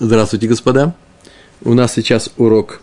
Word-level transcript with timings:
Здравствуйте, 0.00 0.48
господа. 0.48 0.92
У 1.62 1.72
нас 1.72 1.92
сейчас 1.92 2.28
урок 2.36 2.80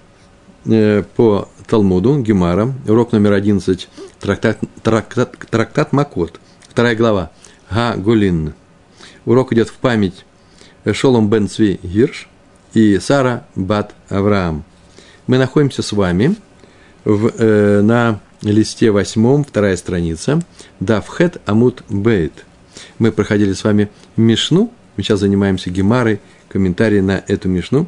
э, 0.63 1.03
по 1.17 1.49
Талмуду, 1.67 2.17
Гемара, 2.21 2.73
урок 2.87 3.11
номер 3.11 3.33
11, 3.33 3.89
трактат, 4.21 4.59
трактат, 4.81 5.37
трактат 5.49 5.91
Макот, 5.91 6.39
вторая 6.69 6.95
глава, 6.95 7.31
Га 7.69 7.97
Гулин. 7.97 8.53
Урок 9.25 9.51
идет 9.51 9.67
в 9.67 9.73
память 9.73 10.23
Шолом 10.93 11.29
бен 11.29 11.49
Цви 11.49 11.81
Гирш 11.83 12.29
и 12.73 12.97
Сара 12.99 13.45
Бат 13.55 13.93
Авраам. 14.07 14.63
Мы 15.27 15.37
находимся 15.37 15.81
с 15.81 15.91
вами 15.91 16.37
в, 17.03 17.29
э, 17.37 17.81
на 17.81 18.21
листе 18.41 18.89
восьмом, 18.89 19.43
вторая 19.43 19.75
страница, 19.75 20.41
Давхет 20.79 21.41
Амут 21.45 21.83
Бейт. 21.89 22.45
Мы 22.99 23.11
проходили 23.11 23.51
с 23.51 23.65
вами 23.65 23.89
Мишну, 24.15 24.71
мы 24.95 25.03
сейчас 25.03 25.19
занимаемся 25.19 25.69
Гемарой, 25.69 26.21
комментарии 26.51 26.99
на 26.99 27.23
эту 27.27 27.49
Мишну. 27.49 27.87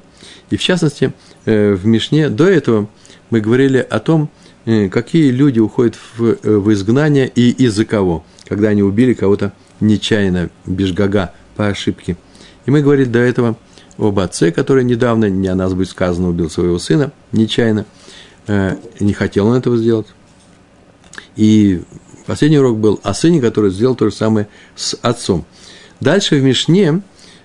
И 0.49 0.57
в 0.57 0.61
частности, 0.61 1.13
э, 1.45 1.73
в 1.73 1.85
Мишне 1.85 2.29
до 2.29 2.47
этого 2.47 2.87
мы 3.29 3.41
говорили 3.41 3.77
о 3.77 3.99
том, 3.99 4.29
э, 4.65 4.87
какие 4.89 5.31
люди 5.31 5.59
уходят 5.59 5.95
в, 5.95 6.23
э, 6.23 6.37
в 6.43 6.71
изгнание 6.71 7.27
и 7.27 7.49
из-за 7.51 7.85
кого, 7.85 8.23
когда 8.47 8.69
они 8.69 8.81
убили 8.81 9.13
кого-то 9.13 9.53
нечаянно, 9.79 10.49
бежгага, 10.65 11.33
по 11.55 11.67
ошибке. 11.67 12.17
И 12.65 12.71
мы 12.71 12.81
говорили 12.81 13.07
до 13.07 13.19
этого 13.19 13.57
об 13.97 14.17
отце, 14.19 14.51
который 14.51 14.83
недавно, 14.83 15.29
не 15.29 15.47
о 15.49 15.55
нас 15.55 15.73
будет 15.73 15.89
сказано, 15.89 16.29
убил 16.29 16.49
своего 16.49 16.79
сына 16.79 17.11
нечаянно, 17.31 17.85
не 18.99 19.13
хотел 19.13 19.47
он 19.47 19.57
этого 19.57 19.77
сделать. 19.77 20.07
И 21.35 21.83
последний 22.25 22.57
урок 22.57 22.79
был 22.79 22.99
о 23.03 23.13
сыне, 23.13 23.39
который 23.39 23.69
сделал 23.69 23.95
то 23.95 24.09
же 24.09 24.15
самое 24.15 24.47
с 24.75 24.97
отцом. 25.03 25.45
Дальше 25.99 26.37
в 26.37 26.43
Мишне 26.43 27.03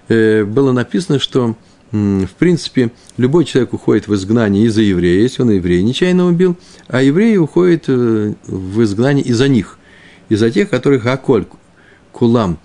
было 0.08 0.72
написано, 0.72 1.18
что, 1.18 1.56
в 1.92 2.28
принципе, 2.38 2.90
любой 3.16 3.44
человек 3.44 3.72
уходит 3.72 4.08
в 4.08 4.14
изгнание 4.14 4.64
из-за 4.66 4.82
еврея, 4.82 5.22
если 5.22 5.42
он 5.42 5.50
еврея 5.50 5.82
нечаянно 5.82 6.26
убил, 6.26 6.56
а 6.86 7.02
евреи 7.02 7.36
уходят 7.36 7.84
э, 7.88 8.34
в 8.46 8.82
изгнание 8.82 9.24
из-за 9.24 9.48
них, 9.48 9.78
из-за 10.28 10.50
тех, 10.50 10.68
которых 10.68 11.06
аколь, 11.06 11.46
кулам. 12.12 12.58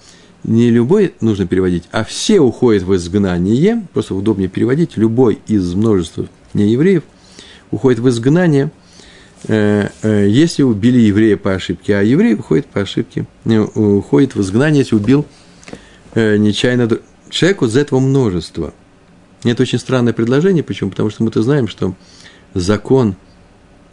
Не 0.44 0.69
любой 0.72 1.13
нужно 1.22 1.47
переводить, 1.47 1.83
а 1.91 2.03
все 2.03 2.41
уходят 2.41 2.83
в 2.83 2.94
изгнание, 2.95 3.88
просто 3.94 4.13
удобнее 4.13 4.50
переводить, 4.50 4.97
любой 4.97 5.39
из 5.47 5.73
множества 5.73 6.28
неевреев 6.53 7.03
уходит 7.72 8.00
в 8.00 8.09
изгнание, 8.09 8.72
э, 9.47 9.89
если 10.02 10.63
убили 10.63 11.00
еврея 11.00 11.38
по 11.38 11.53
ошибке, 11.53 11.95
а 11.95 12.02
еврей 12.02 12.33
уходит 12.33 12.66
по 12.66 12.81
ошибке, 12.81 13.25
уходит 13.45 14.35
в 14.35 14.41
изгнание, 14.41 14.80
если 14.80 14.95
убил 14.95 15.25
нечаянно 16.16 16.88
человеку 17.33 17.65
из 17.65 17.75
этого 17.75 17.99
множества. 17.99 18.73
это 19.43 19.63
очень 19.63 19.79
странное 19.79 20.13
предложение. 20.13 20.63
Почему? 20.63 20.91
Потому 20.91 21.09
что 21.09 21.23
мы-то 21.23 21.41
знаем, 21.41 21.67
что 21.67 21.95
закон 22.53 23.15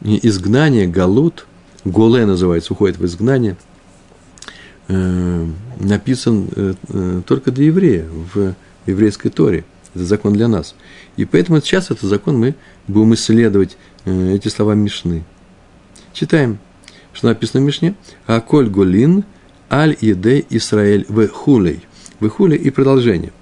изгнания, 0.03 0.87
галут, 0.87 1.47
голе 1.85 2.27
называется, 2.27 2.75
уходит 2.75 2.99
в 2.99 3.07
изгнание, 3.07 3.57
э, 4.89 5.47
написан 5.79 6.49
э, 6.55 6.75
э, 6.89 7.23
только 7.27 7.51
для 7.51 7.67
еврея 7.67 8.07
в 8.35 8.55
еврейской 8.87 9.31
Торе. 9.31 9.65
Это 9.95 10.05
закон 10.05 10.35
для 10.35 10.47
нас. 10.47 10.75
И 11.17 11.25
поэтому 11.25 11.61
сейчас 11.61 11.91
этот 11.91 12.09
закон 12.09 12.39
мы 12.39 12.55
будем 12.87 13.15
исследовать 13.15 13.77
эти 14.05 14.49
слова 14.49 14.75
Мишны. 14.75 15.25
Читаем, 16.13 16.59
что 17.13 17.29
написано 17.29 17.63
в 17.63 17.65
Мишне. 17.65 17.95
Аколь 18.27 18.69
голин 18.69 19.25
аль 19.71 19.97
едей 20.01 20.47
Исраэль 20.51 21.07
в 21.09 21.27
хулей. 21.29 21.81
Выхули 22.21 22.57
и 22.57 22.71
продолжение. 22.71 23.33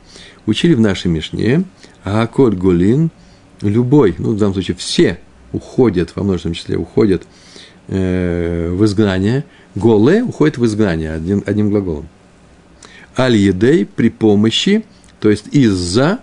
Учили 0.47 0.75
в 0.75 0.81
нашей 0.81 1.09
Мишне, 1.09 1.65
а 2.05 2.23
Аколь 2.23 2.55
Гулин, 2.55 3.11
любой, 3.61 4.15
ну, 4.19 4.33
в 4.33 4.39
данном 4.39 4.55
случае 4.55 4.77
все 4.77 5.19
уходят, 5.53 6.15
во 6.15 6.23
множественном 6.23 6.55
числе 6.55 6.77
уходят 6.77 7.25
э, 7.89 8.71
в 8.71 8.85
изгнание, 8.85 9.45
Голе 9.75 10.23
уходит 10.23 10.59
в 10.59 10.65
изгнание 10.65 11.13
одним, 11.13 11.43
одним 11.45 11.71
глаголом. 11.71 12.09
Аль-Едей 13.17 13.85
при 13.85 14.11
помощи, 14.11 14.85
то 15.21 15.29
есть 15.29 15.49
из-за 15.51 16.21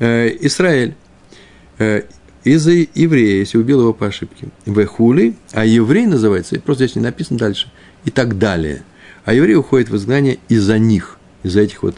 э, 0.00 0.36
Израиль, 0.40 0.94
э, 1.78 2.02
из-за 2.42 2.72
еврея, 2.72 3.38
если 3.38 3.58
убил 3.58 3.80
его 3.80 3.92
по 3.92 4.06
ошибке. 4.06 4.48
Вехули, 4.66 5.36
а 5.52 5.64
еврей 5.64 6.06
называется, 6.06 6.60
просто 6.60 6.84
здесь 6.84 6.96
не 6.96 7.02
написано 7.02 7.38
дальше, 7.38 7.70
и 8.04 8.10
так 8.10 8.38
далее. 8.38 8.82
А 9.24 9.34
еврей 9.34 9.56
уходит 9.56 9.88
в 9.88 9.96
изгнание 9.96 10.38
из-за 10.48 10.78
них 10.78 11.18
из 11.46 11.56
этих 11.56 11.82
вот, 11.82 11.96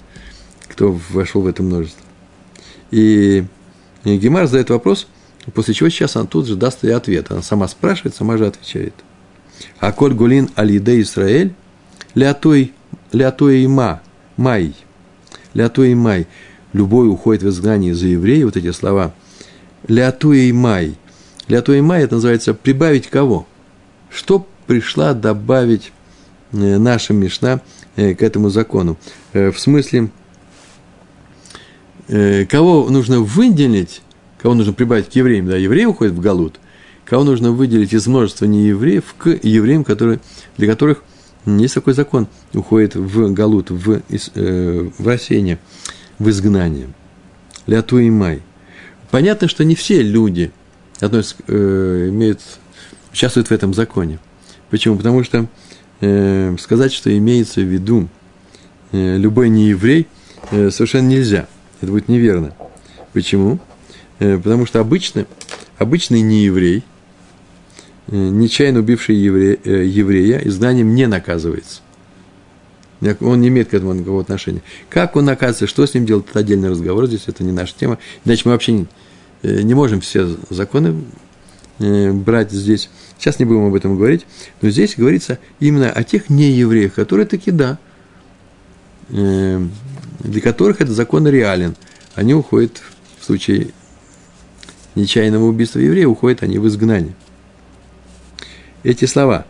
кто 0.69 0.99
вошел 1.11 1.43
в 1.43 1.47
это 1.47 1.63
множество. 1.63 2.05
И, 2.91 3.45
Гемар 4.05 4.47
задает 4.47 4.71
вопрос, 4.71 5.07
после 5.55 5.75
чего 5.75 5.89
сейчас 5.89 6.17
она 6.17 6.27
тут 6.27 6.47
же 6.47 6.57
даст 6.57 6.85
ей 6.85 6.95
ответ. 6.95 7.31
Она 7.31 7.43
сама 7.43 7.69
спрашивает, 7.69 8.15
сама 8.15 8.37
же 8.37 8.47
отвечает. 8.47 8.95
А 9.81 9.93
коль 9.93 10.15
гулин 10.15 10.51
алиде 10.55 11.01
Исраэль, 11.01 11.55
лятой, 12.15 12.73
лятой 13.13 13.67
ма, 13.67 14.03
май, 14.37 14.75
лятой 15.55 15.95
май, 15.95 16.27
любой 16.73 17.09
уходит 17.09 17.43
в 17.43 17.49
изгнание 17.49 17.95
за 17.95 18.07
евреи, 18.07 18.45
вот 18.45 18.57
эти 18.57 18.71
слова, 18.71 19.15
лятой 19.89 20.53
май, 20.53 20.97
лятой 21.49 21.81
май, 21.81 22.05
это 22.05 22.17
называется 22.17 22.55
прибавить 22.55 23.09
кого? 23.09 23.47
Что 24.11 24.47
пришла 24.67 25.13
добавить 25.13 25.93
э, 26.53 26.79
наша 26.79 27.13
Мишна 27.13 27.61
Э, 27.99 28.15
к 28.15 28.23
этому 28.23 28.49
закону. 28.49 28.97
Э, 29.33 29.51
в 29.51 29.59
смысле, 29.59 30.11
э, 32.09 32.47
кого 32.47 32.89
нужно 32.89 33.21
выделить, 33.21 34.03
кого 34.41 34.55
нужно 34.55 34.73
прибавить 34.73 35.11
к 35.11 35.13
евреям, 35.13 35.47
да, 35.47 35.57
евреи 35.57 35.85
уходят 35.85 36.15
в 36.15 36.21
Галут, 36.21 36.61
кого 37.05 37.25
нужно 37.25 37.53
выделить 37.53 37.93
из 37.93 38.07
множества 38.07 38.47
неевреев 38.47 39.15
к 39.19 39.29
евреям, 39.43 39.85
которые, 39.85 40.21
для 40.57 40.67
которых 40.67 41.03
есть 41.45 41.75
такой 41.75 41.95
закон, 41.95 42.27
уходит 42.53 42.95
в 42.95 43.33
Галут, 43.33 43.71
в, 43.71 44.03
в 44.09 45.07
рассеяние, 45.07 45.59
в 46.19 46.29
изгнание. 46.29 46.89
Ляту 47.67 47.99
и 47.99 48.11
май. 48.11 48.43
Понятно, 49.11 49.49
что 49.49 49.65
не 49.65 49.75
все 49.75 50.03
люди 50.03 50.51
относятся, 51.01 51.43
имеют, 51.47 52.41
участвуют 53.13 53.49
в 53.49 53.53
этом 53.53 53.73
законе. 53.73 54.19
Почему? 54.71 54.97
Потому 54.97 55.25
что 55.25 55.47
э, 56.01 56.57
сказать, 56.59 56.93
что 56.93 57.17
имеется 57.17 57.61
в 57.61 57.65
виду 57.65 58.03
э, 58.03 58.18
любой 58.93 59.49
нееврей, 59.49 60.07
э, 60.51 60.71
совершенно 60.71 61.09
нельзя. 61.09 61.47
Это 61.81 61.93
будет 61.93 62.09
неверно. 62.09 62.55
Почему? 63.13 63.59
Э, 64.19 64.39
потому 64.39 64.67
что 64.67 64.81
обычно, 64.81 65.27
обычный 65.79 66.23
нееврей, 66.23 66.85
э, 68.09 68.17
нечаянно 68.17 68.81
убивший 68.81 69.17
евре, 69.17 69.59
э, 69.65 69.85
еврея, 69.85 70.41
изгнанием 70.45 70.95
не 70.95 71.07
наказывается. 71.07 71.81
Он 73.21 73.41
не 73.41 73.49
имеет 73.49 73.69
к 73.69 73.75
этому 73.75 73.93
никакого 73.93 74.23
отношения. 74.23 74.61
Как 74.91 75.15
он 75.15 75.27
наказывается, 75.27 75.69
что 75.69 75.87
с 75.87 75.95
ним 75.95 76.05
делать, 76.05 76.27
это 76.29 76.41
отдельный 76.41 76.71
разговор, 76.71 77.07
здесь 77.07 77.25
это 77.27 77.45
не 77.45 77.53
наша 77.53 77.75
тема. 77.79 77.99
Иначе 78.25 78.43
мы 78.47 78.53
вообще 78.53 78.73
не, 78.73 78.87
э, 79.43 79.63
не 79.63 79.75
можем 79.75 80.01
все 80.01 80.37
законы 80.51 80.97
Э, 81.79 82.13
брать 82.13 82.51
здесь. 82.51 82.91
Сейчас 83.19 83.39
не 83.39 83.45
будем 83.45 83.67
об 83.67 83.75
этом 83.75 83.97
говорить, 83.97 84.27
но 84.63 84.71
здесь 84.71 84.97
говорится 84.97 85.39
именно 85.61 85.91
о 85.91 86.03
тех 86.03 86.29
неевреях, 86.29 86.95
которые 86.95 87.27
таки 87.27 87.53
да, 87.53 87.73
э, 87.73 87.77
для 89.09 90.41
которых 90.43 90.81
этот 90.81 90.95
закон 90.95 91.27
реален. 91.27 91.77
Они 92.15 92.35
уходят 92.35 92.83
в 93.19 93.25
случае 93.25 93.69
нечаянного 94.95 95.45
убийства 95.45 95.79
еврея, 95.79 96.09
уходят 96.09 96.43
они 96.43 96.59
в 96.59 96.67
изгнание. 96.67 97.15
Эти 98.83 99.05
слова, 99.05 99.47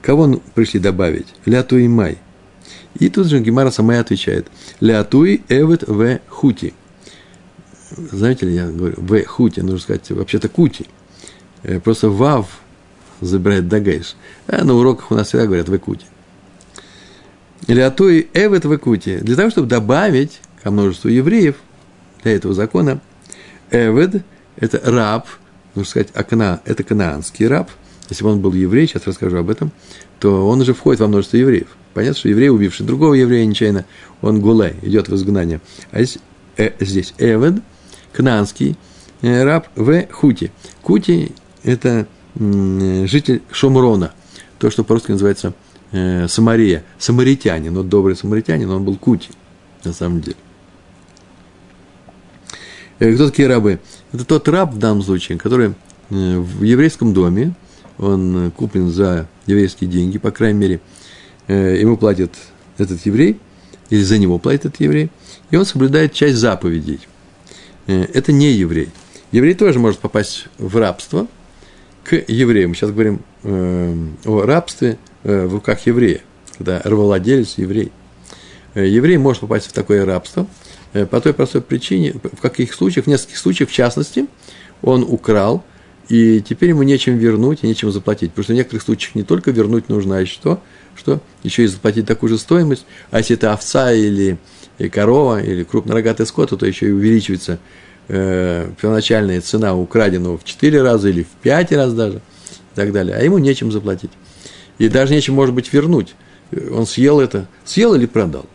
кого 0.00 0.40
пришли 0.54 0.80
добавить? 0.80 1.26
Лятуй 1.44 1.88
май. 1.88 2.18
И 2.98 3.08
тут 3.08 3.26
же 3.26 3.40
Гемара 3.40 3.70
сама 3.70 3.98
отвечает. 3.98 4.48
Лятуй 4.80 5.42
эвет 5.48 5.84
в 5.86 6.20
хути. 6.28 6.74
Знаете 7.90 8.46
ли, 8.46 8.54
я 8.54 8.68
говорю, 8.68 8.96
в 8.98 9.24
хути, 9.24 9.60
нужно 9.60 9.78
сказать, 9.78 10.10
вообще-то 10.10 10.48
кути– 10.48 10.86
Э, 11.62 11.78
просто 11.78 12.10
вав 12.10 12.60
забирает 13.20 13.68
дагайш. 13.68 14.16
А 14.46 14.64
на 14.64 14.74
уроках 14.74 15.10
у 15.10 15.14
нас 15.14 15.28
всегда 15.28 15.46
говорят 15.46 15.68
в 15.68 15.76
Икуте. 15.76 16.06
Или 17.66 17.80
а 17.80 17.90
эвет 17.90 18.64
в 18.64 18.74
Икуте. 18.74 19.18
Для 19.18 19.36
того, 19.36 19.50
чтобы 19.50 19.68
добавить 19.68 20.40
ко 20.62 20.70
множеству 20.70 21.08
евреев 21.08 21.56
для 22.22 22.32
этого 22.32 22.54
закона, 22.54 23.00
эвед– 23.70 24.24
это 24.56 24.80
раб, 24.84 25.26
нужно 25.74 25.90
сказать, 25.90 26.08
акна, 26.14 26.60
это 26.64 26.82
канаанский 26.82 27.46
раб. 27.46 27.70
Если 28.08 28.24
бы 28.24 28.30
он 28.30 28.40
был 28.40 28.52
еврей, 28.52 28.86
сейчас 28.86 29.06
расскажу 29.06 29.38
об 29.38 29.48
этом, 29.48 29.70
то 30.18 30.46
он 30.48 30.60
уже 30.60 30.74
входит 30.74 31.00
во 31.00 31.08
множество 31.08 31.36
евреев. 31.36 31.68
Понятно, 31.94 32.18
что 32.18 32.28
еврей, 32.28 32.50
убивший 32.50 32.86
другого 32.86 33.14
еврея 33.14 33.46
нечаянно, 33.46 33.84
он 34.20 34.40
гулай, 34.40 34.74
идет 34.82 35.08
в 35.08 35.14
изгнание. 35.14 35.60
А 35.90 36.02
здесь, 36.02 36.18
э, 36.56 36.72
здесь 36.80 37.14
эвед, 37.18 37.62
кнаанский 38.12 38.76
э, 39.22 39.44
раб 39.44 39.68
в 39.76 40.06
хути. 40.10 40.50
Кути 40.82 41.32
это 41.62 42.06
житель 42.34 43.42
Шомрона, 43.50 44.12
то, 44.58 44.70
что 44.70 44.84
по-русски 44.84 45.12
называется 45.12 45.52
э, 45.92 46.26
Самария, 46.28 46.84
самаритянин, 46.98 47.74
вот 47.74 47.88
добрый 47.88 48.16
самаритянин, 48.16 48.68
он 48.70 48.84
был 48.84 48.96
кути, 48.96 49.30
на 49.84 49.92
самом 49.92 50.20
деле. 50.20 50.36
Кто 52.98 53.30
такие 53.30 53.48
рабы? 53.48 53.80
Это 54.12 54.24
тот 54.24 54.48
раб 54.48 54.72
в 54.74 54.78
данном 54.78 55.02
случае, 55.02 55.38
который 55.38 55.74
в 56.08 56.62
еврейском 56.62 57.14
доме, 57.14 57.54
он 57.98 58.52
куплен 58.56 58.90
за 58.90 59.26
еврейские 59.46 59.90
деньги, 59.90 60.18
по 60.18 60.30
крайней 60.30 60.58
мере, 60.58 60.80
ему 61.48 61.96
платит 61.96 62.34
этот 62.78 63.04
еврей, 63.06 63.40
или 63.90 64.02
за 64.02 64.18
него 64.18 64.38
платит 64.38 64.66
этот 64.66 64.80
еврей, 64.80 65.10
и 65.50 65.56
он 65.56 65.64
соблюдает 65.66 66.12
часть 66.12 66.36
заповедей. 66.36 67.00
Это 67.86 68.32
не 68.32 68.52
еврей. 68.52 68.90
Еврей 69.32 69.54
тоже 69.54 69.78
может 69.78 69.98
попасть 69.98 70.46
в 70.58 70.76
рабство 70.76 71.26
к 72.04 72.14
евреям. 72.28 72.74
Сейчас 72.74 72.90
говорим 72.90 73.20
о 73.44 74.42
рабстве 74.46 74.98
в 75.22 75.52
руках 75.52 75.86
еврея, 75.86 76.20
когда 76.58 76.80
рабовладелец 76.84 77.58
еврей. 77.58 77.92
Еврей 78.74 79.18
может 79.18 79.40
попасть 79.40 79.66
в 79.66 79.72
такое 79.72 80.04
рабство 80.04 80.46
по 80.92 81.20
той 81.20 81.32
простой 81.34 81.60
причине, 81.62 82.14
в 82.14 82.40
каких 82.40 82.74
случаях, 82.74 83.06
в 83.06 83.08
нескольких 83.08 83.38
случаях, 83.38 83.70
в 83.70 83.72
частности, 83.72 84.26
он 84.82 85.04
украл, 85.08 85.64
и 86.08 86.40
теперь 86.40 86.70
ему 86.70 86.82
нечем 86.82 87.16
вернуть 87.16 87.60
и 87.62 87.66
нечем 87.66 87.90
заплатить. 87.92 88.30
Потому 88.30 88.44
что 88.44 88.52
в 88.52 88.56
некоторых 88.56 88.82
случаях 88.82 89.14
не 89.14 89.22
только 89.22 89.50
вернуть 89.50 89.88
нужно, 89.88 90.18
а 90.18 90.20
еще 90.20 90.34
что? 90.34 90.60
Что? 90.94 91.20
Еще 91.42 91.64
и 91.64 91.66
заплатить 91.66 92.06
такую 92.06 92.30
же 92.30 92.38
стоимость. 92.38 92.84
А 93.10 93.18
если 93.18 93.36
это 93.36 93.52
овца 93.52 93.92
или 93.92 94.36
корова, 94.92 95.42
или 95.42 95.62
крупнорогатый 95.62 96.26
скот, 96.26 96.50
то 96.50 96.66
еще 96.66 96.88
и 96.88 96.90
увеличивается 96.90 97.58
э, 98.08 98.70
первоначальная 98.80 99.40
цена 99.40 99.74
украденного 99.74 100.38
в 100.38 100.44
4 100.44 100.82
раза 100.82 101.08
или 101.08 101.22
в 101.22 101.42
5 101.42 101.72
раз 101.72 101.94
даже, 101.94 102.16
и 102.16 102.74
так 102.74 102.92
далее. 102.92 103.16
А 103.16 103.22
ему 103.22 103.38
нечем 103.38 103.72
заплатить. 103.72 104.10
И 104.78 104.88
даже 104.88 105.14
нечем, 105.14 105.34
может 105.34 105.54
быть, 105.54 105.72
вернуть. 105.72 106.14
Он 106.70 106.86
съел 106.86 107.20
это, 107.20 107.48
съел 107.64 107.94
или 107.94 108.06
продал. 108.06 108.46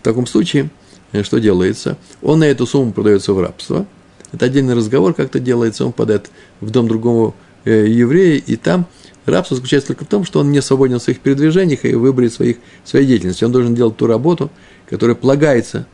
В 0.00 0.04
таком 0.04 0.26
случае, 0.26 0.70
э, 1.12 1.22
что 1.22 1.38
делается? 1.38 1.98
Он 2.22 2.38
на 2.38 2.44
эту 2.44 2.66
сумму 2.66 2.92
продается 2.92 3.32
в 3.32 3.40
рабство– 3.40 3.86
это 4.32 4.46
отдельный 4.46 4.74
разговор, 4.74 5.14
как 5.14 5.26
это 5.26 5.40
делается, 5.40 5.84
он 5.84 5.92
подает 5.92 6.30
в 6.60 6.70
дом 6.70 6.88
другому 6.88 7.34
э, 7.64 7.86
еврея, 7.88 8.36
и 8.38 8.56
там 8.56 8.86
рабство 9.24 9.56
заключается 9.56 9.88
только 9.88 10.04
в 10.04 10.08
том, 10.08 10.24
что 10.24 10.40
он 10.40 10.50
не 10.50 10.60
свободен 10.60 10.98
в 10.98 11.02
своих 11.02 11.20
передвижениях 11.20 11.84
и 11.84 11.94
выборе 11.94 12.28
своих, 12.28 12.58
своей 12.84 13.06
деятельности. 13.06 13.44
Он 13.44 13.52
должен 13.52 13.74
делать 13.74 13.96
ту 13.96 14.06
работу, 14.06 14.50
которая 14.88 15.16
полагается 15.16 15.86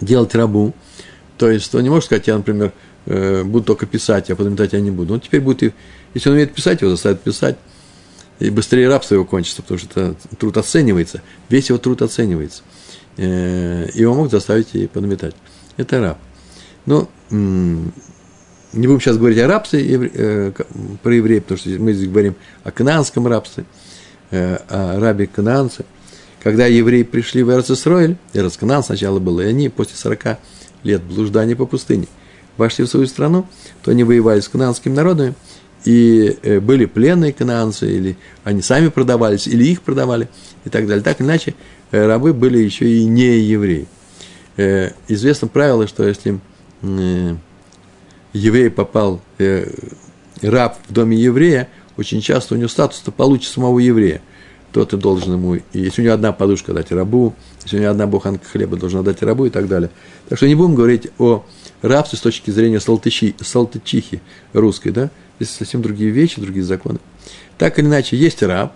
делать 0.00 0.34
рабу. 0.34 0.74
То 1.38 1.50
есть 1.50 1.74
он 1.74 1.82
не 1.82 1.88
может 1.88 2.06
сказать, 2.06 2.26
я, 2.26 2.36
например, 2.36 2.72
э, 3.06 3.42
буду 3.44 3.64
только 3.64 3.86
писать, 3.86 4.30
а 4.30 4.36
подметать 4.36 4.72
я 4.72 4.80
не 4.80 4.90
буду. 4.90 5.14
Он 5.14 5.20
теперь 5.20 5.40
будет, 5.40 5.74
если 6.14 6.28
он 6.28 6.34
умеет 6.34 6.52
писать, 6.52 6.80
его 6.82 6.90
заставят 6.90 7.22
писать, 7.22 7.56
и 8.38 8.50
быстрее 8.50 8.88
рабство 8.88 9.14
его 9.14 9.24
кончится, 9.24 9.62
потому 9.62 9.78
что 9.78 10.14
труд 10.38 10.56
оценивается, 10.56 11.22
весь 11.48 11.68
его 11.68 11.78
труд 11.78 12.02
оценивается. 12.02 12.62
Э, 13.16 13.88
его 13.94 14.14
могут 14.14 14.32
заставить 14.32 14.74
и 14.74 14.86
подметать. 14.86 15.34
Это 15.76 16.00
раб. 16.00 16.18
Но 16.86 17.08
не 17.30 18.86
будем 18.86 19.00
сейчас 19.00 19.16
говорить 19.16 19.38
о 19.38 19.46
рабстве 19.46 20.10
э, 20.12 20.52
про 21.02 21.14
евреев, 21.14 21.44
потому 21.44 21.58
что 21.58 21.70
мы 21.70 21.92
здесь 21.92 22.08
говорим 22.08 22.34
о 22.64 22.70
кананском 22.70 23.26
рабстве, 23.26 23.64
э, 24.30 24.56
о 24.68 24.98
рабе 25.00 25.26
кананце. 25.26 25.84
Когда 26.42 26.66
евреи 26.66 27.04
пришли 27.04 27.42
в 27.42 27.50
Эрцисроэль, 27.50 28.16
Эрцканан 28.34 28.82
сначала 28.82 29.18
был, 29.18 29.40
и 29.40 29.44
они 29.44 29.68
после 29.68 29.96
40 29.96 30.38
лет 30.82 31.02
блуждания 31.02 31.56
по 31.56 31.66
пустыне 31.66 32.06
вошли 32.56 32.84
в 32.84 32.88
свою 32.88 33.06
страну, 33.06 33.46
то 33.82 33.90
они 33.90 34.04
воевали 34.04 34.40
с 34.40 34.48
кананскими 34.48 34.94
народами, 34.94 35.34
и 35.84 36.38
э, 36.42 36.60
были 36.60 36.86
пленные 36.86 37.32
кананцы, 37.32 37.90
или 37.90 38.16
они 38.42 38.62
сами 38.62 38.88
продавались, 38.88 39.46
или 39.46 39.64
их 39.64 39.82
продавали, 39.82 40.28
и 40.64 40.70
так 40.70 40.86
далее. 40.86 41.02
Так 41.02 41.20
иначе, 41.20 41.54
рабы 41.90 42.32
были 42.32 42.58
еще 42.58 42.88
и 42.88 43.04
не 43.04 43.38
евреи. 43.38 43.86
Известно 45.08 45.48
правило, 45.48 45.88
что 45.88 46.06
если 46.06 46.38
Э, 46.84 47.36
еврей 48.32 48.70
попал, 48.70 49.20
э, 49.38 49.70
раб 50.42 50.76
в 50.88 50.92
доме 50.92 51.16
еврея, 51.16 51.68
очень 51.96 52.20
часто 52.20 52.54
у 52.54 52.58
него 52.58 52.68
статус-то 52.68 53.12
получит 53.12 53.52
самого 53.52 53.78
еврея. 53.78 54.20
То 54.72 54.84
ты 54.84 54.96
должен 54.96 55.34
ему, 55.34 55.60
если 55.72 56.02
у 56.02 56.04
него 56.04 56.14
одна 56.14 56.32
подушка, 56.32 56.72
дать 56.72 56.90
рабу, 56.90 57.32
если 57.62 57.78
у 57.78 57.80
него 57.80 57.92
одна 57.92 58.08
буханка 58.08 58.44
хлеба, 58.44 58.76
должен 58.76 59.00
отдать 59.00 59.22
рабу 59.22 59.46
и 59.46 59.50
так 59.50 59.68
далее. 59.68 59.90
Так 60.28 60.38
что 60.38 60.48
не 60.48 60.56
будем 60.56 60.74
говорить 60.74 61.08
о 61.18 61.44
рабстве 61.80 62.18
с 62.18 62.22
точки 62.22 62.50
зрения 62.50 62.80
салтычихи, 62.80 63.36
салтычихи 63.40 64.20
русской, 64.52 64.90
да? 64.90 65.10
Здесь 65.38 65.54
совсем 65.54 65.82
другие 65.82 66.10
вещи, 66.10 66.40
другие 66.40 66.64
законы. 66.64 66.98
Так 67.58 67.78
или 67.78 67.86
иначе, 67.86 68.16
есть 68.16 68.42
раб, 68.42 68.74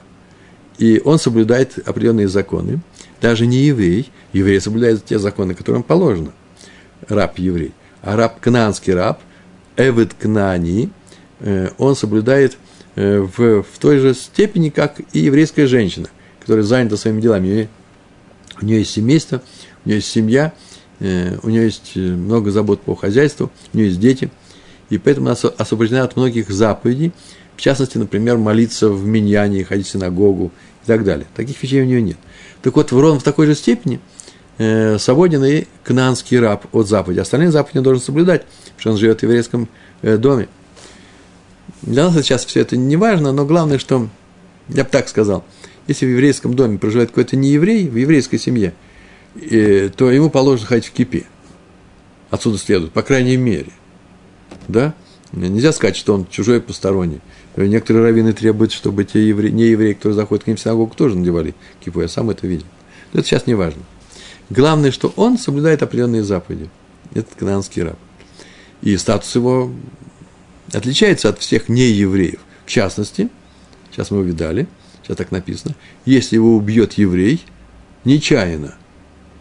и 0.79 1.01
он 1.05 1.19
соблюдает 1.19 1.79
определенные 1.87 2.29
законы. 2.29 2.81
Даже 3.21 3.47
не 3.47 3.59
еврей, 3.59 4.11
еврей 4.33 4.61
соблюдает 4.61 5.05
те 5.05 5.19
законы, 5.19 5.55
которым 5.55 5.83
положено. 5.83 6.33
Раб 7.09 7.39
еврей 7.39 7.73
раб, 8.03 8.41
кнаанский 8.41 8.95
раб, 8.95 9.21
Эвид 9.77 10.15
Кнани, 10.15 10.91
э, 11.41 11.71
он 11.79 11.95
соблюдает 11.95 12.57
э, 12.97 13.21
в, 13.21 13.63
в 13.63 13.79
той 13.79 13.99
же 13.99 14.15
степени, 14.15 14.71
как 14.71 15.01
и 15.13 15.21
еврейская 15.21 15.67
женщина, 15.67 16.09
которая 16.41 16.65
занята 16.65 16.97
своими 16.97 17.21
делами. 17.21 17.47
У 17.47 17.51
нее, 17.51 17.69
у 18.61 18.65
нее 18.65 18.79
есть 18.81 18.91
семейство, 18.91 19.43
у 19.85 19.89
нее 19.89 19.99
есть 19.99 20.11
семья, 20.11 20.53
э, 21.01 21.39
у 21.43 21.49
нее 21.49 21.65
есть 21.65 21.95
много 21.97 22.51
забот 22.51 22.81
по 22.83 22.95
хозяйству, 22.97 23.53
у 23.73 23.77
нее 23.77 23.89
есть 23.89 24.01
дети, 24.01 24.31
и 24.91 24.99
поэтому 24.99 25.29
она 25.29 25.37
освобождена 25.57 26.05
от 26.05 26.17
многих 26.17 26.51
заповедей, 26.51 27.13
в 27.57 27.61
частности, 27.61 27.99
например, 27.99 28.37
молиться 28.39 28.89
в 28.89 29.05
миньяне, 29.05 29.65
ходить 29.65 29.87
в 29.87 29.91
синагогу 29.91 30.53
и 30.85 30.87
так 30.87 31.05
далее. 31.05 31.27
Таких 31.35 31.63
вещей 31.63 31.83
у 31.83 31.85
нее 31.85 32.01
нет. 32.01 32.17
Так 32.63 32.77
вот, 32.77 32.93
ровно 32.93 33.21
в 33.21 33.25
такой 33.25 33.47
же 33.47 33.55
степени– 33.55 34.01
э, 34.59 34.99
свободен 34.99 35.45
и 35.45 35.65
кнанский 35.85 36.39
раб 36.39 36.67
от 36.73 36.89
заповеди. 36.89 37.21
Остальные 37.21 37.51
заповеди 37.51 37.81
должен 37.81 38.03
соблюдать, 38.03 38.43
потому 38.43 38.81
что 38.81 38.91
он 38.91 38.97
живет 38.99 39.21
в 39.21 39.23
еврейском 39.23 39.69
э, 40.03 40.17
доме. 40.17 40.49
Для 41.83 42.05
нас 42.05 42.15
сейчас 42.25 42.45
все 42.45 42.61
это 42.61 42.77
не 42.77 42.97
важно, 42.97 43.33
но 43.33 43.45
главное, 43.47 43.79
что, 43.79 44.09
я 44.69 44.85
бы 44.85 44.91
так 44.91 45.09
сказал, 45.09 45.45
если 45.87 46.07
в 46.07 46.11
еврейском 46.11 46.55
доме 46.55 46.79
проживает 46.79 47.11
какой-то 47.11 47.37
не 47.37 47.51
еврей, 47.51 47.89
в 47.89 47.97
еврейской 47.97 48.39
семье, 48.39 48.75
э, 49.37 49.91
то 49.95 50.11
ему 50.11 50.29
положено 50.29 50.67
ходить 50.67 50.87
в 50.87 50.93
кипе. 50.93 51.25
Отсюда 52.31 52.59
следует, 52.59 52.93
по 52.93 53.03
крайней 53.03 53.37
мере. 53.37 53.73
Да? 54.69 54.95
Нельзя 55.33 55.73
сказать, 55.73 55.97
что 55.97 56.15
он 56.15 56.27
чужой 56.27 56.61
посторонний. 56.61 57.21
Некоторые 57.57 58.05
раввины 58.05 58.33
требуют, 58.33 58.73
чтобы 58.73 59.05
те 59.05 59.27
евреи, 59.27 59.51
не 59.51 59.65
евреи, 59.65 59.93
которые 59.93 60.17
заходят 60.17 60.45
к 60.45 60.47
ним 60.47 60.57
в 60.57 60.61
синагогу, 60.61 60.95
тоже 60.95 61.17
надевали 61.17 61.55
кипу. 61.81 62.01
Я 62.01 62.09
сам 62.09 62.31
это 62.31 62.47
видел. 62.47 62.67
Но 63.13 63.21
это 63.21 63.29
сейчас 63.29 63.47
не 63.47 63.55
важно. 63.55 63.83
Главное, 64.51 64.91
что 64.91 65.13
он 65.17 65.39
соблюдает 65.39 65.83
определенные 65.83 66.23
заповеди. 66.23 66.71
Этот 67.15 67.35
канадский 67.35 67.83
раб. 67.83 67.99
И 68.81 68.97
статус 68.97 69.35
его 69.35 69.71
отличается 70.73 71.29
от 71.29 71.41
всех 71.41 71.69
неевреев. 71.69 72.41
В 72.65 72.71
частности, 72.71 73.29
сейчас 73.91 74.11
мы 74.11 74.19
увидали, 74.19 74.69
сейчас 75.03 75.17
так 75.17 75.31
написано, 75.31 75.75
если 76.05 76.37
его 76.37 76.55
убьет 76.57 76.95
еврей, 76.95 77.43
нечаянно, 78.05 78.77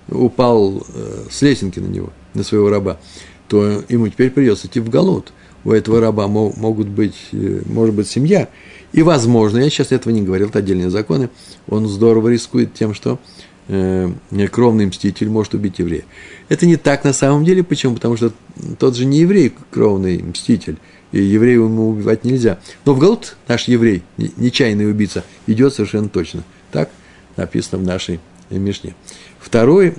упал 0.09 0.85
э, 0.93 1.25
с 1.29 1.41
лесенки 1.41 1.79
на 1.79 1.87
него, 1.87 2.11
на 2.33 2.43
своего 2.43 2.69
раба, 2.69 2.99
то 3.47 3.83
ему 3.89 4.07
теперь 4.09 4.31
придется 4.31 4.67
идти 4.67 4.79
в 4.79 4.89
голод. 4.89 5.31
У 5.63 5.71
этого 5.71 5.99
раба 5.99 6.27
могут 6.27 6.87
быть, 6.87 7.15
э, 7.31 7.61
может 7.65 7.93
быть 7.93 8.07
семья. 8.07 8.47
И, 8.93 9.01
возможно, 9.01 9.57
я 9.57 9.69
сейчас 9.69 9.91
этого 9.91 10.13
не 10.13 10.21
говорил, 10.21 10.47
это 10.47 10.59
отдельные 10.59 10.89
законы, 10.89 11.29
он 11.67 11.87
здорово 11.87 12.29
рискует 12.29 12.73
тем, 12.73 12.93
что 12.93 13.19
э, 13.67 14.09
кровный 14.49 14.85
мститель 14.85 15.29
может 15.29 15.53
убить 15.53 15.79
еврея. 15.79 16.05
Это 16.47 16.65
не 16.65 16.77
так 16.77 17.03
на 17.03 17.11
самом 17.11 17.43
деле. 17.43 17.63
Почему? 17.63 17.95
Потому 17.95 18.15
что 18.15 18.31
тот 18.79 18.95
же 18.95 19.05
не 19.05 19.19
еврей 19.19 19.53
кровный 19.71 20.21
мститель, 20.23 20.77
и 21.11 21.21
еврею 21.21 21.65
ему 21.65 21.89
убивать 21.89 22.23
нельзя. 22.23 22.59
Но 22.85 22.93
в 22.93 22.99
Галут 22.99 23.35
наш 23.47 23.67
еврей, 23.67 24.03
нечаянный 24.17 24.89
убийца, 24.89 25.23
идет 25.47 25.73
совершенно 25.73 26.09
точно. 26.09 26.43
Так 26.71 26.89
написано 27.35 27.81
в 27.81 27.85
нашей 27.85 28.19
Мишне. 28.49 28.95
Второй, 29.39 29.93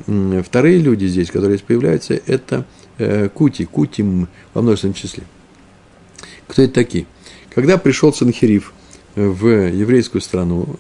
вторые 0.45 0.78
люди 0.78 1.07
здесь, 1.07 1.28
которые 1.28 1.57
здесь 1.57 1.67
появляются, 1.67 2.14
это 2.26 2.57
э, 2.59 2.64
кути, 3.35 3.64
кутим 3.64 4.28
во 4.55 4.62
множественном 4.62 4.95
числе. 4.95 5.25
Кто 6.47 6.62
это 6.62 6.75
такие? 6.75 7.07
Когда 7.55 7.78
пришел 7.78 8.12
Санхериф 8.12 8.73
в 9.14 9.47
еврейскую 9.47 10.21
страну, 10.23 10.76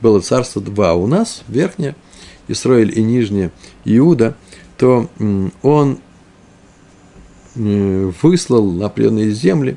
было 0.00 0.20
царство 0.20 0.62
два 0.62 0.94
у 0.94 1.06
нас, 1.06 1.42
верхнее– 1.48 1.96
Исраиль 2.50 2.98
и 2.98 3.02
Нижняя 3.02 3.52
Иуда, 3.84 4.36
то 4.76 5.08
он 5.62 5.98
выслал 7.54 8.70
на 8.70 8.86
определенные 8.86 9.30
земли 9.30 9.76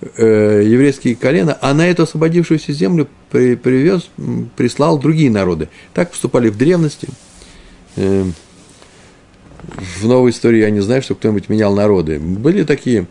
э, 0.00 0.62
еврейские 0.66 1.14
колена, 1.14 1.56
а 1.60 1.72
на 1.72 1.86
эту 1.86 2.02
освободившуюся 2.02 2.72
землю 2.72 3.08
привез, 3.30 4.10
прислал 4.56 4.98
другие 4.98 5.30
народы. 5.30 5.68
Так 5.94 6.10
поступали 6.10 6.48
в 6.48 6.58
древности. 6.58 7.08
В 9.80 10.06
новой 10.06 10.30
истории 10.30 10.60
я 10.60 10.68
не 10.68 10.80
знаю, 10.80 11.00
что 11.00 11.14
кто-нибудь 11.14 11.48
менял 11.48 11.74
народы. 11.74 12.18
Были 12.18 12.64
такие 12.64 13.06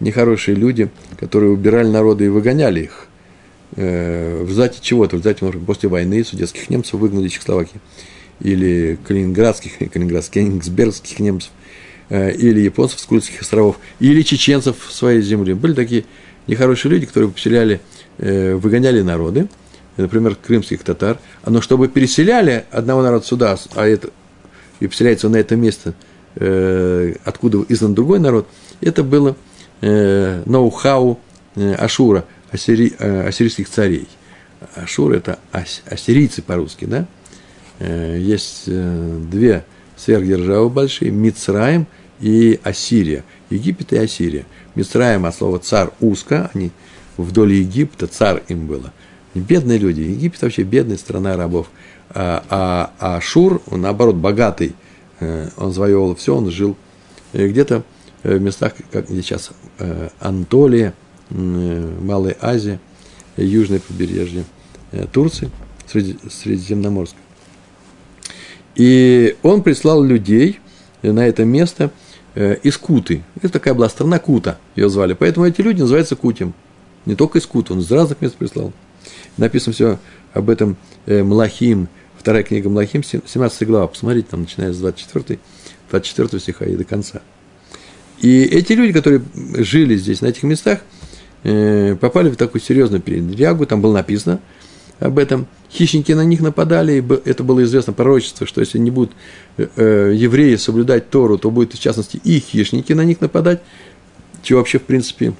нехорошие 0.00 0.54
люди, 0.54 0.88
которые 1.18 1.52
убирали 1.52 1.88
народы 1.88 2.24
и 2.24 2.28
выгоняли 2.28 2.80
их. 2.80 3.08
Э, 3.76 4.42
в 4.42 4.48
результате 4.48 4.78
чего-то, 4.80 5.16
в 5.16 5.20
результате, 5.20 5.58
после 5.58 5.90
войны 5.90 6.24
судетских 6.24 6.70
немцев 6.70 6.94
выгнали 6.94 7.28
Чехословакии 7.28 7.78
или 8.40 8.98
калининградских, 9.06 9.78
калининградских, 9.92 10.32
кенигсбергских 10.32 11.18
немцев. 11.20 11.50
э, 12.08 12.34
или 12.34 12.60
японцев 12.60 13.00
с 13.00 13.04
Курильских 13.04 13.42
островов, 13.42 13.78
или 14.00 14.22
чеченцев 14.22 14.76
своей 14.90 15.20
земле. 15.20 15.54
Были 15.54 15.74
такие 15.74 16.04
нехорошие 16.46 16.92
люди, 16.92 17.04
которые 17.04 17.30
поселяли, 17.30 17.80
э, 18.16 18.54
выгоняли 18.54 19.02
народы, 19.02 19.48
например, 19.98 20.36
крымских 20.36 20.82
татар, 20.84 21.18
но 21.44 21.60
чтобы 21.60 21.88
переселяли 21.88 22.64
одного 22.70 23.02
народа 23.02 23.26
сюда, 23.26 23.58
а 23.74 23.86
это, 23.86 24.08
и 24.80 24.86
поселяется 24.86 25.28
на 25.28 25.36
это 25.36 25.56
место, 25.56 25.94
э, 26.36 27.14
откуда 27.24 27.64
издан 27.68 27.94
другой 27.94 28.18
народ, 28.20 28.46
это 28.80 29.02
было 29.02 29.36
ноу-хау 29.80 31.18
Ашура, 31.56 32.24
ассири, 32.50 32.94
ассирийских 32.98 33.68
царей. 33.68 34.08
Ашур– 34.76 35.12
это 35.14 35.38
ассирийцы 35.52 36.40
по-русски, 36.40 36.86
да? 36.86 37.06
Есть 37.80 38.64
две 38.66 39.64
сверхдержавы 39.96 40.70
большие, 40.70 41.10
Мицраем 41.10 41.86
и 42.20 42.58
Ассирия. 42.62 43.24
Египет 43.50 43.92
и 43.92 43.98
Ассирия. 43.98 44.46
Мицраем 44.74 45.26
от 45.26 45.34
слова 45.34 45.58
царь 45.58 45.90
узко, 46.00 46.50
они 46.54 46.70
вдоль 47.16 47.52
Египта, 47.52 48.06
царь 48.06 48.42
им 48.48 48.66
было. 48.66 48.92
Бедные 49.34 49.78
люди. 49.78 50.00
Египет 50.00 50.42
вообще 50.42 50.62
бедная 50.62 50.96
страна 50.96 51.36
рабов. 51.36 51.68
А, 52.10 52.44
а, 52.48 52.92
а 52.98 53.20
Шур, 53.20 53.60
он 53.66 53.82
наоборот, 53.82 54.16
богатый. 54.16 54.74
Э, 55.20 55.48
он 55.56 55.72
завоевал 55.72 56.14
все, 56.14 56.36
он 56.36 56.50
жил 56.50 56.76
э, 57.32 57.48
где-то 57.48 57.82
э, 58.22 58.36
в 58.36 58.42
местах, 58.42 58.74
как 58.90 59.08
где 59.08 59.22
сейчас 59.22 59.50
Анатолия, 60.20 60.94
Малая 61.30 62.36
Азия, 62.40 62.78
южное 63.36 63.80
побережье 63.80 64.44
Турции, 65.12 65.50
Средиземноморское. 65.86 67.20
И 68.76 69.36
он 69.42 69.62
прислал 69.62 70.02
людей 70.02 70.60
на 71.02 71.26
это 71.26 71.44
место 71.44 71.90
из 72.36 72.76
Куты. 72.76 73.24
Это 73.36 73.48
такая 73.48 73.74
была 73.74 73.88
страна 73.88 74.18
Кута, 74.18 74.58
ее 74.76 74.88
звали. 74.88 75.14
Поэтому 75.14 75.46
эти 75.46 75.60
люди 75.60 75.80
называются 75.80 76.14
Кутем. 76.14 76.54
Не 77.06 77.16
только 77.16 77.38
из 77.38 77.46
Кута, 77.46 77.72
он 77.72 77.80
из 77.80 77.90
разных 77.90 78.20
мест 78.20 78.36
прислал. 78.36 78.72
Написано 79.36 79.72
все 79.72 79.98
об 80.32 80.50
этом 80.50 80.76
Млахим, 81.06 81.88
вторая 82.24 82.42
книга 82.42 82.70
Млахим, 82.70 83.04
17 83.04 83.66
глава. 83.66 83.86
Посмотрите, 83.86 84.28
там 84.30 84.40
начиная 84.40 84.72
с 84.72 84.78
24, 84.78 85.38
24 85.90 86.40
стиха 86.40 86.64
и 86.64 86.74
до 86.74 86.84
конца. 86.84 87.20
И 88.18 88.44
эти 88.44 88.72
люди, 88.72 88.94
которые 88.94 89.22
жили 89.58 89.94
здесь, 89.96 90.22
на 90.22 90.28
этих 90.28 90.42
местах, 90.44 90.80
э, 91.42 91.94
попали 92.00 92.30
в 92.30 92.36
такую 92.36 92.62
серьезную 92.62 93.02
передрягу. 93.02 93.66
Там 93.66 93.82
было 93.82 93.92
написано 93.92 94.40
об 95.00 95.18
этом– 95.18 95.46
хищники 95.70 96.12
на 96.12 96.24
них 96.24 96.40
нападали, 96.40 96.94
и 96.94 97.28
это 97.28 97.44
было 97.44 97.62
известно 97.64 97.92
пророчество, 97.92 98.46
что 98.46 98.62
если 98.62 98.78
не 98.78 98.90
будут 98.90 99.12
э, 99.58 99.66
э, 99.76 100.12
евреи 100.14 100.56
соблюдать 100.56 101.10
Тору, 101.10 101.36
то 101.36 101.50
будет, 101.50 101.74
в 101.74 101.78
частности, 101.78 102.18
и 102.24 102.38
хищники 102.38 102.94
на 102.94 103.04
них 103.04 103.20
нападать, 103.20 103.60
чего 104.42 104.60
вообще, 104.60 104.78
в 104.78 104.84
принципе, 104.84 105.34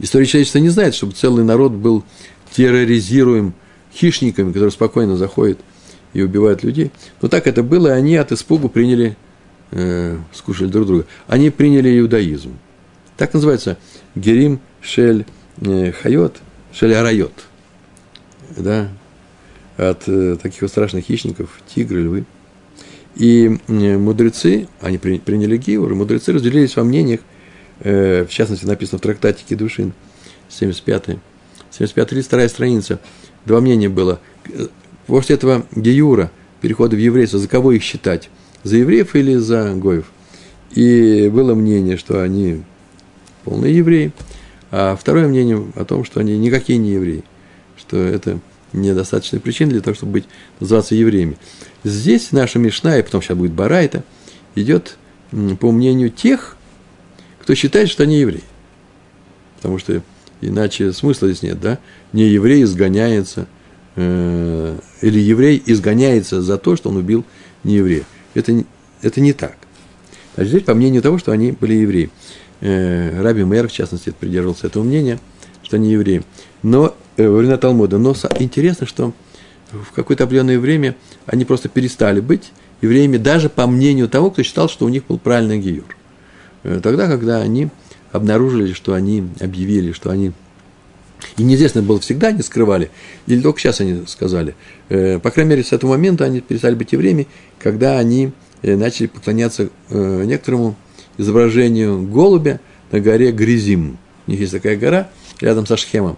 история 0.00 0.26
человечества 0.26 0.58
не 0.58 0.68
знает, 0.68 0.94
чтобы 0.94 1.14
целый 1.14 1.44
народ 1.44 1.72
был 1.72 2.04
терроризируем 2.52 3.54
хищниками, 3.92 4.52
которые 4.52 4.70
спокойно 4.70 5.16
заходят 5.16 5.58
и 6.12 6.22
убивают 6.22 6.62
людей. 6.62 6.90
Но 7.20 7.28
так 7.28 7.46
это 7.46 7.62
было, 7.62 7.88
и 7.88 7.90
они 7.90 8.16
от 8.16 8.32
испугу 8.32 8.68
приняли, 8.68 9.16
э, 9.70 10.16
скушали 10.32 10.68
друг 10.68 10.86
друга, 10.86 11.06
они 11.26 11.50
приняли 11.50 11.98
иудаизм. 11.98 12.58
Так 13.16 13.34
называется 13.34 13.78
Герим 14.14 14.60
Шель 14.80 15.26
э, 15.60 15.92
Хайот, 15.92 16.38
Шель 16.72 16.94
Арайот– 16.94 17.32
да, 18.56 18.88
от 19.76 20.08
э, 20.08 20.36
таких 20.40 20.62
вот 20.62 20.70
страшных 20.70 21.04
хищников, 21.04 21.60
тигры, 21.74 22.02
львы. 22.02 22.24
И 23.16 23.58
э, 23.66 23.96
мудрецы, 23.96 24.68
они 24.80 24.98
при, 24.98 25.18
приняли 25.18 25.56
Гиур, 25.56 25.94
мудрецы 25.94 26.32
разделились 26.32 26.76
во 26.76 26.84
мнениях, 26.84 27.20
э, 27.80 28.24
в 28.24 28.30
частности, 28.30 28.64
написано 28.64 28.98
в 28.98 29.02
трактате 29.02 29.44
Кедушин, 29.48 29.92
75 30.48 31.18
75 31.70 32.12
лист, 32.12 32.28
вторая 32.28 32.48
страница, 32.48 33.00
два 33.46 33.60
мнения 33.60 33.88
было. 33.88 34.20
После 35.06 35.36
этого 35.36 35.66
Гиюра, 35.74 36.30
перехода 36.60 36.96
в 36.96 36.98
еврейство, 36.98 37.38
за 37.38 37.48
кого 37.48 37.72
их 37.72 37.82
считать? 37.82 38.30
За 38.62 38.76
евреев 38.76 39.14
или 39.14 39.36
за 39.36 39.74
гоев? 39.74 40.10
И 40.72 41.28
было 41.32 41.54
мнение, 41.54 41.96
что 41.96 42.22
они 42.22 42.62
полные 43.44 43.76
евреи, 43.76 44.12
а 44.70 44.96
второе 44.96 45.26
мнение 45.26 45.66
о 45.74 45.84
том, 45.84 46.04
что 46.04 46.20
они 46.20 46.38
никакие 46.38 46.78
не 46.78 46.92
евреи 46.92 47.24
что 47.80 47.96
это 47.96 48.38
недостаточная 48.72 49.40
причина 49.40 49.72
для 49.72 49.80
того, 49.80 49.94
чтобы 49.94 50.12
быть, 50.12 50.24
называться 50.60 50.94
евреями. 50.94 51.36
Здесь 51.82 52.30
наша 52.30 52.58
Мишна, 52.58 52.98
и 52.98 53.02
потом 53.02 53.20
сейчас 53.22 53.36
будет 53.36 53.52
Барайта, 53.52 54.04
идет 54.54 54.96
по 55.58 55.72
мнению 55.72 56.10
тех, 56.10 56.56
кто 57.40 57.54
считает, 57.54 57.88
что 57.88 58.04
они 58.04 58.20
евреи. 58.20 58.44
Потому 59.56 59.78
что 59.78 60.02
иначе 60.40 60.92
смысла 60.92 61.28
здесь 61.28 61.42
нет, 61.42 61.60
да? 61.60 61.78
Не 62.12 62.24
еврей 62.28 62.62
изгоняется, 62.64 63.46
э, 63.96 64.78
или 65.02 65.18
еврей 65.18 65.62
изгоняется 65.66 66.42
за 66.42 66.58
то, 66.58 66.76
что 66.76 66.90
он 66.90 66.96
убил 66.96 67.24
не 67.64 67.74
еврея. 67.76 68.04
Это, 68.34 68.64
это 69.02 69.20
не 69.20 69.32
так. 69.32 69.56
Значит, 70.34 70.50
здесь 70.50 70.64
по 70.64 70.74
мнению 70.74 71.02
того, 71.02 71.18
что 71.18 71.32
они 71.32 71.52
были 71.52 71.74
евреи. 71.74 72.10
Э, 72.60 73.20
Раби 73.22 73.44
Мэр, 73.44 73.68
в 73.68 73.72
частности, 73.72 74.10
придерживался 74.10 74.66
этого 74.66 74.82
мнения, 74.82 75.18
что 75.62 75.76
они 75.76 75.92
евреи. 75.92 76.22
Но 76.62 76.94
Э, 77.20 77.28
во 77.28 77.36
времена 77.36 77.58
Талмуда. 77.58 77.98
Но 77.98 78.14
интересно, 78.38 78.86
что 78.86 79.12
в 79.72 79.92
какое-то 79.92 80.24
определенное 80.24 80.58
время 80.58 80.96
они 81.26 81.44
просто 81.44 81.68
перестали 81.68 82.20
быть 82.20 82.52
евреями, 82.80 83.18
даже 83.18 83.50
по 83.50 83.66
мнению 83.66 84.08
того, 84.08 84.30
кто 84.30 84.42
считал, 84.42 84.68
что 84.70 84.86
у 84.86 84.88
них 84.88 85.06
был 85.06 85.18
правильный 85.18 85.58
гиюр. 85.58 85.96
Э, 86.62 86.80
тогда, 86.82 87.08
когда 87.08 87.38
они 87.40 87.68
обнаружили, 88.12 88.72
что 88.72 88.94
они 88.94 89.28
объявили, 89.40 89.92
что 89.92 90.10
они 90.10 90.32
и 91.36 91.42
неизвестно 91.42 91.82
было 91.82 92.00
всегда, 92.00 92.28
они 92.28 92.42
скрывали, 92.42 92.90
или 93.26 93.40
только 93.40 93.60
сейчас 93.60 93.80
они 93.80 94.06
сказали. 94.06 94.54
Э, 94.88 95.18
по 95.18 95.30
крайней 95.30 95.50
мере, 95.50 95.64
с 95.64 95.72
этого 95.72 95.90
момента 95.90 96.24
они 96.24 96.40
перестали 96.40 96.74
быть 96.74 96.92
евреями, 96.92 97.28
когда 97.58 97.98
они 97.98 98.32
начали 98.62 99.06
поклоняться 99.06 99.70
некоторому 99.88 100.76
изображению 101.16 102.02
голубя 102.02 102.60
на 102.90 103.00
горе 103.00 103.32
Гризим. 103.32 103.98
У 104.26 104.30
них 104.30 104.40
есть 104.40 104.52
такая 104.52 104.76
гора 104.76 105.10
рядом 105.40 105.66
со 105.66 105.76
Шхемом. 105.76 106.16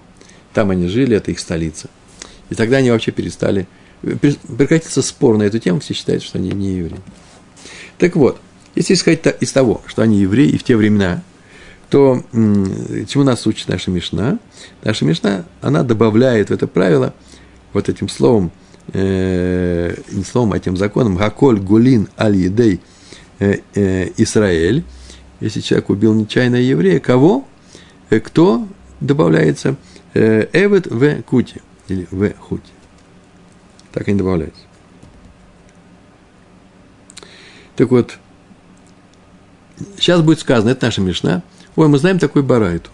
Там 0.53 0.71
они 0.71 0.89
жили, 0.89 1.17
это 1.17 1.31
их 1.31 1.41
столица. 1.41 1.89
И 2.51 2.55
тогда 2.55 2.79
они 2.79 2.91
вообще 2.91 3.11
перестали, 3.11 3.67
прекратился 4.03 5.03
спор 5.03 5.39
на 5.39 5.45
эту 5.45 5.59
тему, 5.59 5.81
все 5.81 5.95
считают, 5.95 6.23
что 6.23 6.39
они 6.39 6.51
не 6.51 6.75
евреи. 6.75 7.01
Так 7.99 8.17
вот, 8.17 8.41
если 8.75 8.95
исходить 8.95 9.23
из 9.41 9.53
того, 9.53 9.81
что 9.87 10.03
они 10.03 10.21
евреи 10.21 10.49
и 10.49 10.59
в 10.59 10.65
те 10.65 10.77
времена, 10.77 11.23
то 11.93 12.25
чему 12.33 13.23
нас 13.23 13.47
учит 13.47 13.69
наша 13.69 13.91
Мишна? 13.91 14.39
Наша 14.83 15.05
Мишна, 15.05 15.45
она 15.61 15.85
добавляет 15.85 16.49
в 16.49 16.53
это 16.53 16.67
правило 16.67 17.15
вот 17.73 17.89
этим 17.89 18.09
словом, 18.09 18.51
э, 18.93 19.95
не 20.11 20.25
словом, 20.25 20.53
а 20.55 20.57
этим 20.57 20.77
законом, 20.77 21.17
«Гаколь 21.17 21.61
гулин 21.61 22.09
аль 22.19 22.37
едей 22.37 22.81
э, 23.39 23.59
э, 23.75 24.09
Исраэль», 24.17 24.83
если 25.41 25.61
человек 25.61 25.91
убил 25.91 26.15
нечаянно 26.15 26.57
еврея, 26.57 26.99
кого? 26.99 27.47
Э, 28.11 28.19
кто 28.19 28.67
добавляется– 29.01 29.77
Э, 30.15 30.47
Эвет 30.53 30.87
в 30.87 31.23
кути, 31.23 31.63
или 31.89 32.07
в 32.11 32.35
хути. 32.35 32.71
Так 33.93 34.09
они 34.09 34.19
добавляются. 34.19 34.61
Так 37.77 37.91
вот, 37.91 38.19
сейчас 39.97 40.21
будет 40.21 40.41
сказано, 40.41 40.71
это 40.71 40.87
наша 40.87 41.01
Мишна. 41.01 41.43
Ой, 41.77 41.89
мы 41.89 41.99
знаем 41.99 42.19
такой 42.19 42.43
барайту. 42.43 42.91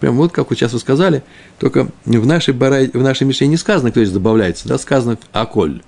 Прям 0.00 0.16
вот 0.16 0.32
как 0.32 0.50
вы 0.50 0.56
сейчас 0.56 0.72
вы 0.72 0.78
сказали, 0.78 1.22
только 1.58 1.88
в 2.04 2.26
нашей, 2.26 2.52
барай, 2.52 2.90
в 2.92 3.02
нашей 3.02 3.26
Мишне 3.26 3.46
не 3.46 3.56
сказано, 3.56 3.90
кто 3.90 4.02
здесь 4.02 4.12
добавляется, 4.12 4.68
да, 4.68 4.76
сказано 4.76 5.18
аколь. 5.32 5.82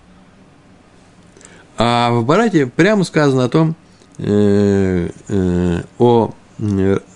А 1.77 2.11
в 2.11 2.25
барайте 2.25 2.67
прямо 2.67 3.05
сказано 3.05 3.45
о 3.45 3.49
том, 3.49 3.77
э, 4.17 5.11
э, 5.29 5.83
о 5.99 6.35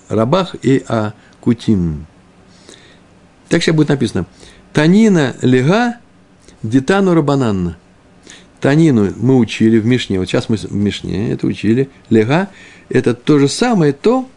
рабах 0.09 0.55
и 0.63 0.85
о 0.87 1.13
кутим. 1.41 2.07
Так 3.49 3.63
сейчас 3.63 3.75
будет 3.75 3.89
написано. 3.89 4.27
Танина 4.73 5.35
лега 5.41 5.97
детану 6.63 7.15
рабананна. 7.15 7.77
Танину 8.61 9.13
мы 9.17 9.39
учили 9.39 9.79
в 9.79 9.87
Мишне, 9.87 10.21
вот 10.21 10.29
сейчас 10.29 10.49
мы 10.49 10.57
в 10.57 10.73
Мишне 10.73 11.33
это 11.33 11.47
учили. 11.47 11.91
Лега– 12.11 12.49
это 12.89 13.15
то 13.15 13.39
же 13.39 13.49
самое, 13.49 13.93
то 13.93 14.29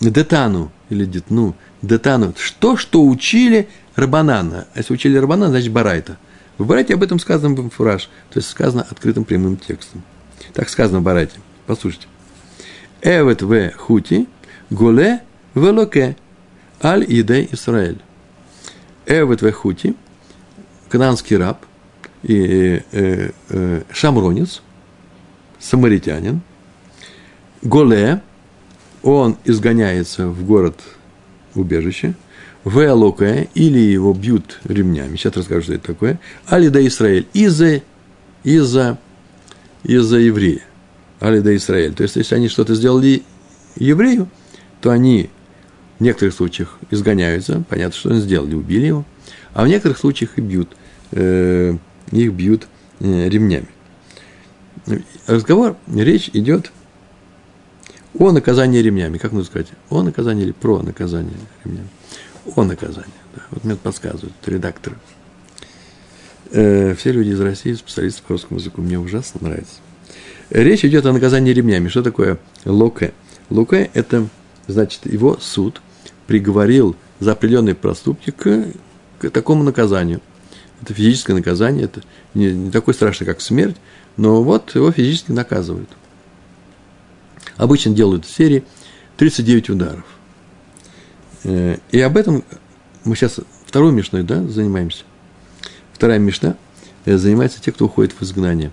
детану, 0.00 0.70
или 0.90 1.04
детну, 1.04 1.54
детану, 1.82 2.34
что, 2.38 2.76
что 2.76 3.04
учили 3.04 3.68
рабанана. 3.96 4.66
А 4.74 4.78
если 4.78 4.94
учили 4.94 5.18
рабанана, 5.18 5.50
значит 5.50 5.72
барайта. 5.72 6.18
В 6.56 6.66
барайте 6.66 6.94
об 6.94 7.02
этом 7.02 7.18
сказано 7.18 7.54
в 7.54 7.70
фураж, 7.70 8.08
то 8.30 8.38
есть 8.38 8.48
сказано 8.48 8.86
открытым 8.90 9.24
прямым 9.24 9.56
текстом. 9.56 10.02
Так 10.54 10.68
сказано 10.68 11.00
в 11.00 11.02
барайте. 11.02 11.38
Послушайте. 11.66 12.06
Эвет 13.02 13.42
в 13.42 13.70
хути, 13.76 14.26
голе 14.70 15.20
в 15.54 15.70
локе– 15.70 16.16
Аль 16.82 17.04
Идей 17.08 17.48
Исраэль. 17.50 18.00
Эвет 19.06 19.42
Вехути, 19.42 19.94
кананский 20.88 21.36
раб, 21.36 21.64
и 22.22 22.82
э, 22.92 23.30
э, 23.48 23.82
шамронец, 23.90 24.62
самаритянин, 25.58 26.40
Голе, 27.62 28.22
он 29.02 29.36
изгоняется 29.44 30.28
в 30.28 30.44
город 30.44 30.80
убежище, 31.54 32.14
в 32.64 32.84
Элоке, 32.84 33.48
или 33.54 33.78
его 33.78 34.12
бьют 34.12 34.60
ремнями, 34.64 35.16
сейчас 35.16 35.36
расскажу, 35.36 35.62
что 35.62 35.74
это 35.74 35.86
такое, 35.86 36.20
Алида 36.46 36.86
Израиль, 36.86 37.26
из-за, 37.32 37.82
из-за, 38.44 38.98
из-за 39.84 40.18
еврея, 40.18 40.62
Алида 41.20 41.56
Израиль. 41.56 41.94
То 41.94 42.02
есть, 42.02 42.16
если 42.16 42.34
они 42.34 42.48
что-то 42.48 42.74
сделали 42.74 43.22
еврею, 43.76 44.28
то 44.80 44.90
они 44.90 45.30
в 45.98 46.02
некоторых 46.02 46.34
случаях 46.34 46.78
изгоняются, 46.90 47.64
понятно, 47.68 47.96
что 47.96 48.10
они 48.10 48.20
сделали, 48.20 48.54
убили 48.54 48.86
его, 48.86 49.04
а 49.54 49.64
в 49.64 49.68
некоторых 49.68 49.98
случаях 49.98 50.36
и 50.36 50.40
бьют, 50.40 50.68
э, 51.12 51.76
их 52.10 52.32
бьют 52.32 52.68
э, 53.00 53.28
ремнями. 53.28 53.68
Разговор, 55.26 55.76
речь 55.92 56.30
идет 56.32 56.72
о 58.18 58.32
наказании 58.32 58.80
ремнями. 58.80 59.18
Как 59.18 59.32
нужно 59.32 59.46
сказать? 59.46 59.68
О 59.90 60.02
наказании 60.02 60.44
или 60.44 60.52
про 60.52 60.82
наказание 60.82 61.34
ремнями? 61.64 61.88
О 62.56 62.64
наказании. 62.64 63.10
Да. 63.34 63.42
Вот 63.50 63.64
мне 63.64 63.76
подсказывают 63.76 64.34
редакторы. 64.46 64.96
Э, 66.50 66.94
все 66.94 67.12
люди 67.12 67.30
из 67.30 67.40
России, 67.40 67.74
специалисты 67.74 68.22
по 68.26 68.32
русскому 68.32 68.58
языку, 68.58 68.80
мне 68.80 68.98
ужасно 68.98 69.48
нравится. 69.48 69.76
Речь 70.50 70.84
идет 70.84 71.04
о 71.06 71.12
наказании 71.12 71.52
ремнями. 71.52 71.88
Что 71.88 72.02
такое 72.02 72.38
локе? 72.64 73.12
Локе– 73.50 73.90
это, 73.94 74.28
значит, 74.66 75.06
его 75.06 75.36
суд 75.40 75.82
приговорил 76.26 76.96
за 77.20 77.32
определенные 77.32 77.74
проступки 77.74 78.30
к, 78.30 78.66
к 79.18 79.30
такому 79.30 79.62
наказанию. 79.62 80.20
Это 80.82 80.94
физическое 80.94 81.34
наказание, 81.34 81.84
это 81.84 82.02
не, 82.34 82.52
не 82.52 82.70
такое 82.70 82.94
страшное, 82.94 83.26
как 83.26 83.40
смерть, 83.40 83.76
но 84.16 84.42
вот 84.42 84.74
его 84.74 84.90
физически 84.92 85.32
наказывают. 85.32 85.88
Обычно 87.58 87.92
делают 87.92 88.24
в 88.24 88.34
серии 88.34 88.64
39 89.18 89.70
ударов. 89.70 90.04
Э, 91.44 91.76
и 91.90 92.00
об 92.00 92.16
этом 92.16 92.44
мы 93.04 93.16
сейчас 93.16 93.40
второй 93.66 93.92
мишной 93.92 94.22
да, 94.22 94.42
занимаемся. 94.44 95.04
Вторая 95.92 96.18
мишна 96.18 96.56
э, 97.04 97.18
занимается 97.18 97.60
те, 97.60 97.72
кто 97.72 97.84
уходит 97.84 98.14
в 98.18 98.22
изгнание. 98.22 98.70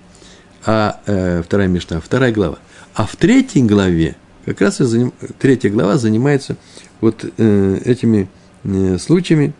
А 0.65 1.01
э, 1.05 1.41
вторая 1.43 1.67
мишна, 1.67 1.99
вторая 1.99 2.31
глава. 2.31 2.59
А 2.93 3.05
в 3.05 3.15
третьей 3.15 3.63
главе, 3.63 4.15
как 4.45 4.61
раз 4.61 4.79
и 4.79 4.85
заним, 4.85 5.13
третья 5.39 5.69
глава 5.69 5.97
занимается 5.97 6.55
вот 7.01 7.25
э, 7.37 7.81
этими 7.83 8.29
э, 8.63 8.97
случаями, 8.99 9.53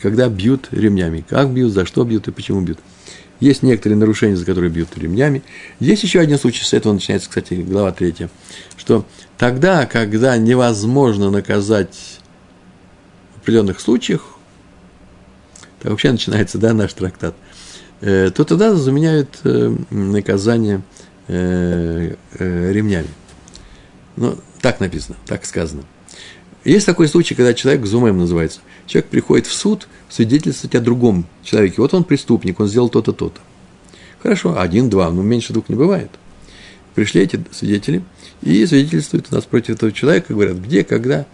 когда 0.00 0.28
бьют 0.28 0.68
ремнями. 0.72 1.24
Как 1.28 1.50
бьют, 1.50 1.72
за 1.72 1.84
что 1.86 2.04
бьют 2.04 2.28
и 2.28 2.32
почему 2.32 2.62
бьют. 2.62 2.78
Есть 3.42 3.64
некоторые 3.64 3.98
нарушения, 3.98 4.36
за 4.36 4.46
которые 4.46 4.70
бьют 4.70 4.96
ремнями. 4.96 5.42
Есть 5.80 6.04
еще 6.04 6.20
один 6.20 6.38
случай, 6.38 6.64
с 6.64 6.72
этого 6.72 6.92
начинается, 6.92 7.28
кстати, 7.28 7.54
глава 7.54 7.90
третья, 7.90 8.30
что 8.76 9.04
тогда, 9.36 9.84
когда 9.84 10.36
невозможно 10.36 11.28
наказать 11.28 12.20
в 13.34 13.42
определенных 13.42 13.80
случаях, 13.80 14.38
так 15.80 15.90
вообще 15.90 16.12
начинается, 16.12 16.58
да, 16.58 16.72
наш 16.72 16.92
трактат, 16.92 17.34
э, 18.00 18.30
то 18.30 18.44
тогда 18.44 18.76
заменяют 18.76 19.40
э, 19.42 19.74
наказание 19.90 20.82
э, 21.26 22.14
ремнями. 22.38 23.08
Ну, 24.14 24.38
так 24.60 24.78
написано, 24.78 25.16
так 25.26 25.46
сказано. 25.46 25.82
Есть 26.62 26.86
такой 26.86 27.08
случай, 27.08 27.34
когда 27.34 27.54
человек, 27.54 27.86
зумем 27.86 28.18
называется, 28.18 28.60
человек 28.86 29.10
приходит 29.10 29.46
в 29.46 29.52
суд 29.52 29.88
свидетельствовать 30.08 30.74
о 30.74 30.80
другом 30.80 31.26
человеке. 31.42 31.76
Вот 31.78 31.94
он 31.94 32.04
преступник, 32.04 32.60
он 32.60 32.68
сделал 32.68 32.88
то-то, 32.88 33.12
то-то. 33.12 33.40
Хорошо, 34.22 34.58
один, 34.58 34.88
два, 34.88 35.10
но 35.10 35.22
меньше 35.22 35.52
двух 35.52 35.68
не 35.68 35.74
бывает. 35.74 36.10
Пришли 36.94 37.22
эти 37.22 37.42
свидетели 37.50 38.04
и 38.42 38.66
свидетельствуют 38.66 39.28
у 39.30 39.34
нас 39.34 39.44
против 39.44 39.76
этого 39.76 39.92
человека, 39.92 40.34
говорят, 40.34 40.58
где, 40.58 40.84
когда, 40.84 41.26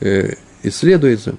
э, 0.00 0.34
исследуется, 0.62 1.36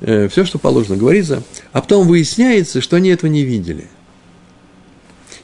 э, 0.00 0.28
все, 0.28 0.44
что 0.44 0.58
положено, 0.58 0.96
говорится, 0.96 1.42
а 1.72 1.80
потом 1.82 2.06
выясняется, 2.06 2.80
что 2.80 2.96
они 2.96 3.10
этого 3.10 3.30
не 3.30 3.44
видели. 3.44 3.86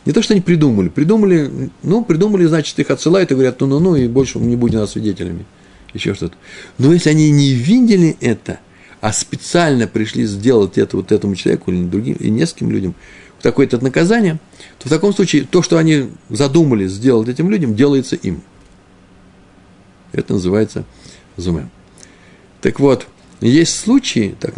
Не 0.07 0.13
то, 0.13 0.23
что 0.23 0.35
они 0.35 0.41
придумали, 0.43 0.89
придумали, 0.89 1.71
ну, 1.83 2.05
придумали, 2.05 2.45
значит, 2.45 2.79
их 2.79 2.91
отсылают 2.91 3.31
и 3.31 3.35
говорят, 3.35 3.61
ну-ну-ну, 3.61 3.97
и 3.97 4.07
больше 4.07 4.39
не 4.39 4.57
будем 4.57 4.81
нас 4.81 4.93
свидетелями 4.93 5.47
еще 5.95 6.15
что-то. 6.15 6.37
Но 6.79 6.93
если 6.93 7.11
они 7.11 7.31
не 7.31 7.53
видели 7.55 8.17
это, 8.21 8.59
а 9.05 9.13
специально 9.13 9.87
пришли 9.87 10.25
сделать 10.25 10.79
это 10.79 10.97
вот 10.97 11.13
этому 11.13 11.37
человеку 11.37 11.71
или 11.71 11.85
другим, 11.85 12.17
и 12.17 12.31
нескольким 12.31 12.71
людям, 12.71 12.95
такое-то 13.43 13.79
наказание, 13.85 14.41
то 14.79 14.87
в 14.87 14.89
таком 14.89 15.13
случае 15.13 15.45
то, 15.45 15.61
что 15.61 15.77
они 15.77 16.09
задумали 16.31 16.87
сделать 16.87 17.29
этим 17.29 17.51
людям, 17.51 17.75
делается 17.75 18.17
им. 18.17 18.41
Это 20.13 20.33
называется 20.33 20.87
зуме. 21.37 21.69
Так 22.63 22.81
вот, 22.81 23.07
есть 23.43 23.79
случаи, 23.79 24.37
так, 24.41 24.55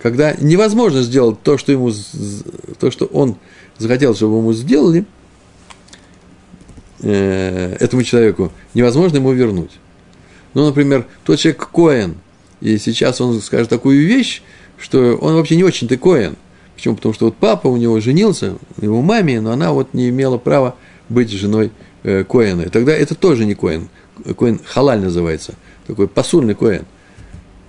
когда 0.00 0.34
невозможно 0.34 1.02
сделать 1.02 1.42
то, 1.42 1.58
что, 1.58 1.72
ему, 1.72 1.90
то, 2.78 2.92
что 2.92 3.06
он 3.06 3.34
захотел, 3.78 4.14
чтобы 4.14 4.36
ему 4.36 4.52
сделали, 4.52 5.04
э, 7.00 7.76
этому 7.80 8.04
человеку, 8.04 8.52
невозможно 8.74 9.16
ему 9.16 9.32
вернуть. 9.32 9.72
Ну, 10.54 10.66
например, 10.66 11.04
тот 11.24 11.40
человек 11.40 11.68
Коэн, 11.72 12.14
и 12.60 12.78
сейчас 12.78 13.20
он 13.20 13.40
скажет 13.40 13.68
такую 13.68 14.06
вещь, 14.06 14.42
что 14.78 15.16
он 15.16 15.34
вообще 15.34 15.56
не 15.56 15.64
очень-то. 15.64 15.96
Почему? 16.74 16.96
Потому 16.96 17.14
что 17.14 17.26
вот 17.26 17.36
папа 17.36 17.68
у 17.68 17.76
него 17.76 18.00
женился, 18.00 18.56
его 18.80 19.00
маме, 19.00 19.40
но 19.40 19.52
она 19.52 19.72
вот 19.72 19.94
не 19.94 20.10
имела 20.10 20.36
права 20.36 20.76
быть 21.08 21.30
женой 21.30 21.72
э, 22.02 22.24
Коэна. 22.24 22.62
И 22.62 22.68
тогда 22.68 22.92
это 22.92 23.14
тоже 23.14 23.46
не 23.46 23.54
Коэн. 23.54 23.88
Коэн 24.36 24.60
халаль 24.64 25.00
называется. 25.00 25.54
Такой 25.86 26.08
посульный 26.08 26.54
Коэн. 26.54 26.84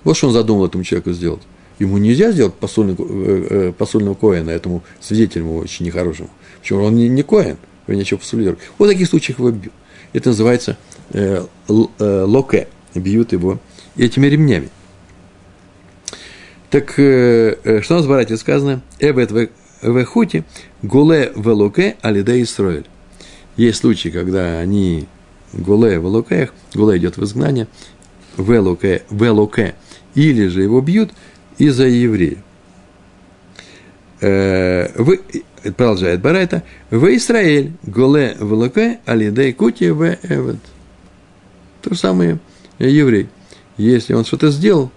Вот 0.04 0.17
что 0.17 0.28
он 0.28 0.34
задумал 0.34 0.65
этому 0.65 0.84
человеку 0.84 1.12
сделать. 1.12 1.41
Ему 1.80 1.97
нельзя 2.00 2.32
сделать 2.32 2.56
посульный, 2.56 2.95
э, 2.97 3.47
э, 3.50 3.71
посульного 3.78 4.15
Коэна, 4.15 4.50
этому 4.50 4.84
свидетелю 5.00 5.54
очень 5.54 5.86
нехорошему. 5.86 6.30
Почему? 6.60 6.84
Он 6.84 6.95
не, 6.95 7.08
не 7.08 7.23
Коэн, 7.23 7.58
его 7.88 7.97
нечего 7.97 8.17
посулировать. 8.17 8.60
Вот 8.78 8.89
таких 8.89 9.08
случаях 9.08 9.39
его 9.39 9.52
бьют. 9.52 9.73
Это 10.13 10.30
называется 10.30 10.78
э, 11.13 11.45
э, 11.67 12.23
локе 12.28 12.67
бьют 12.95 13.32
его 13.32 13.60
этими 13.95 14.28
ремнями. 14.28 14.69
Так 16.70 17.00
э, 17.00 17.58
э, 17.64 17.82
что 17.82 17.94
у 17.94 17.98
нас 17.98 18.06
в 18.06 18.10
Барате 18.10 18.36
сказано? 18.36 18.82
Эвет 19.00 19.32
вехути 19.82 20.44
гуле 20.82 21.32
велуке 21.36 21.96
алиде 22.02 22.42
Исроэль. 22.42 22.86
Есть 23.56 23.80
случаи, 23.80 24.10
когда 24.10 24.60
они 24.60 25.08
гуле 25.54 25.94
велуке, 25.94 26.50
гуле 26.74 26.98
идет 26.98 27.18
в 27.18 27.24
изгнание, 27.24 27.68
велуке, 28.38 29.04
велуке, 29.10 29.76
или 30.14 30.48
же 30.48 30.62
его 30.62 30.82
бьют 30.82 31.12
из-за 31.58 31.88
еврея. 31.88 32.38
Э, 34.20 34.92
вы, 35.02 35.22
продолжает 35.78 36.22
Барайта, 36.22 36.64
в 36.90 37.06
Израиль 37.16 37.72
гуле 37.84 38.36
велуке 38.40 39.00
алиде 39.06 39.54
кути 39.54 39.90
в 39.90 40.18
эвет. 40.24 40.58
То 41.82 41.94
же 41.94 42.00
самое 42.00 42.40
еврей, 42.78 43.30
если 43.78 44.14
он 44.14 44.26
что-то 44.26 44.52
сделал, 44.52 44.92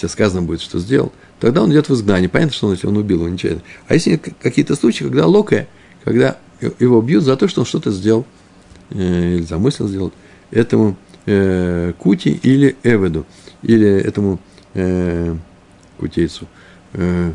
тебе 0.00 0.08
сказано 0.08 0.42
будет, 0.42 0.60
что 0.60 0.78
сделал, 0.78 1.12
тогда 1.38 1.62
он 1.62 1.70
идет 1.72 1.88
в 1.88 1.94
изгнание. 1.94 2.28
Понятно, 2.28 2.54
что 2.54 2.66
он, 2.66 2.74
если 2.74 2.86
он 2.86 2.96
убил 2.96 3.18
его 3.18 3.28
нечаянно. 3.28 3.62
А 3.86 3.94
если 3.94 4.16
какие-то 4.16 4.76
случаи, 4.76 5.04
когда 5.04 5.26
локая, 5.26 5.68
когда 6.04 6.38
его 6.78 7.00
бьют 7.00 7.24
за 7.24 7.36
то, 7.36 7.48
что 7.48 7.60
он 7.60 7.66
что-то 7.66 7.90
сделал, 7.90 8.26
э, 8.90 9.36
или 9.36 9.42
замыслил 9.42 9.88
сделать, 9.88 10.12
этому 10.50 10.96
э, 11.26 11.92
Кути 11.98 12.30
или 12.42 12.76
Эведу, 12.82 13.26
или 13.62 13.88
этому 13.88 14.40
э, 14.74 15.36
кутейцу. 15.98 16.46
Э, 16.94 17.32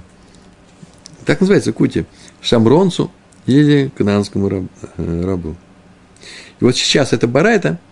так 1.25 1.41
называется 1.41 1.71
Кути, 1.73 2.05
Шамронцу 2.41 3.11
или 3.45 3.91
кананскому 3.95 4.49
раб, 4.49 4.63
э, 4.97 5.21
рабу. 5.23 5.55
И 6.59 6.63
вот 6.63 6.75
сейчас 6.75 7.13
это 7.13 7.27
Барайта– 7.27 7.79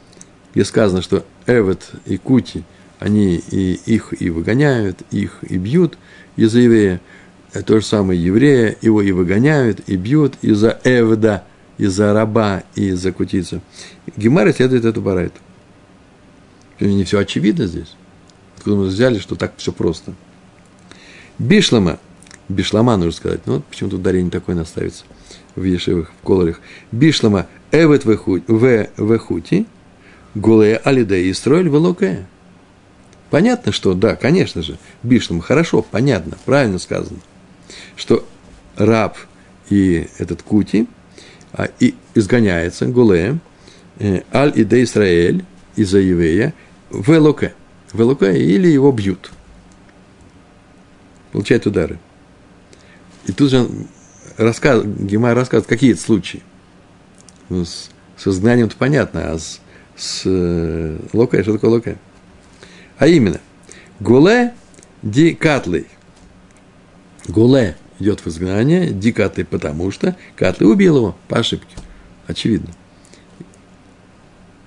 где 0.53 0.65
сказано, 0.65 1.01
что 1.01 1.25
Эвет 1.47 1.91
и 2.05 2.17
Кути, 2.17 2.63
они 3.03 3.35
и 3.35 3.73
их 3.85 4.13
и 4.17 4.29
выгоняют, 4.29 5.01
их 5.11 5.39
и 5.41 5.57
бьют 5.57 5.97
из-за 6.37 6.59
еврея. 6.59 7.01
То 7.65 7.81
же 7.81 7.85
самое 7.85 8.23
еврея, 8.23 8.77
его 8.81 9.01
и 9.01 9.11
выгоняют, 9.11 9.81
и 9.87 9.97
бьют 9.97 10.35
из-за 10.41 10.79
Эвда, 10.85 11.43
из-за 11.77 12.13
раба 12.13 12.63
и 12.75 12.87
из-за 12.87 13.11
кутицы. 13.11 13.59
Гемара 14.15 14.53
следует 14.53 14.85
эту 14.85 15.01
барайту. 15.01 15.35
Не 16.79 17.03
все 17.03 17.19
очевидно 17.19 17.67
здесь. 17.67 17.93
Откуда 18.55 18.77
мы 18.77 18.85
взяли, 18.85 19.19
что 19.19 19.35
так 19.35 19.51
все 19.57 19.73
просто. 19.73 20.13
Бишлама, 21.37 21.99
бишлама 22.47 22.95
нужно 22.95 23.11
сказать, 23.11 23.41
ну 23.45 23.55
вот 23.55 23.65
почему-то 23.65 23.97
ударение 23.97 24.31
такое 24.31 24.55
наставится 24.55 25.03
в 25.57 25.63
ешевых, 25.63 26.13
в 26.21 26.25
колорах. 26.25 26.61
Бишлама 26.93 27.47
эвет 27.73 28.05
вехути, 28.05 29.65
Голая 30.35 30.77
Алиде 30.77 31.23
и 31.23 31.33
строили 31.33 31.67
Велоке. 31.67 32.27
Понятно, 33.33 33.71
что, 33.71 33.95
да, 33.95 34.15
конечно 34.15 34.61
же, 34.61 34.77
Бишлам, 35.01 35.41
хорошо, 35.41 35.81
понятно, 35.81 36.37
правильно 36.45 36.77
сказано, 36.77 37.17
что 37.95 38.27
раб 38.75 39.17
и 39.71 40.07
этот 40.19 40.43
Кути 40.43 40.87
а, 41.51 41.67
и 41.79 41.95
изгоняется, 42.13 42.85
Гулея, 42.85 43.39
э, 43.97 44.21
Аль-Иде 44.31 44.83
Исраэль 44.83 45.43
из-за 45.75 45.97
еврея 45.97 46.53
в 46.91 47.09
Элоке. 47.09 47.55
В 47.91 47.99
Элоке 47.99 48.39
или 48.39 48.67
его 48.67 48.91
бьют. 48.91 49.31
Получает 51.31 51.65
удары. 51.65 51.97
И 53.25 53.31
тут 53.31 53.49
же 53.49 53.67
рассказ, 54.37 54.83
Гемай 54.85 55.33
рассказывает, 55.33 55.67
какие 55.67 55.93
это 55.93 56.01
случаи. 56.01 56.43
Ну, 57.49 57.65
с, 57.65 57.89
с 58.15 58.27
изгнанием-то 58.27 58.75
понятно, 58.77 59.31
а 59.31 59.39
с, 59.39 59.59
с 59.97 60.21
э, 60.25 60.99
Локе, 61.13 61.41
что 61.41 61.53
такое 61.53 61.71
Локе? 61.71 61.97
А 62.97 63.07
именно, 63.07 63.39
Гуле 63.99 64.53
ди 65.01 65.33
катлей. 65.33 65.87
Гуле 67.27 67.75
идет 67.99 68.19
в 68.21 68.27
изгнание, 68.27 68.89
ди 68.89 69.11
потому 69.11 69.91
что 69.91 70.15
Катлей 70.35 70.69
убил 70.69 70.97
его 70.97 71.15
по 71.27 71.39
ошибке. 71.39 71.75
Очевидно. 72.27 72.73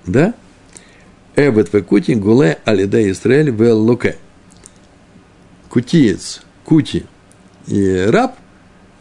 Да? 0.05 0.33
Эбет 1.35 1.71
векути 1.71 2.13
гуле 2.13 2.59
алиде 2.65 3.11
Исраэль 3.11 3.51
в 3.51 3.73
луке. 3.73 4.17
Кутиец, 5.69 6.41
кути 6.63 7.05
и 7.67 8.05
раб 8.09 8.37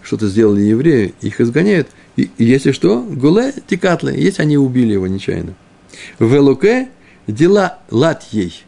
что-то 0.03 0.29
сделали 0.29 0.61
евреи, 0.61 1.15
их 1.21 1.41
изгоняют. 1.41 1.89
И, 2.17 2.31
и 2.37 2.45
если 2.45 2.73
что, 2.73 3.03
гуле 3.03 3.55
тикатле, 3.67 4.21
если 4.21 4.43
они 4.43 4.59
убили 4.59 4.93
его 4.93 5.07
нечаянно. 5.07 5.55
В 6.19 6.39
луке 6.39 6.91
дела 7.27 7.79
лат 7.91 8.25
ей. 8.33 8.66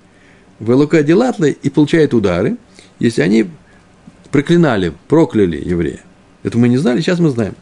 В 0.59 0.75
луке 0.75 1.05
делатле 1.05 1.53
и 1.53 1.71
получают 1.71 2.15
удары, 2.15 2.57
если 2.99 3.23
они 3.23 3.49
проклинали, 4.31 4.93
прокляли 5.07 5.57
еврея. 5.57 6.01
Это 6.43 6.59
мы 6.59 6.69
не 6.69 6.77
знали, 6.79 7.01
сейчас 7.01 7.21
мы 7.21 7.31
знаем. 7.31 7.55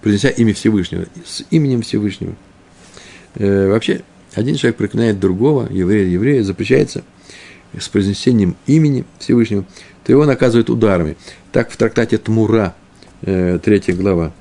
Произнеся 0.00 0.30
имя 0.30 0.54
Всевышнего, 0.54 1.06
с 1.24 1.44
именем 1.50 1.82
Всевышнего. 1.82 2.34
Э, 3.34 3.68
вообще, 3.68 4.02
один 4.34 4.56
человек 4.56 4.76
проклинает 4.76 5.20
другого, 5.20 5.68
еврея, 5.70 6.06
еврея, 6.06 6.42
запрещается 6.42 7.04
с 7.78 7.88
произнесением 7.88 8.56
имени 8.66 9.04
Всевышнего, 9.18 9.64
то 10.04 10.12
его 10.12 10.24
наказывают 10.24 10.70
ударами. 10.70 11.16
Так 11.52 11.70
в 11.70 11.76
трактате 11.76 12.16
Тмура, 12.16 12.74
э, 13.22 13.58
третья 13.62 13.94
глава. 13.94 14.32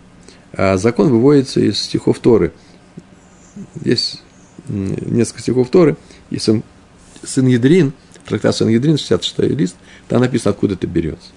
А 0.54 0.78
закон 0.78 1.10
выводится 1.10 1.60
из 1.60 1.78
стихов 1.80 2.20
Торы. 2.20 2.54
Есть 3.84 4.24
несколько 4.68 5.42
стихов 5.42 5.70
Торы, 5.70 5.98
и 6.30 6.40
сын 7.24 7.48
Ядрин, 7.48 7.94
трактат 8.26 8.56
Сын 8.56 8.68
Ядрин, 8.68 8.98
66 8.98 9.40
лист, 9.58 9.76
там 10.08 10.22
написано, 10.22 10.52
откуда 10.52 10.76
это 10.76 10.88
берется. 10.88 11.30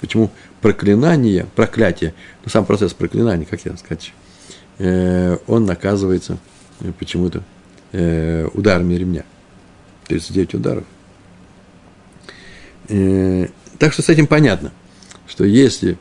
Почему 0.00 0.30
проклинание, 0.60 1.46
проклятие, 1.56 2.14
ну, 2.44 2.50
сам 2.50 2.64
процесс 2.64 2.94
проклинания, 2.94 3.46
как 3.46 3.64
я 3.64 3.76
сказать, 3.76 4.12
э, 4.78 5.38
он 5.46 5.64
наказывается 5.64 6.38
почему-то 6.98 7.42
э, 7.92 8.48
ударами 8.54 8.94
ремня. 8.94 9.24
39 10.06 10.54
ударов. 10.54 10.84
Э, 12.88 13.48
так 13.78 13.92
что 13.92 14.02
с 14.02 14.08
этим 14.08 14.26
понятно, 14.26 14.72
что 15.26 15.44
если 15.44 15.98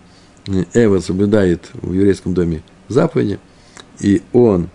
Эва 0.73 0.99
соблюдает 0.99 1.69
в 1.73 1.93
еврейском 1.93 2.33
доме 2.33 2.63
заповеди, 2.87 3.39
и 3.99 4.21
он, 4.31 4.69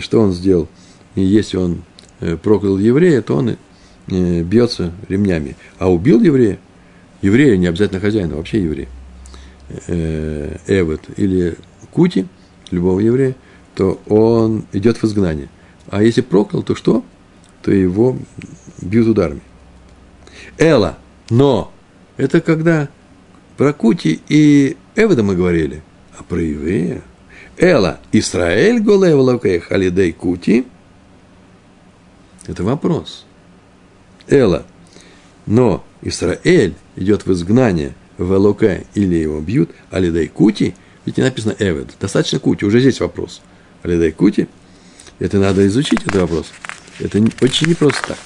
что 0.00 0.20
он 0.20 0.32
сделал, 0.32 0.68
и 1.14 1.22
если 1.22 1.56
он 1.56 1.82
э, 2.20 2.36
проклял 2.36 2.78
еврея, 2.78 3.22
то 3.22 3.36
он 3.36 3.50
э, 3.50 3.56
бьется 4.06 4.92
ремнями. 5.08 5.56
А 5.78 5.90
убил 5.90 6.20
еврея, 6.20 6.58
еврея 7.22 7.56
не 7.56 7.66
обязательно 7.66 8.00
хозяина, 8.00 8.36
вообще 8.36 8.62
еврея, 8.62 8.88
э, 9.86 10.56
Эвот 10.66 11.02
или 11.16 11.56
Кути, 11.90 12.26
любого 12.70 13.00
еврея, 13.00 13.34
то 13.74 14.00
он 14.06 14.66
идет 14.72 14.98
в 14.98 15.04
изгнание. 15.04 15.48
А 15.88 16.02
если 16.02 16.20
проклял, 16.20 16.62
то 16.62 16.74
что? 16.74 17.04
То 17.62 17.70
его 17.72 18.16
бьют 18.80 19.06
ударами. 19.06 19.40
Эла, 20.58 20.98
но 21.30 21.72
это 22.16 22.40
когда 22.40 22.88
про 23.56 23.72
Кути 23.72 24.20
и 24.28 24.76
Эвода 24.96 25.22
мы 25.22 25.34
говорили, 25.34 25.82
а 26.18 26.22
про 26.22 26.40
еврея. 26.40 27.02
Эла, 27.56 28.00
Исраэль 28.12 28.80
голая 28.80 29.14
в 29.16 29.60
халидей 29.60 30.12
Кути. 30.12 30.66
Это 32.46 32.64
вопрос. 32.64 33.23
Эла, 34.28 34.64
но 35.46 35.84
Израиль 36.02 36.74
идет 36.96 37.26
в 37.26 37.32
изгнание 37.32 37.94
в 38.18 38.32
Элоке 38.32 38.86
или 38.94 39.16
его 39.16 39.40
бьют, 39.40 39.70
алидей 39.90 40.28
Кути, 40.28 40.74
ведь 41.04 41.16
не 41.16 41.24
написано 41.24 41.54
Эвед, 41.58 41.94
достаточно 42.00 42.38
Кути, 42.38 42.64
уже 42.64 42.80
здесь 42.80 43.00
вопрос. 43.00 43.42
Алидей 43.82 44.12
Кути– 44.12 44.48
это 45.18 45.38
надо 45.38 45.66
изучить, 45.66 46.02
этот 46.02 46.16
вопрос. 46.16 46.46
Это 46.98 47.18
очень 47.40 47.68
не 47.68 47.74
просто 47.74 48.08
так. 48.08 48.18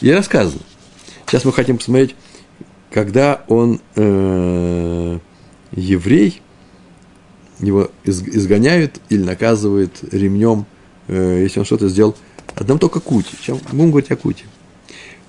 И 0.00 0.10
рассказано. 0.10 0.60
Сейчас 1.26 1.44
мы 1.44 1.52
хотим 1.52 1.78
посмотреть, 1.78 2.14
когда 2.90 3.44
он 3.48 3.80
э, 3.96 5.18
еврей, 5.72 6.40
его 7.60 7.90
изгоняют 8.04 9.00
или 9.08 9.22
наказывают 9.22 9.98
ремнем, 10.12 10.66
э, 11.08 11.40
если 11.42 11.60
он 11.60 11.64
что-то 11.64 11.88
сделал. 11.88 12.16
Одном 12.54 12.78
только 12.78 13.00
кути. 13.00 13.30
Сейчас 13.38 13.58
будем 13.72 13.90
говорить 13.90 14.10
о 14.10 14.16
кути. 14.16 14.44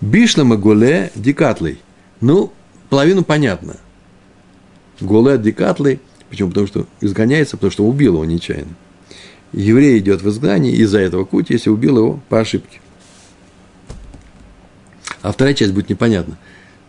Бишна 0.02 0.44
Гуле 0.44 1.12
дикатлей. 1.16 1.80
Ну, 2.22 2.52
половину 2.90 3.24
понятно. 3.24 3.78
Гуле 5.02 5.38
дикатлей. 5.38 6.00
Почему? 6.30 6.50
Потому 6.50 6.68
что 6.68 6.88
изгоняется, 7.02 7.58
потому 7.58 7.72
что 7.72 7.86
убил 7.86 8.16
его 8.16 8.26
нечаянно 8.26 8.76
еврей 9.54 10.00
идет 10.00 10.22
в 10.22 10.30
изгнание 10.30 10.74
из-за 10.76 11.00
этого 11.00 11.26
кути, 11.26 11.54
если 11.54 11.70
убил 11.70 11.98
его 11.98 12.20
по 12.30 12.40
ошибке. 12.40 12.80
А 15.22 15.32
вторая 15.32 15.54
часть 15.54 15.74
будет 15.74 15.90
непонятна. 15.90 16.38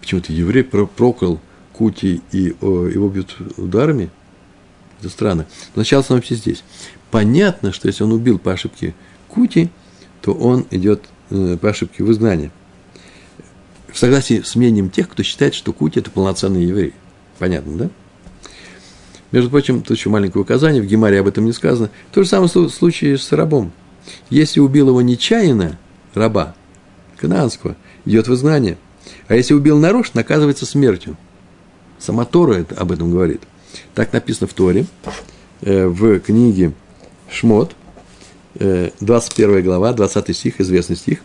Почему-то 0.01 0.33
еврей 0.33 0.64
проклял 0.64 1.40
кути 1.73 2.21
и 2.33 2.55
о, 2.61 2.87
его 2.87 3.09
бьют 3.09 3.37
ударами. 3.57 4.11
Это 5.01 5.09
странно. 5.09 5.47
Но 5.75 5.81
начало 5.81 6.03
становимся 6.03 6.35
здесь. 6.35 6.64
Понятно, 7.11 7.73
что 7.73 7.88
если 7.88 8.05
он 8.05 8.12
убил 8.12 8.38
по 8.38 8.53
ошибке 8.53 8.94
кути, 9.29 9.71
то 10.21 10.33
он 10.35 10.66
идет 10.71 11.05
э, 11.31 11.57
по 11.61 11.71
ошибке 11.71 12.05
в 12.05 12.11
изгнание. 12.11 12.51
В 13.92 13.98
согласии 13.98 14.42
с 14.44 14.55
мнением 14.55 14.90
тех, 14.90 15.09
кто 15.09 15.22
считает, 15.22 15.55
что 15.55 15.72
кути– 15.72 16.01
это 16.01 16.11
полноценный 16.11 16.64
еврей. 16.64 16.94
Понятно, 17.38 17.77
да? 17.77 17.90
Между 19.31 19.51
прочим, 19.51 19.83
тут 19.83 19.96
еще 19.96 20.09
маленькое 20.09 20.42
указание, 20.42 20.83
в 20.83 20.87
Гемаре 20.87 21.20
об 21.20 21.27
этом 21.27 21.44
не 21.44 21.53
сказано. 21.53 21.90
То 22.12 22.22
же 22.22 22.29
самое 22.29 22.48
случае 22.48 23.18
с 23.18 23.31
рабом. 23.33 23.72
Если 24.31 24.61
убил 24.61 24.88
его 24.88 25.03
нечаянно, 25.03 25.79
раба, 26.14 26.55
канадского, 27.16 27.77
идет 28.05 28.29
в 28.29 28.35
изгнание. 28.35 28.79
А 29.27 29.35
если 29.35 29.55
убил 29.55 29.79
нарочно, 29.79 30.20
наказывается 30.20 30.64
смертью. 30.64 31.16
Сама 31.98 32.24
Тора 32.24 32.55
это, 32.55 32.74
об 32.74 32.92
этом 32.92 33.11
говорит. 33.11 33.42
Так 33.94 34.12
написано 34.12 34.46
в 34.46 34.55
Торе, 34.55 34.87
э, 35.61 35.87
в 35.87 36.20
книге 36.20 36.72
Шмот, 37.31 37.74
э, 38.55 38.90
21 39.01 39.62
глава, 39.62 39.92
20 39.92 40.35
стих, 40.35 40.61
известный 40.61 40.96
стих. 40.96 41.18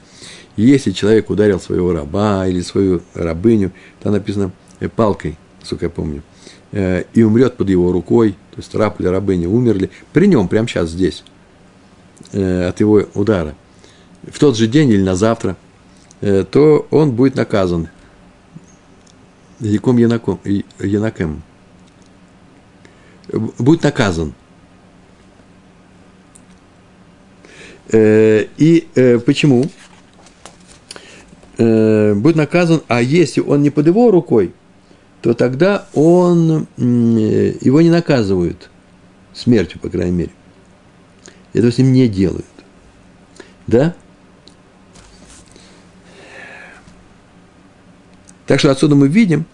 Если 0.56 0.92
человек 0.92 1.30
ударил 1.30 1.60
своего 1.60 1.94
раба 1.94 2.48
или 2.48 2.62
свою 2.62 3.02
рабыню, 3.14 3.72
там 4.02 4.14
написано 4.14 4.52
э, 4.80 4.88
палкой, 4.88 5.38
сколько 5.64 5.86
я 5.86 5.90
помню– 5.90 6.22
Э, 6.76 7.04
и 7.14 7.22
умрет 7.22 7.56
под 7.56 7.70
его 7.70 7.92
рукой, 7.92 8.32
то 8.50 8.58
есть 8.58 8.74
раб 8.74 9.00
или 9.00 9.06
рабыня 9.06 9.48
умерли, 9.48 9.92
при 10.12 10.26
нем, 10.26 10.48
прямо 10.48 10.68
сейчас 10.68 10.90
здесь, 10.90 11.24
э, 12.32 12.68
от 12.68 12.80
его 12.80 13.04
удара, 13.14 13.54
в 14.24 14.40
тот 14.40 14.58
же 14.58 14.66
день 14.66 14.90
или 14.90 15.04
на 15.04 15.16
завтра, 15.16 15.56
то 16.22 16.88
он 16.90 17.12
будет 17.12 17.36
наказан. 17.36 17.90
Яком 19.60 19.98
Янакем. 19.98 21.44
Будет 23.60 23.84
наказан. 23.84 24.34
И 27.92 28.88
почему? 29.26 29.70
Будет 32.16 32.36
наказан, 32.36 32.82
а 32.88 33.02
если 33.02 33.42
он 33.42 33.62
не 33.62 33.70
под 33.70 33.88
его 33.88 34.12
рукой– 34.12 34.54
то 35.24 35.34
тогда 35.34 35.88
он, 35.94 36.68
его 36.76 37.80
не 37.80 37.90
наказывают 37.90 38.70
смертью, 39.34 39.80
по 39.80 39.88
крайней 39.88 40.12
мере. 40.12 40.32
Этого 41.54 41.72
с 41.72 41.78
ним 41.78 41.94
не 41.94 42.10
делают. 42.10 42.46
Да? 43.66 43.96
Так 48.48 48.60
что 48.60 48.70
отсюда 48.70 48.96
мы 48.96 49.08
видим, 49.08 49.46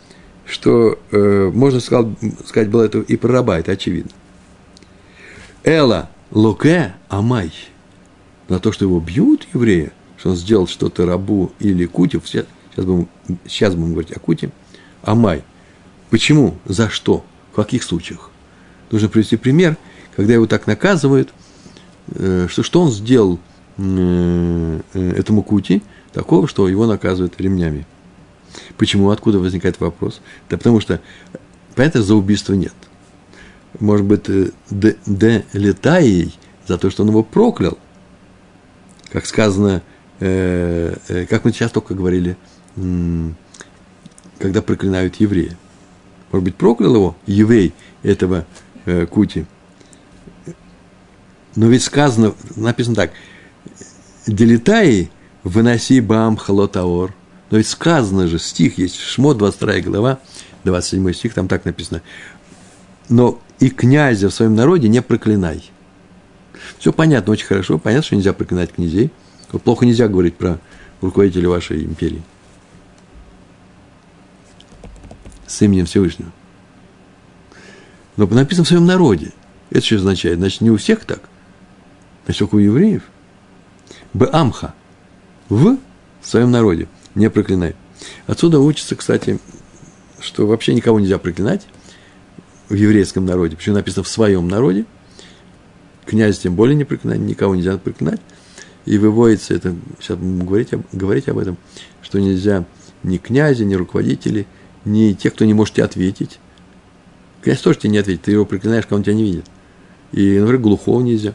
что 0.43 0.97
э, 1.11 1.51
можно 1.53 1.79
сказать, 1.79 2.07
сказать 2.47 2.69
было 2.69 2.81
это 2.81 3.01
и 3.01 3.15
про 3.15 3.31
раба, 3.31 3.59
это 3.59 3.73
очевидно. 3.73 4.11
Эла 5.63 6.09
луке 6.31 6.95
амай. 7.09 7.53
На 8.47 8.57
то, 8.59 8.71
что 8.71 8.85
его 8.85 8.99
бьют 8.99 9.47
евреи, 9.53 9.91
что 10.19 10.29
он 10.29 10.35
сделал 10.35 10.67
что-то 10.67 11.05
рабу 11.05 11.51
или 11.59 11.85
кути, 11.85 12.19
сейчас 12.23 12.45
будем, 12.75 13.07
сейчас 13.47 13.73
будем 13.73 13.91
говорить 13.93 14.11
о 14.11 14.19
кути, 14.19 14.49
амай– 15.03 15.43
Почему? 16.09 16.57
За 16.65 16.89
что? 16.89 17.23
В 17.51 17.55
каких 17.55 17.83
случаях? 17.83 18.31
Нужно 18.91 19.09
привести 19.09 19.37
пример, 19.37 19.77
когда 20.15 20.33
его 20.33 20.47
так 20.47 20.65
наказывают, 20.67 21.33
э, 22.07 22.47
что, 22.49 22.63
что 22.63 22.81
он 22.81 22.91
сделал 22.91 23.39
э, 23.77 24.81
э, 24.93 25.11
этому 25.11 25.43
Кути 25.43 25.83
такого, 26.11 26.47
что 26.47 26.67
его 26.67 26.87
наказывают 26.87 27.39
ремнями. 27.39 27.85
Почему? 28.77 29.11
Откуда 29.11 29.39
возникает 29.39 29.79
вопрос? 29.79 30.21
Да 30.49 30.57
потому 30.57 30.81
что, 30.81 30.99
понятно, 31.75 32.01
за 32.01 32.15
убийство 32.15 32.53
нет. 32.53 32.73
Может 33.79 34.05
быть, 34.07 34.25
де, 34.71 34.97
де 35.05 35.45
летаей 35.53 36.33
за 36.67 36.79
то, 36.79 36.89
что 36.89 37.03
он 37.03 37.09
его 37.09 37.23
проклял. 37.23 37.77
Как 39.11 39.27
сказано, 39.27 39.83
как 40.19 41.45
мы 41.45 41.51
сейчас 41.51 41.71
только 41.71 41.93
говорили, 41.93 42.35
э, 42.75 43.29
когда 44.37 44.61
проклинают 44.61 45.15
еврея. 45.15 45.57
Может 46.31 46.43
быть, 46.43 46.55
проклял 46.55 46.93
его 46.93 47.15
еврей 47.25 47.73
этого 48.03 48.45
э, 48.85 49.05
Кути. 49.05 49.45
Но 51.55 51.67
ведь 51.67 51.83
сказано, 51.83 52.33
написано 52.55 52.95
так, 52.95 53.11
Делитаи 54.27 55.09
выноси 55.43 56.01
бам 56.01 56.37
халотаор. 56.37 57.13
Но 57.49 57.57
ведь 57.57 57.67
сказано 57.67 58.27
же, 58.27 58.37
стих 58.37 58.77
есть, 58.77 58.99
Шмо, 58.99 59.33
22 59.33 59.79
глава, 59.79 60.19
27 60.65 61.13
стих, 61.13 61.33
там 61.33 61.47
так 61.47 61.65
написано. 61.65 62.01
Но 63.07 63.41
и 63.59 63.69
князя 63.69 64.29
в 64.29 64.33
своем 64.33 64.55
народе 64.55 64.87
не 64.87 65.01
проклинай. 65.01 65.71
Все 66.77 66.93
понятно, 66.93 67.33
очень 67.33 67.47
хорошо. 67.47 67.79
Понятно, 67.79 68.03
что 68.03 68.15
нельзя 68.15 68.33
проклинать 68.33 68.71
князей. 68.73 69.11
Плохо 69.57 69.85
нельзя 69.85 70.07
говорить 70.07 70.35
про 70.35 70.59
руководителя 71.01 71.49
вашей 71.49 71.83
империи. 71.83 72.21
С 75.47 75.61
именем 75.61 75.85
Всевышнего. 75.85 76.31
Но 78.17 78.27
написано 78.27 78.65
в 78.65 78.67
своем 78.67 78.85
народе. 78.85 79.31
Это 79.71 79.85
что 79.85 79.95
означает? 79.95 80.37
Значит, 80.37 80.61
не 80.61 80.69
у 80.69 80.77
всех 80.77 81.05
так. 81.05 81.21
Значит, 82.25 82.39
только 82.39 82.55
у 82.55 82.59
евреев. 82.59 83.03
Бамха. 84.13 84.73
В 85.47 85.77
своем 86.21 86.51
народе. 86.51 86.87
Не 87.15 87.29
проклинай. 87.29 87.75
Отсюда 88.27 88.59
учится, 88.59 88.95
кстати, 88.95 89.39
что 90.19 90.45
вообще 90.45 90.73
никого 90.73 90.99
нельзя 90.99 91.17
проклинать 91.17 91.65
в 92.67 92.75
еврейском 92.75 93.25
народе. 93.25 93.55
Почему 93.55 93.75
написано 93.75 94.03
в 94.03 94.07
своем 94.07 94.47
народе. 94.47 94.85
Князь 96.05 96.39
тем 96.39 96.55
более 96.55 96.75
не 96.75 96.83
проклинать, 96.83 97.19
никого 97.19 97.55
нельзя 97.55 97.77
проклинать. 97.77 98.21
И 98.85 98.97
выводится 98.97 99.53
это, 99.53 99.75
сейчас 99.99 100.17
будем 100.17 100.45
говорить, 100.45 100.69
говорить 100.91 101.27
об 101.27 101.37
этом, 101.37 101.57
что 102.01 102.19
нельзя 102.19 102.65
ни 103.03 103.17
князя, 103.17 103.65
ни 103.65 103.75
руководителей, 103.75 104.47
ни 104.85 105.13
тех, 105.13 105.33
кто 105.33 105.45
не 105.45 105.53
может 105.53 105.75
тебе 105.75 105.85
ответить. 105.85 106.39
Князь 107.41 107.61
тоже 107.61 107.79
тебе 107.79 107.91
не 107.91 107.97
ответит, 107.99 108.23
ты 108.23 108.31
его 108.31 108.45
проклинаешь, 108.45 108.85
когда 108.85 108.97
он 108.97 109.03
тебя 109.03 109.15
не 109.15 109.23
видит. 109.23 109.45
И, 110.11 110.39
например, 110.39 110.61
глухого 110.61 111.01
нельзя. 111.01 111.33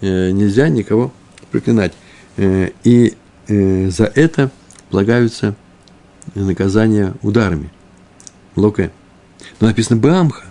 Э, 0.00 0.30
нельзя 0.30 0.68
никого 0.68 1.12
проклинать. 1.50 1.92
Э, 2.36 2.70
и 2.84 3.16
э, 3.48 3.90
за 3.90 4.04
это 4.04 4.50
полагаются 4.90 5.54
наказания 6.34 7.14
ударами. 7.22 7.70
Локе. 8.56 8.90
Но 9.60 9.68
написано 9.68 10.00
Бамха. 10.00 10.44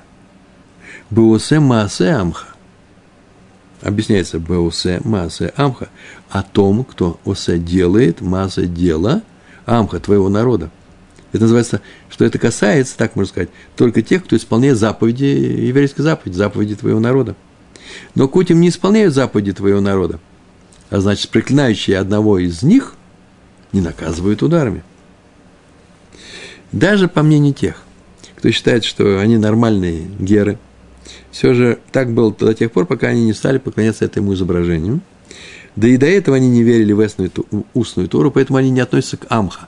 Беосе 1.10 1.60
Маасе 1.60 2.10
Амха. 2.10 2.48
Объясняется 3.82 4.39
Беосе 4.39 5.00
Маасе 5.04 5.54
Амха 5.56 5.89
о 6.30 6.44
том, 6.44 6.84
кто 6.84 7.20
Осе 7.24 7.58
делает, 7.58 8.22
Маасе 8.22 8.68
дело 8.68 9.22
Амха, 9.65 10.00
твоего 10.00 10.28
народа. 10.30 10.70
Это 11.32 11.44
называется, 11.44 11.82
что 12.10 12.26
это 12.26 12.39
касается, 12.39 12.98
так 12.98 13.15
можно 13.15 13.30
сказать, 13.30 13.50
только 13.76 14.02
тех, 14.02 14.24
кто 14.24 14.36
исполняет 14.36 14.78
заповеди, 14.78 15.26
еврейской 15.26 16.02
заповеди, 16.02 16.36
заповеди 16.36 16.76
твоего 16.76 17.00
народа. 17.00 17.36
Но 18.15 18.28
Кутим 18.28 18.60
не 18.60 18.70
исполняют 18.70 19.13
заповеди 19.13 19.54
твоего 19.54 19.80
народа. 19.80 20.20
А 20.89 21.00
значит, 21.00 21.30
проклинающие 21.30 21.98
одного 21.98 22.39
из 22.39 22.63
них 22.63 22.96
не 23.72 23.82
наказывают 23.82 24.42
ударами. 24.42 24.84
Даже 26.72 27.08
по 27.08 27.24
мнению 27.24 27.54
тех, 27.54 27.84
кто 28.36 28.52
считает, 28.52 28.84
что 28.84 29.20
они 29.20 29.38
нормальные 29.38 30.08
геры, 30.20 30.58
все 31.32 31.54
же 31.54 31.80
так 31.92 32.12
было 32.12 32.34
до 32.34 32.54
тех 32.54 32.72
пор, 32.72 32.86
пока 32.86 33.08
они 33.08 33.26
не 33.26 33.34
стали 33.34 33.58
поклоняться 33.58 34.06
этому 34.06 34.34
изображению. 34.34 35.02
Да 35.76 35.88
и 35.88 35.98
до 35.98 36.08
этого 36.08 36.38
они 36.38 36.50
не 36.50 36.63
верили 36.63 36.92
в 36.92 37.00
устную, 37.00 37.32
устную 37.74 38.10
Тору, 38.10 38.32
поэтому 38.32 38.58
они 38.58 38.70
не 38.70 38.82
относятся 38.82 39.18
к 39.18 39.28
Амха. 39.30 39.68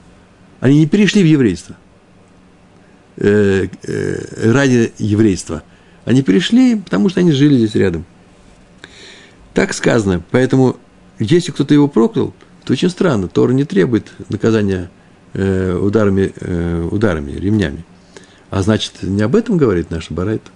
Они 0.60 0.78
не 0.78 0.86
перешли 0.86 1.22
в 1.22 1.26
еврейство 1.26 1.76
э, 3.16 3.68
э, 3.82 4.52
ради 4.52 4.92
еврейства. 4.98 5.62
Они 6.04 6.22
перешли, 6.22 6.76
потому 6.76 7.08
что 7.08 7.20
они 7.20 7.32
жили 7.32 7.56
здесь 7.56 7.74
рядом. 7.74 8.04
Так 9.54 9.72
сказано. 9.72 10.22
Поэтому, 10.30 10.76
если 11.18 11.52
кто-то 11.52 11.72
его 11.72 11.88
проклял, 11.88 12.34
то 12.64 12.72
очень 12.72 12.90
странно. 12.90 13.28
Тора 13.28 13.52
не 13.52 13.64
требует 13.64 14.12
наказания 14.28 14.90
э, 15.34 15.74
ударами, 15.74 16.32
ударами, 16.90 17.32
ремнями. 17.32 17.84
А 18.50 18.62
значит, 18.62 19.02
не 19.02 19.22
об 19.22 19.36
этом 19.36 19.56
говорит 19.56 19.90
наша 19.90 20.12
Барайта. 20.12 20.50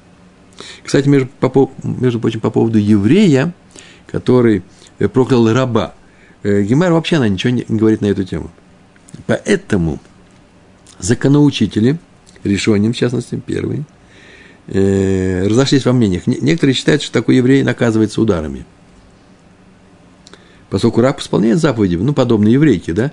Кстати, 0.84 1.08
между, 1.08 1.28
по, 1.28 1.70
между 1.82 2.20
прочим, 2.20 2.40
по 2.40 2.50
поводу 2.50 2.78
еврея, 2.78 3.54
который 4.06 4.62
э, 4.98 5.08
проклял 5.08 5.52
раба, 5.52 5.94
э, 6.42 6.62
Гемар 6.62 6.92
вообще 6.92 7.16
она 7.16 7.28
ничего 7.28 7.52
не 7.52 7.64
говорит 7.68 8.00
на 8.00 8.06
эту 8.06 8.24
тему. 8.24 8.50
Поэтому 9.26 10.00
законоучители, 10.98 11.98
решением, 12.44 12.92
в 12.92 12.96
частности, 12.96 13.40
первый, 13.44 13.84
э, 14.68 15.46
разошлись 15.46 15.84
во 15.84 15.92
мнениях. 15.92 16.26
Некоторые 16.26 16.74
считают, 16.74 17.02
что 17.02 17.12
такой 17.12 17.36
еврей 17.36 17.62
наказывается 17.62 18.20
ударами– 18.20 18.64
Поскольку 20.70 21.00
раб 21.00 21.20
исполняет 21.20 21.58
заповеди, 21.58 21.96
ну, 21.96 22.12
подобно 22.12 22.48
еврейке, 22.48 22.92
да, 22.92 23.12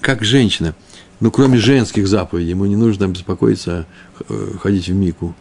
как 0.00 0.24
женщина. 0.24 0.74
Ну, 1.20 1.30
кроме 1.32 1.58
женских 1.58 2.06
заповедей, 2.06 2.50
ему 2.50 2.66
не 2.66 2.76
нужно 2.76 3.08
беспокоиться, 3.08 3.86
ходить 4.62 4.86
в 4.86 4.94
мику 4.94 5.34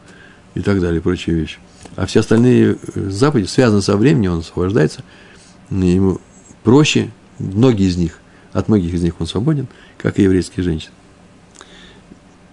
и 0.58 0.62
так 0.62 0.82
далее, 0.82 1.02
прочие 1.02 1.36
вещи. 1.36 1.58
А 1.96 2.06
все 2.06 2.22
остальные 2.22 2.78
э, 2.96 3.10
заповеди 3.10 3.48
связаны 3.48 3.82
со 3.82 3.96
временем, 3.96 4.34
он 4.34 4.39
освобождается, 4.39 5.04
ему 5.70 6.20
проще, 6.63 7.12
многие 7.38 7.88
из 7.88 7.98
них, 7.98 8.20
от 8.54 8.67
многих 8.67 8.93
из 8.93 9.04
них 9.04 9.20
он 9.20 9.28
свободен, 9.28 9.67
как 9.98 10.17
и 10.17 10.24
еврейские 10.24 10.63
женщины. 10.63 10.93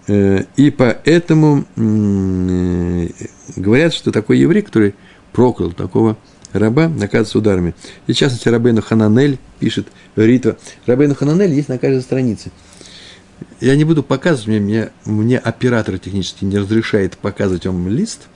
Э, 0.07 0.43
и 0.55 0.69
поэтому 0.69 1.65
говорят, 3.55 3.93
что 3.93 4.11
такой 4.11 4.37
еврей, 4.37 4.61
который 4.61 4.93
проклял 5.33 5.71
такого 5.71 6.17
раба 6.53 6.87
наказывается 6.87 7.39
ударами. 7.39 7.73
И 8.07 8.13
в 8.13 8.17
частности, 8.17 8.47
Рабейну 8.47 8.81
Хананель 8.81 9.39
пишет 9.59 9.87
Ритва. 10.15 10.57
Рабейну 10.85 11.15
Хананель 11.15 11.53
есть 11.53 11.69
на 11.69 11.77
каждой 11.77 12.01
странице. 12.01 12.51
Я 13.61 13.75
не 13.75 13.83
буду 13.83 14.03
показывать, 14.03 14.47
мне, 14.47 14.59
мне, 14.59 14.89
мне 15.05 15.37
оператор 15.37 15.97
технически 15.97 16.45
не 16.45 16.57
разрешает 16.57 17.17
показывать 17.17 17.65
вам 17.65 17.87
лист, 17.87 18.27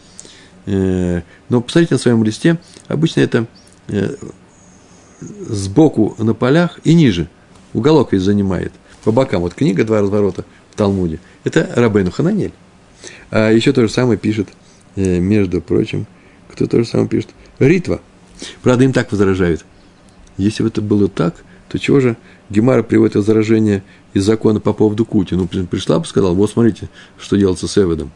э, 0.65 1.21
но 1.49 1.61
посмотрите 1.61 1.95
на 1.95 1.99
своем 1.99 2.23
листе, 2.23 2.57
обычно 2.87 3.21
это 3.21 3.45
э, 3.87 4.15
сбоку 5.19 6.15
на 6.17 6.33
полях 6.33 6.79
и 6.83 6.93
ниже, 6.93 7.29
уголок 7.73 8.13
весь 8.13 8.21
занимает, 8.21 8.71
по 9.03 9.11
бокам, 9.11 9.41
вот 9.41 9.53
книга 9.53 9.83
«Два 9.83 10.01
разворота» 10.01 10.45
в 10.71 10.75
Талмуде, 10.75 11.19
это 11.43 11.69
Рабейну 11.75 12.11
Хананель. 12.11 12.53
А 13.29 13.51
еще 13.51 13.73
то 13.73 13.81
же 13.81 13.89
самое 13.89 14.17
пишет, 14.17 14.47
э, 14.95 15.19
между 15.19 15.61
прочим, 15.61 16.07
кто 16.49 16.65
то 16.65 16.77
же 16.79 16.87
самое 16.87 17.09
пишет, 17.09 17.29
Ритва– 17.59 18.01
Правда, 18.61 18.83
им 18.83 18.93
так 18.93 19.11
возражают. 19.11 19.65
Если 20.37 20.63
бы 20.63 20.69
это 20.69 20.81
было 20.81 21.07
так, 21.07 21.35
то 21.67 21.77
чего 21.77 21.99
же 21.99 22.17
Гемара 22.49 22.83
приводит 22.83 23.15
возражение 23.15 23.83
из 24.13 24.25
закона 24.25 24.59
по 24.59 24.73
поводу 24.73 25.05
Кути? 25.05 25.35
Ну, 25.35 25.47
пришла 25.47 25.99
бы 25.99 26.05
сказала, 26.05 26.33
вот 26.33 26.49
смотрите, 26.51 26.89
что 27.17 27.37
делается 27.37 27.67
с 27.67 27.77
Эведом, 27.77 28.11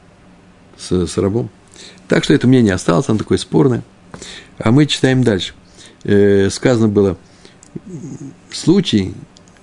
с, 0.78 1.08
с 1.08 1.18
рабом. 1.18 1.50
Так 2.08 2.24
что 2.24 2.34
это 2.34 2.48
мнение 2.48 2.74
осталось, 2.74 3.10
оно 3.10 3.20
такое 3.20 3.38
спорное. 3.38 3.84
А 4.58 4.72
мы 4.72 4.86
читаем 4.86 5.24
дальше. 5.24 5.54
Э, 6.04 6.50
сказано 6.50 6.88
было, 6.88 7.18
случай, 8.52 9.14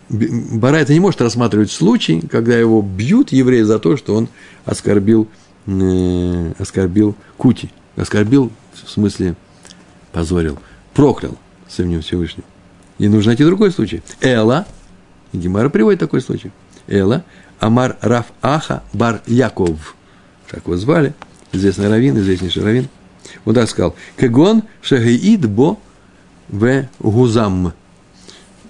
Бара 0.09 0.79
это 0.79 0.93
не 0.93 0.99
может 0.99 1.21
рассматривать 1.21 1.71
случай, 1.71 2.21
когда 2.21 2.59
его 2.59 2.83
бьют 2.83 3.31
евреи 3.31 3.63
за 3.63 3.79
то, 3.79 3.97
что 3.97 4.17
он 4.17 4.29
оскорбил, 4.65 5.29
э, 5.67 6.53
оскорбил 6.59 7.15
Кути. 7.37 7.71
Оскорбил 7.97 8.51
в 8.73 8.91
смысле 8.91 9.37
позорил, 10.13 10.59
проклял 10.95 11.37
с 11.69 11.79
именем 11.79 12.03
Всевышнего. 12.03 12.47
И 12.99 13.09
нужно 13.09 13.31
найти 13.31 13.45
другой 13.45 13.71
случай. 13.71 14.03
Эла, 14.21 14.67
Гемара 15.33 15.69
приводит 15.69 16.01
такой 16.01 16.21
случай. 16.21 16.51
Эла, 16.87 17.25
Амар 17.59 17.97
Раф 18.01 18.27
Аха 18.43 18.83
Бар 18.93 19.23
Яков. 19.27 19.95
Так 20.51 20.65
его 20.65 20.77
звали, 20.77 21.15
известный 21.53 21.89
раввин, 21.89 22.19
известнейший 22.19 22.63
раввин. 22.63 22.89
Он 23.45 23.55
так 23.55 23.69
сказал, 23.69 23.95
Кегон 24.17 24.65
Шагеид 24.83 25.49
Бо 25.49 25.79
В 26.49 26.87
Гузам. 26.99 27.73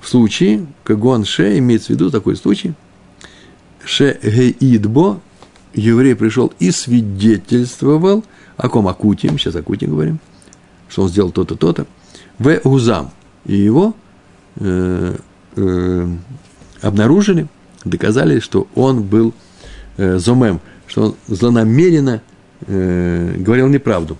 В 0.01 0.09
случае, 0.09 0.67
Кегон 0.87 1.25
Ше, 1.25 1.59
имеется 1.59 1.89
в 1.89 1.91
виду 1.91 2.11
такой 2.11 2.37
случай, 2.37 2.75
Шегеид 3.85 4.87
Бо, 4.87 5.21
еврей 5.73 6.15
пришел 6.15 6.53
и 6.59 6.71
свидетельствовал, 6.71 8.25
о 8.57 8.69
ком? 8.69 8.89
О 8.89 8.95
Кутим, 8.95 9.39
сейчас 9.39 9.57
о 9.57 9.63
Кутим 9.63 9.91
говорим– 9.91 10.19
что 10.91 11.03
он 11.03 11.09
сделал 11.09 11.31
то-то, 11.31 11.57
то-то. 11.57 11.87
в 12.39 12.61
Гузам. 12.65 13.11
И 13.47 13.57
его 13.57 13.95
э, 14.57 15.17
э, 15.57 16.09
обнаружили, 16.81 17.47
доказали, 17.85 18.41
что 18.41 18.69
он 18.75 19.03
был 19.03 19.35
э, 19.97 20.19
зомем, 20.19 20.61
что 20.87 21.03
он 21.03 21.17
злонамеренно 21.29 22.23
э, 22.67 23.35
говорил 23.39 23.69
неправду. 23.69 24.17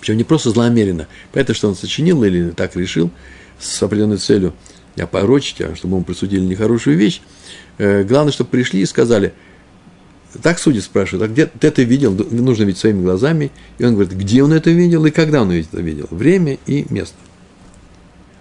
Причем 0.00 0.16
не 0.16 0.24
просто 0.24 0.50
злонамеренно, 0.50 1.08
поэтому 1.32 1.54
что 1.54 1.68
он 1.68 1.76
сочинил 1.76 2.24
или 2.24 2.50
так 2.50 2.74
решил 2.76 3.10
с 3.58 3.82
определенной 3.82 4.16
целью 4.16 4.54
я 4.96 5.06
порочить, 5.06 5.60
а 5.60 5.74
чтобы 5.76 5.96
ему 5.96 6.04
присудили 6.04 6.40
нехорошую 6.40 6.96
вещь. 6.96 7.20
Э, 7.78 8.02
главное, 8.02 8.32
чтобы 8.32 8.50
пришли 8.50 8.80
и 8.80 8.86
сказали, 8.86 9.32
так 10.42 10.58
судьи 10.58 10.80
спрашивают, 10.80 11.28
а 11.28 11.32
где 11.32 11.46
ты 11.46 11.68
это 11.68 11.82
видел? 11.82 12.12
Нужно 12.12 12.64
видеть 12.64 12.78
своими 12.78 13.02
глазами. 13.02 13.50
И 13.78 13.84
он 13.84 13.94
говорит, 13.94 14.12
где 14.12 14.42
он 14.42 14.52
это 14.52 14.70
видел 14.70 15.04
и 15.04 15.10
когда 15.10 15.42
он 15.42 15.50
это 15.50 15.80
видел. 15.80 16.06
Время 16.10 16.58
и 16.66 16.86
место. 16.88 17.16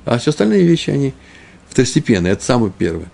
А 0.05 0.17
все 0.17 0.31
остальные 0.31 0.63
вещи, 0.63 0.89
они 0.89 1.13
второстепенные, 1.69 2.33
это 2.33 2.43
самое 2.43 2.71
первое. 2.75 3.07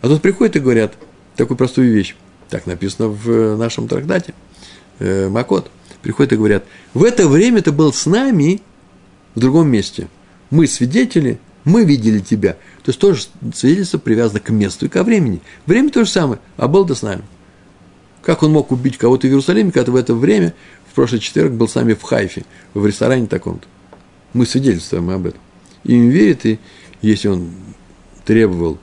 А 0.00 0.08
тут 0.08 0.22
приходят 0.22 0.56
и 0.56 0.60
говорят 0.60 0.94
такую 1.36 1.56
простую 1.56 1.92
вещь. 1.92 2.16
Так 2.48 2.66
написано 2.66 3.08
в 3.08 3.56
нашем 3.56 3.88
трактате. 3.88 4.34
Э, 4.98 5.28
Макот. 5.28 5.70
Приходят 6.02 6.32
и 6.32 6.36
говорят, 6.36 6.64
в 6.94 7.02
это 7.02 7.26
время 7.26 7.62
ты 7.62 7.72
был 7.72 7.92
с 7.92 8.06
нами 8.06 8.62
в 9.34 9.40
другом 9.40 9.68
месте. 9.68 10.08
Мы 10.50 10.68
свидетели, 10.68 11.40
мы 11.64 11.84
видели 11.84 12.20
тебя. 12.20 12.52
То 12.84 12.90
есть 12.90 13.00
тоже 13.00 13.22
свидетельство 13.54 13.98
привязано 13.98 14.38
к 14.38 14.50
месту 14.50 14.86
и 14.86 14.88
ко 14.88 15.02
времени. 15.02 15.40
Время 15.66 15.90
то 15.90 16.04
же 16.04 16.10
самое, 16.10 16.40
а 16.56 16.68
был 16.68 16.86
ты 16.86 16.94
с 16.94 17.02
нами. 17.02 17.22
Как 18.22 18.42
он 18.42 18.52
мог 18.52 18.70
убить 18.70 18.98
кого-то 18.98 19.26
в 19.26 19.30
Иерусалиме, 19.30 19.72
когда 19.72 19.90
в 19.90 19.96
это 19.96 20.14
время, 20.14 20.54
в 20.90 20.94
прошлый 20.94 21.20
четверг, 21.20 21.52
был 21.52 21.68
с 21.68 21.74
нами 21.74 21.94
в 21.94 22.02
Хайфе, 22.02 22.44
в 22.72 22.86
ресторане 22.86 23.26
таком-то. 23.26 23.66
Мы 24.32 24.46
свидетельствуем 24.46 25.10
об 25.10 25.26
этом. 25.26 25.40
Им 25.84 26.08
верит, 26.08 26.46
и 26.46 26.60
если 27.02 27.28
он 27.28 27.50
требовал 28.24 28.78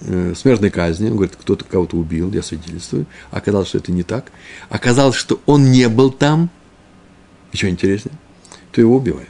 э, 0.00 0.34
смертной 0.36 0.70
казни, 0.70 1.08
он 1.08 1.16
говорит, 1.16 1.36
кто-то 1.40 1.64
кого-то 1.64 1.96
убил, 1.96 2.30
я 2.32 2.42
свидетельствую. 2.42 3.06
Оказалось, 3.30 3.68
что 3.68 3.78
это 3.78 3.92
не 3.92 4.02
так. 4.02 4.32
Оказалось, 4.68 5.16
что 5.16 5.40
он 5.46 5.70
не 5.70 5.88
был 5.88 6.10
там, 6.10 6.50
еще 7.52 7.68
интереснее, 7.68 8.14
то 8.72 8.80
его 8.80 8.96
убивают. 8.96 9.28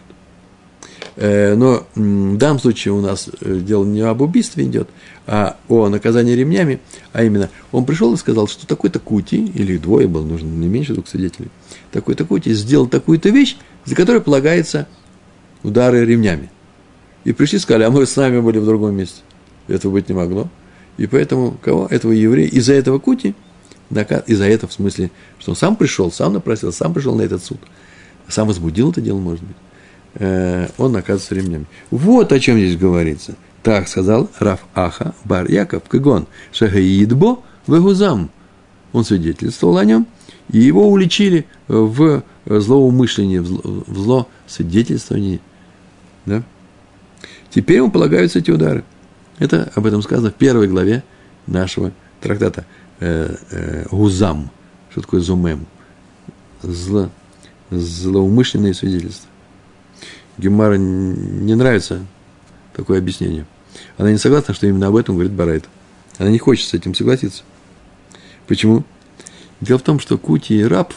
Э, 1.17 1.55
но 1.55 1.87
в 1.95 2.37
данном 2.37 2.59
случае 2.59 2.95
у 2.95 3.01
нас 3.01 3.29
э, 3.41 3.61
дело 3.61 3.85
не 3.85 4.01
об 4.01 4.21
убийстве 4.21 4.65
идет, 4.65 4.89
а 5.27 5.57
о 5.69 5.89
наказании 5.89 6.35
ремнями, 6.35 6.81
а 7.13 7.25
именно 7.25 7.51
он 7.73 7.85
пришел 7.85 8.15
и 8.15 8.17
сказал, 8.17 8.49
что 8.49 8.67
такой-то 8.67 9.01
Кути, 9.01 9.45
или 9.45 9.77
двое 9.77 10.09
было, 10.09 10.25
нужно 10.25 10.47
не 10.47 10.69
меньше 10.69 10.95
двух 10.95 11.09
свидетелей, 11.09 11.51
такой-то 11.93 12.25
Кути 12.25 12.53
сделал 12.55 12.87
такую-то 12.87 13.29
вещь, 13.31 13.57
за 13.85 13.95
которой 13.95 14.21
полагается 14.21 14.89
удары 15.63 16.05
ремнями. 16.05 16.51
И 17.25 17.33
пришли 17.33 17.59
и 17.59 17.61
сказали, 17.61 17.85
а 17.85 17.91
мы 17.91 18.07
с 18.07 18.17
нами 18.17 18.41
были 18.41 18.59
в 18.59 18.65
другом 18.65 18.97
месте. 18.97 19.21
Этого 19.69 19.93
быть 19.93 20.09
не 20.09 20.15
могло. 20.15 20.49
И 21.01 21.07
поэтому 21.07 21.57
кого? 21.63 21.87
Этого 21.87 22.13
еврея. 22.13 22.47
Из-за 22.49 22.75
этого 22.75 22.99
Кути, 22.99 23.35
из-за 23.91 24.45
этого 24.45 24.69
в 24.69 24.75
смысле, 24.75 25.11
что 25.39 25.53
он 25.53 25.57
сам 25.57 25.75
пришел, 25.75 26.13
сам 26.13 26.35
напросил, 26.35 26.73
сам 26.75 26.93
пришел 26.93 27.15
на 27.15 27.23
этот 27.23 27.43
суд. 27.43 27.59
Сам 28.29 28.47
возбудил 28.47 28.91
это 28.91 29.01
дело, 29.01 29.19
может 29.19 29.43
быть. 29.43 29.57
Э, 30.17 30.69
он 30.77 30.93
наказывается 30.93 31.35
ремнями. 31.35 31.65
Вот 31.91 32.31
о 32.35 32.39
чем 32.39 32.59
здесь 32.59 32.77
говорится. 32.77 33.35
Так 33.63 33.89
сказал 33.89 34.29
Раф 34.39 34.61
Аха 34.75 35.15
Бар 35.25 35.51
Яков 35.51 35.85
Кагон 35.89 36.27
Шагаидбо 36.53 37.39
Вегузам. 37.67 38.29
Он 38.93 39.03
свидетельствовал 39.03 39.79
о 39.79 39.87
нем, 39.87 40.07
и 40.53 40.59
его 40.59 40.87
уличили 40.87 41.47
в 41.67 42.23
злоумышлении, 42.45 43.39
в 43.39 43.97
зло 43.97 44.29
свидетельствовании. 44.47 45.41
Да? 46.27 46.43
Теперь 47.49 47.79
ему 47.79 47.91
полагаются 47.91 48.41
эти 48.41 48.51
удары. 48.51 48.85
Это 49.41 49.73
об 49.75 49.87
этом 49.87 50.03
сказано 50.03 50.31
в 50.31 50.35
первой 50.35 50.69
главе 50.69 51.03
нашего 51.47 51.93
трактата 52.21 52.67
э, 53.01 53.35
э, 53.51 53.87
Гузам. 53.91 54.51
Что 54.91 55.01
такое 55.01 55.21
зумем? 55.21 55.67
Зло, 56.63 57.11
злоумышленные 57.71 58.75
свидетельства. 58.75 59.29
Гемара 60.37 60.77
не 60.77 61.55
нравится 61.55 62.05
такое 62.75 62.99
объяснение. 62.99 63.47
Она 63.97 64.13
не 64.13 64.19
согласна, 64.19 64.53
что 64.53 64.67
именно 64.67 64.89
об 64.89 64.97
этом 64.97 65.15
говорит 65.15 65.33
Барайт. 65.33 65.65
Она 66.19 66.31
не 66.31 66.39
хочет 66.39 66.69
с 66.69 66.75
этим 66.75 66.95
согласиться. 66.95 67.43
Почему? 68.47 68.85
Дело 69.63 69.79
в 69.79 69.83
том, 69.83 70.01
что 70.01 70.19
Кути 70.19 70.61
и 70.61 70.65
Раб, 70.65 70.93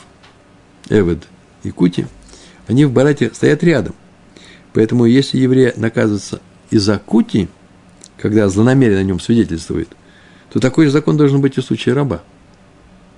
Эвед 0.89 1.23
и 1.63 1.71
Кути, 1.71 2.07
они 2.67 2.83
в 2.83 2.91
Барате 2.91 3.31
стоят 3.33 3.63
рядом. 3.63 3.95
Поэтому 4.73 5.05
если 5.05 5.37
еврей 5.37 5.71
наказывается 5.77 6.41
из-за 6.71 6.99
Кути, 6.99 7.47
когда 8.23 8.47
злонамеренно 8.47 9.01
о 9.01 9.03
нем 9.03 9.19
свидетельствует, 9.19 9.89
то 10.49 10.61
такой 10.61 10.85
же 10.85 10.91
закон 10.91 11.17
должен 11.17 11.41
быть 11.41 11.57
и 11.57 11.61
в 11.61 11.65
случае 11.65 11.93
раба. 11.93 12.23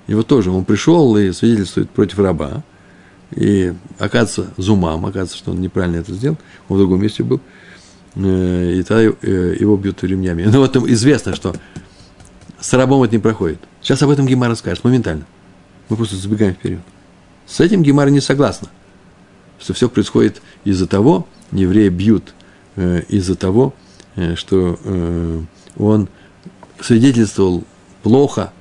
Его 0.08 0.24
тоже, 0.24 0.50
он 0.50 0.65
пришел 0.65 1.15
и 1.15 1.32
свидетельствует 1.32 1.91
против 1.91 2.18
раба, 2.18 2.63
и 3.30 3.72
оказывается, 4.00 4.52
зумам, 4.58 5.06
оказывается, 5.06 5.38
что 5.38 5.52
он 5.52 5.62
неправильно 5.62 5.98
это 5.98 6.12
сделал, 6.12 6.39
он 6.70 6.78
в 6.78 6.80
другом 6.80 7.04
месте 7.04 7.22
был, 7.22 7.39
э, 8.15 8.78
и 8.80 8.82
тогда 8.82 9.15
э, 9.22 9.56
его 9.60 9.78
бьют 9.78 10.04
ремнями. 10.04 10.41
Но 10.52 10.60
вот 10.60 10.76
известно, 10.76 11.36
что 11.36 11.54
с 12.60 12.74
рабом 12.74 13.04
это 13.04 13.13
не 13.13 13.22
проходит. 13.22 13.60
Сейчас 13.84 14.02
об 14.02 14.10
этом 14.10 14.26
Гемара 14.26 14.56
скажет 14.56 14.84
моментально. 14.84 15.28
Мы 15.89 15.98
просто 15.98 16.15
забегаем 16.15 16.56
вперед. 16.56 16.80
С 17.46 17.60
этим 17.60 17.84
Гемара 17.84 18.10
не 18.10 18.22
согласна, 18.22 18.70
что 19.60 19.74
все 19.74 19.88
происходит 19.88 20.41
из-за 20.63 20.88
того, 20.88 21.28
евреи 21.52 21.89
бьют 21.89 22.34
э, 22.76 23.04
из-за 23.08 23.36
того, 23.36 23.76
что 24.36 25.45
он 25.78 26.08
свидетельствовал 26.80 27.63
плохо, 28.04 28.51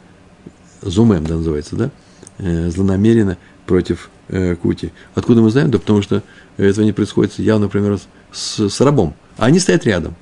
зумем, 0.83 1.27
да, 1.27 1.37
называется, 1.37 1.77
да, 1.77 1.91
злонамеренно 2.39 3.39
против 3.67 4.11
э, 4.29 4.57
Кути. 4.57 4.93
Откуда 5.15 5.41
мы 5.41 5.51
знаем? 5.51 5.71
Да 5.71 5.79
потому 5.79 6.03
что 6.03 6.23
этого 6.57 6.85
не 6.85 6.93
происходит 6.93 7.39
явно, 7.39 7.67
например, 7.67 7.99
с, 8.33 8.69
с 8.69 8.81
рабом. 8.81 9.15
А 9.37 9.47
они 9.47 9.59
стоят 9.59 9.87
рядом. 9.87 10.15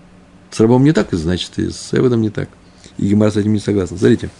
С 0.50 0.60
рабом 0.60 0.84
не 0.84 0.92
так, 0.92 1.08
значит, 1.12 1.58
и 1.58 1.70
с 1.70 1.88
Эводом 1.92 2.20
не 2.20 2.30
так. 2.30 2.48
И 2.98 3.08
Гемар 3.08 3.32
с 3.32 3.36
этим 3.36 3.52
не 3.52 3.58
согласен. 3.58 3.96
Смотрите. 3.98 4.30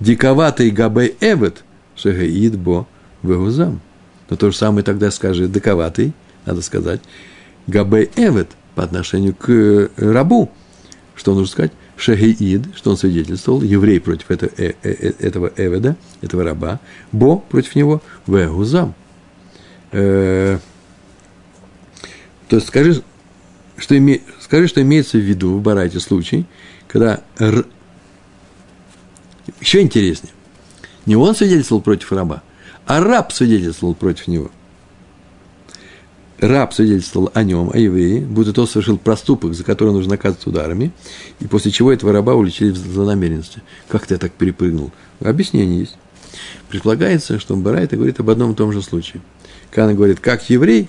Диковатый 0.00 0.70
габей 0.70 1.16
Эвод, 1.20 1.64
шегаид 1.96 2.58
бо 2.58 2.86
вегузам. 3.22 3.80
Но 4.28 4.36
то 4.36 4.50
же 4.50 4.56
самое 4.56 4.84
тогда 4.84 5.10
скажет 5.10 5.50
диковатый, 5.50 6.12
надо 6.46 6.62
сказать, 6.62 7.00
габей 7.66 8.10
Эвод 8.16 8.48
по 8.74 8.82
отношению 8.82 9.34
к 9.34 9.48
э, 9.50 9.88
рабу. 9.96 10.50
Что 11.14 11.34
нужно 11.34 11.50
сказать? 11.50 11.72
Шагиид, 11.96 12.74
что 12.74 12.90
он 12.90 12.96
свидетельствовал, 12.96 13.62
еврей 13.62 14.00
против 14.00 14.30
этого, 14.30 14.50
э, 14.56 14.72
э, 14.82 14.90
э, 14.90 15.12
этого 15.18 15.52
Эведа, 15.56 15.96
этого 16.20 16.42
раба, 16.42 16.80
Бо 17.12 17.38
против 17.38 17.74
него, 17.76 18.02
Вегузам. 18.26 18.94
Э, 19.92 20.58
то 22.48 22.56
есть 22.56 22.68
скажи, 22.68 23.02
что 23.76 23.96
име, 23.96 24.20
скажи, 24.40 24.68
что 24.68 24.82
имеется 24.82 25.18
в 25.18 25.20
виду 25.20 25.54
в 25.54 25.62
Барайте 25.62 26.00
случай, 26.00 26.46
когда 26.88 27.20
р... 27.38 27.66
еще 29.60 29.80
интереснее, 29.80 30.32
не 31.06 31.16
он 31.16 31.34
свидетельствовал 31.34 31.82
против 31.82 32.12
раба, 32.12 32.42
а 32.86 33.00
раб 33.00 33.32
свидетельствовал 33.32 33.94
против 33.94 34.28
него– 34.28 34.50
раб 36.42 36.74
свидетельствовал 36.74 37.30
о 37.34 37.44
нем, 37.44 37.70
о 37.72 37.78
еврее, 37.78 38.20
будто 38.20 38.52
тот 38.52 38.68
совершил 38.68 38.98
проступок, 38.98 39.54
за 39.54 39.64
который 39.64 39.92
нужно 39.92 40.12
наказывать 40.12 40.46
ударами, 40.46 40.90
и 41.40 41.46
после 41.46 41.70
чего 41.70 41.92
этого 41.92 42.12
раба 42.12 42.34
уличили 42.34 42.70
в 42.70 42.76
злонамеренности. 42.76 43.62
Как 43.88 44.06
ты 44.06 44.18
так 44.18 44.32
перепрыгнул? 44.32 44.90
Объяснение 45.20 45.80
есть. 45.80 45.96
Предполагается, 46.68 47.38
что 47.38 47.56
Барайта 47.56 47.96
говорит 47.96 48.18
об 48.18 48.30
одном 48.30 48.52
и 48.52 48.54
том 48.54 48.72
же 48.72 48.82
случае. 48.82 49.22
Когда 49.70 49.92
говорит, 49.92 50.20
как 50.20 50.48
еврей 50.50 50.88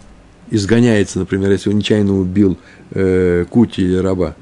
изгоняется, 0.49 1.19
например, 1.19 1.51
если 1.51 1.69
он 1.69 1.77
нечаянно 1.77 2.17
убил 2.17 2.57
э, 2.91 3.45
Кути 3.49 3.81
или 3.81 3.95
раба, 3.95 4.35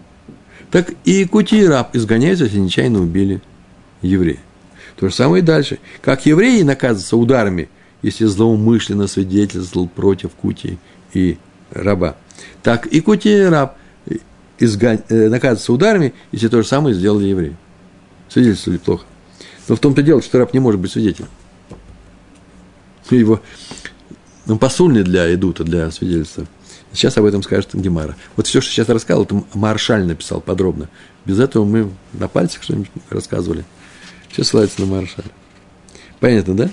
так 0.72 0.94
и 1.04 1.26
Кути 1.26 1.62
и 1.62 1.66
раб 1.66 1.96
изгоняются, 1.96 2.46
если 2.46 2.60
нечаянно 2.60 3.02
убили 3.02 3.42
еврея. 4.02 4.40
То 4.96 5.10
же 5.10 5.14
самое 5.16 5.44
и 5.44 5.46
дальше. 5.46 5.80
Как 6.02 6.26
евреи 6.26 6.62
наказываются 6.62 7.18
ударами, 7.18 7.70
если 8.02 8.26
злоумышленно 8.26 9.08
свидетельствовал 9.08 9.88
против 9.88 10.32
Кути 10.32 10.78
и 11.14 11.38
раба. 11.72 12.16
Так 12.64 12.88
и 12.88 13.02
кути 13.02 13.44
раб 13.44 13.78
изгань, 14.60 15.02
э, 15.10 15.30
наказывается 15.30 15.74
ударами, 15.74 16.14
если 16.32 16.48
то 16.48 16.62
же 16.62 16.68
самое 16.68 16.96
сделали 16.96 17.28
евреи. 17.28 17.56
Свидетельствовали 18.30 18.78
плохо. 18.78 19.06
Но 19.68 19.76
в 19.76 19.80
том-то 19.80 20.02
дело, 20.02 20.22
что 20.22 20.38
раб 20.38 20.54
не 20.54 20.60
может 20.60 20.80
быть 20.80 20.92
свидетелем. 20.92 21.30
Его 23.10 23.42
он 24.48 24.58
посульный 24.58 25.04
для 25.04 25.34
идута, 25.34 25.64
для 25.64 25.92
свидетельства. 25.92 26.46
Сейчас 26.94 27.18
об 27.18 27.26
этом 27.26 27.42
скажет 27.44 27.70
Гемара. 27.74 28.16
Вот 28.36 28.48
все, 28.48 28.60
что 28.60 28.72
сейчас 28.72 28.90
рассказывал, 28.90 29.26
это 29.26 29.44
Маршаль 29.54 30.06
написал 30.06 30.42
подробно. 30.42 30.90
Без 31.26 31.40
этого 31.40 31.64
мы 31.64 31.90
на 32.14 32.28
пальцах 32.28 32.64
что-нибудь 32.64 32.90
рассказывали. 33.10 33.64
Сейчас 34.30 34.50
ссылается 34.50 34.82
на 34.82 34.88
Маршаль. 34.88 35.26
Понятно, 36.20 36.56
да? 36.56 36.70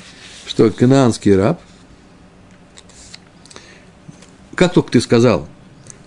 Что 0.46 0.70
канаанский 0.70 1.36
раб 1.36 1.60
как 4.58 4.72
только 4.72 4.90
ты 4.90 5.00
сказал, 5.00 5.48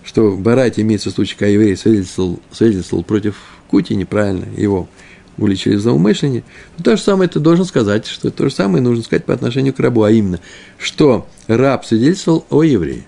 что 0.04 0.28
в 0.30 0.42
Барате 0.42 0.82
имеется 0.82 1.10
случай, 1.10 1.34
когда 1.34 1.46
еврей 1.46 1.74
свидетельствовал, 1.74 2.38
свидетельствовал 2.50 3.02
против 3.02 3.34
Кути 3.68 3.94
неправильно, 3.94 4.44
его 4.54 4.90
уличили 5.38 5.76
в 5.76 5.80
злоумышлении, 5.80 6.44
то, 6.84 6.94
же 6.94 7.02
самое 7.02 7.30
ты 7.30 7.40
должен 7.40 7.64
сказать, 7.64 8.06
что 8.06 8.30
то 8.30 8.50
же 8.50 8.54
самое 8.54 8.84
нужно 8.84 9.02
сказать 9.04 9.24
по 9.24 9.32
отношению 9.32 9.72
к 9.72 9.80
рабу, 9.80 10.02
а 10.02 10.10
именно, 10.10 10.38
что 10.76 11.26
раб 11.46 11.86
свидетельствовал 11.86 12.44
о 12.50 12.62
евреи. 12.62 13.06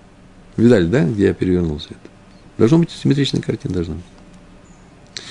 Видали, 0.57 0.87
да, 0.87 1.03
где 1.03 1.25
я 1.25 1.33
перевернулся 1.35 1.89
это? 1.91 1.99
Должна 2.57 2.79
быть 2.79 2.89
симметричная 2.89 3.43
картина, 3.43 3.75
должна 3.75 3.95
быть. 3.95 5.23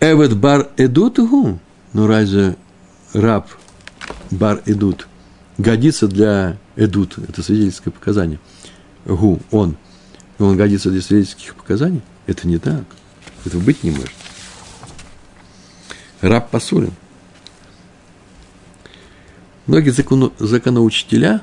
Эвет 0.00 0.36
бар 0.36 0.68
эдуту, 0.76 1.60
ну 1.92 2.06
разве 2.08 2.56
раб 3.12 3.46
бар 4.32 4.62
эдут 4.66 5.06
годится 5.60 6.08
для 6.08 6.56
эдут, 6.76 7.18
это 7.18 7.42
свидетельское 7.42 7.92
показание, 7.92 8.40
гу, 9.16 9.40
он, 9.50 9.76
он 10.38 10.56
годится 10.56 10.90
для 10.90 11.02
свидетельских 11.02 11.54
показаний? 11.54 12.02
Это 12.26 12.46
не 12.46 12.58
так. 12.58 12.84
Этого 13.44 13.60
быть 13.60 13.82
не 13.82 13.90
может. 13.90 14.12
Раб 16.20 16.50
посулен. 16.50 16.92
Многие 19.66 19.90
закону, 19.90 20.32
законоучителя, 20.38 21.42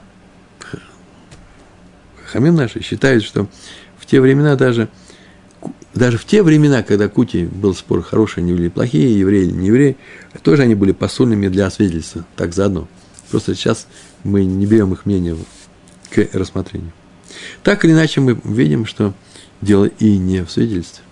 хамим 2.25 2.55
наши, 2.55 2.81
считают, 2.81 3.23
что 3.23 3.47
в 3.97 4.05
те 4.05 4.21
времена 4.21 4.55
даже, 4.55 4.89
даже 5.93 6.17
в 6.17 6.25
те 6.25 6.43
времена, 6.43 6.83
когда 6.83 7.07
Кути 7.07 7.45
был 7.45 7.73
спор, 7.73 8.01
хорошие 8.01 8.43
они 8.43 8.51
или 8.53 8.69
плохие, 8.69 9.17
евреи 9.17 9.45
или 9.45 9.51
не 9.51 9.67
евреи, 9.67 9.97
тоже 10.43 10.63
они 10.63 10.75
были 10.75 10.91
посульными 10.91 11.47
для 11.47 11.69
свидетельства, 11.69 12.25
так 12.35 12.53
заодно. 12.53 12.87
Просто 13.31 13.55
сейчас 13.55 13.87
мы 14.23 14.45
не 14.45 14.65
берем 14.65 14.93
их 14.93 15.05
мнение 15.05 15.37
к 16.09 16.27
рассмотрению. 16.33 16.91
Так 17.63 17.85
или 17.85 17.91
иначе 17.91 18.21
мы 18.21 18.39
видим, 18.43 18.85
что 18.85 19.13
дело 19.61 19.85
и 19.85 20.17
не 20.17 20.43
в 20.43 20.51
свидетельстве. 20.51 21.03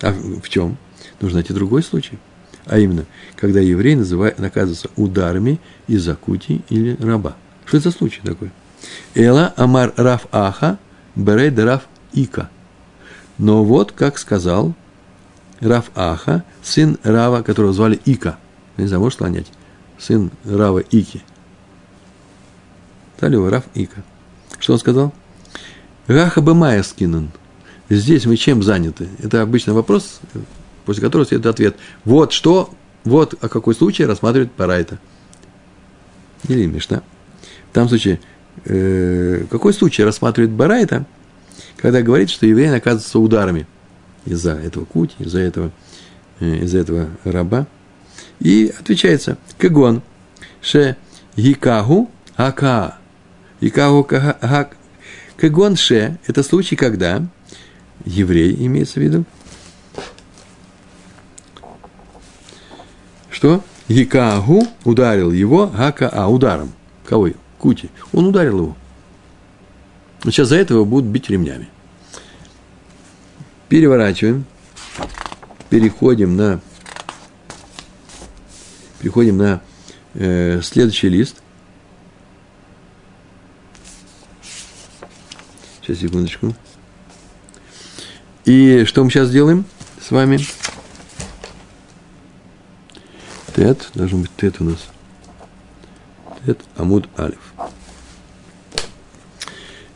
А 0.00 0.12
в 0.12 0.48
чем? 0.48 0.76
Нужно 1.20 1.38
найти 1.38 1.52
другой 1.52 1.82
случай. 1.82 2.18
А 2.66 2.78
именно, 2.78 3.06
когда 3.36 3.60
еврей 3.60 3.94
называет, 3.94 4.38
наказывается 4.38 4.90
ударами 4.96 5.60
из-за 5.86 6.16
кути 6.16 6.62
или 6.68 6.96
раба. 7.00 7.36
Что 7.64 7.78
это 7.78 7.90
за 7.90 7.96
случай 7.96 8.20
такой? 8.22 8.50
Эла 9.14 9.54
Амар 9.56 9.92
Раф 9.96 10.26
Аха 10.32 10.78
Берей 11.14 11.50
Раф 11.50 11.86
Ика. 12.12 12.50
Но 13.38 13.64
вот, 13.64 13.92
как 13.92 14.18
сказал 14.18 14.74
Раф 15.60 15.90
Аха, 15.94 16.44
сын 16.62 16.98
Рава, 17.02 17.42
которого 17.42 17.72
звали 17.72 18.00
Ика. 18.04 18.38
Не 18.76 18.86
знаю, 18.86 19.00
можешь 19.00 19.18
слонять? 19.18 19.46
Сын 19.98 20.30
Рава 20.44 20.80
Ики. 20.80 21.22
Его 23.20 23.50
Раф 23.50 23.64
Ика. 23.74 24.02
Что 24.58 24.74
он 24.74 24.78
сказал? 24.78 25.12
Раха 26.06 26.40
Бемая 26.40 26.82
скинан. 26.82 27.30
Здесь 27.88 28.26
мы 28.26 28.36
чем 28.36 28.62
заняты? 28.62 29.08
Это 29.22 29.42
обычный 29.42 29.74
вопрос, 29.74 30.20
после 30.84 31.02
которого 31.02 31.26
следует 31.26 31.54
ответ. 31.54 31.76
Вот 32.04 32.32
что, 32.32 32.70
вот 33.04 33.34
о 33.42 33.48
какой 33.48 33.74
случае 33.74 34.06
рассматривает 34.06 34.52
Парайта. 34.52 34.98
Или 36.48 36.66
Мишна. 36.66 37.02
В 37.70 37.74
том 37.74 37.88
случае, 37.88 38.20
э, 38.64 39.44
какой 39.50 39.72
случай 39.72 40.04
рассматривает 40.04 40.52
Барайта, 40.52 41.06
когда 41.76 42.02
говорит, 42.02 42.30
что 42.30 42.46
еврей 42.46 42.70
наказывается 42.70 43.18
ударами 43.18 43.66
из-за 44.24 44.52
этого 44.52 44.84
кути, 44.84 45.14
из-за 45.18 45.40
этого, 45.40 45.70
э, 46.40 46.64
из-за 46.64 46.78
этого 46.78 47.08
раба. 47.24 47.66
И 48.40 48.72
отвечается, 48.78 49.38
Кагон, 49.58 50.02
ше 50.60 50.96
Гикагу 51.36 52.10
Ака. 52.36 52.98
Гикагу 53.60 54.04
Хак. 54.04 54.76
Кагон 55.36 55.76
ше– 55.76 56.18
это 56.26 56.42
случай, 56.42 56.76
когда 56.76 57.22
еврей 58.04 58.54
имеется 58.66 59.00
в 59.00 59.02
виду, 59.02 59.24
что 63.30 63.62
Гикагу 63.88 64.66
ударил 64.84 65.30
его 65.30 65.66
Гака-А 65.66 66.28
ударом. 66.28 66.72
Кого? 67.04 67.28
Кути. 67.58 67.90
Он 68.12 68.26
ударил 68.26 68.58
его. 68.58 68.76
Сейчас 70.24 70.48
за 70.48 70.56
этого 70.56 70.84
будут 70.84 71.10
бить 71.10 71.30
ремнями. 71.30 71.68
Переворачиваем. 73.68 74.44
Переходим 75.68 76.36
на 76.36 76.60
переходим 79.00 79.36
на 79.36 79.60
э, 80.14 80.60
следующий 80.62 81.08
лист. 81.08 81.42
Сейчас, 85.86 86.00
секундочку. 86.00 86.52
И 88.44 88.82
что 88.86 89.04
мы 89.04 89.10
сейчас 89.10 89.30
делаем 89.30 89.64
с 90.00 90.10
вами? 90.10 90.40
Тет, 93.54 93.90
должен 93.94 94.22
быть 94.22 94.32
тет 94.36 94.60
у 94.60 94.64
нас. 94.64 94.88
Тет, 96.44 96.58
амуд, 96.76 97.08
алиф. 97.16 97.38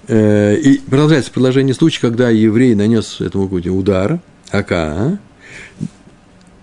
Э, 0.06 0.54
и 0.54 0.78
продолжается 0.78 1.32
предложение 1.32 1.74
случая, 1.74 2.02
когда 2.02 2.30
еврей 2.30 2.76
нанес 2.76 3.20
этому 3.20 3.48
кути 3.48 3.68
удар, 3.68 4.20
ака, 4.52 5.18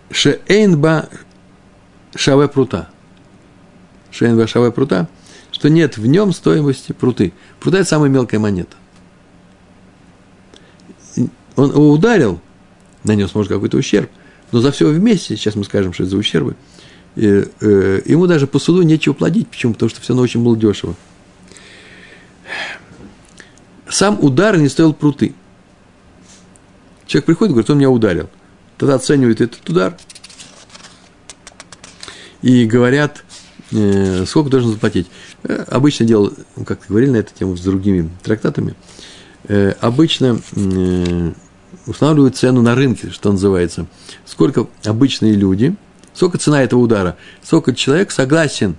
шеэйнба 0.09 1.09
шаве 2.15 2.47
прута. 2.47 2.87
Шеэйнба 4.09 4.47
шаве 4.47 4.71
прута, 4.71 5.09
что 5.51 5.69
нет 5.69 5.97
в 5.97 6.05
нем 6.05 6.31
стоимости 6.31 6.93
пруты. 6.93 7.33
Прута– 7.59 7.77
это 7.79 7.89
самая 7.89 8.09
мелкая 8.09 8.39
монета 8.39 8.77
он 11.57 11.71
его 11.71 11.91
ударил, 11.91 12.39
нанес, 13.03 13.33
может, 13.35 13.51
какой-то 13.51 13.77
ущерб, 13.77 14.09
но 14.51 14.61
за 14.61 14.71
все 14.71 14.87
вместе, 14.87 15.35
сейчас 15.35 15.55
мы 15.55 15.65
скажем, 15.65 15.91
что 15.91 16.03
это 16.03 16.11
за 16.11 16.17
ущербы, 16.17 16.55
и, 17.17 17.45
э, 17.59 18.01
ему 18.05 18.27
даже 18.27 18.47
по 18.47 18.59
суду 18.59 18.83
нечего 18.83 19.13
платить. 19.13 19.47
Почему? 19.49 19.73
Потому 19.73 19.89
что 19.89 19.99
все 20.01 20.13
равно 20.13 20.23
очень 20.23 20.43
было 20.43 20.55
дешево. 20.55 20.95
Сам 23.89 24.23
удар 24.23 24.57
не 24.57 24.69
стоил 24.69 24.93
пруты. 24.93 25.33
Человек 27.07 27.25
приходит 27.25 27.51
и 27.51 27.53
говорит, 27.53 27.69
он 27.71 27.77
меня 27.77 27.89
ударил. 27.89 28.29
Тогда 28.77 28.95
оценивают 28.95 29.41
этот 29.41 29.67
удар 29.67 29.97
и 32.43 32.65
говорят, 32.65 33.23
э, 33.71 34.25
сколько 34.27 34.51
должен 34.51 34.71
заплатить. 34.71 35.07
Э, 35.43 35.63
обычно 35.67 36.05
дело, 36.05 36.31
как 36.65 36.81
говорили 36.87 37.09
на 37.09 37.17
эту 37.17 37.33
тему 37.33 37.57
с 37.57 37.61
другими 37.61 38.11
трактатами, 38.21 38.75
э, 39.47 39.73
обычно 39.81 40.39
э, 40.55 41.31
устанавливают 41.85 42.35
цену 42.35 42.61
на 42.61 42.75
рынке, 42.75 43.09
что 43.11 43.31
называется. 43.31 43.87
Сколько 44.25 44.67
обычные 44.83 45.33
люди, 45.33 45.75
сколько 46.13 46.37
цена 46.37 46.63
этого 46.63 46.79
удара, 46.79 47.17
сколько 47.43 47.73
человек 47.73 48.11
согласен 48.11 48.75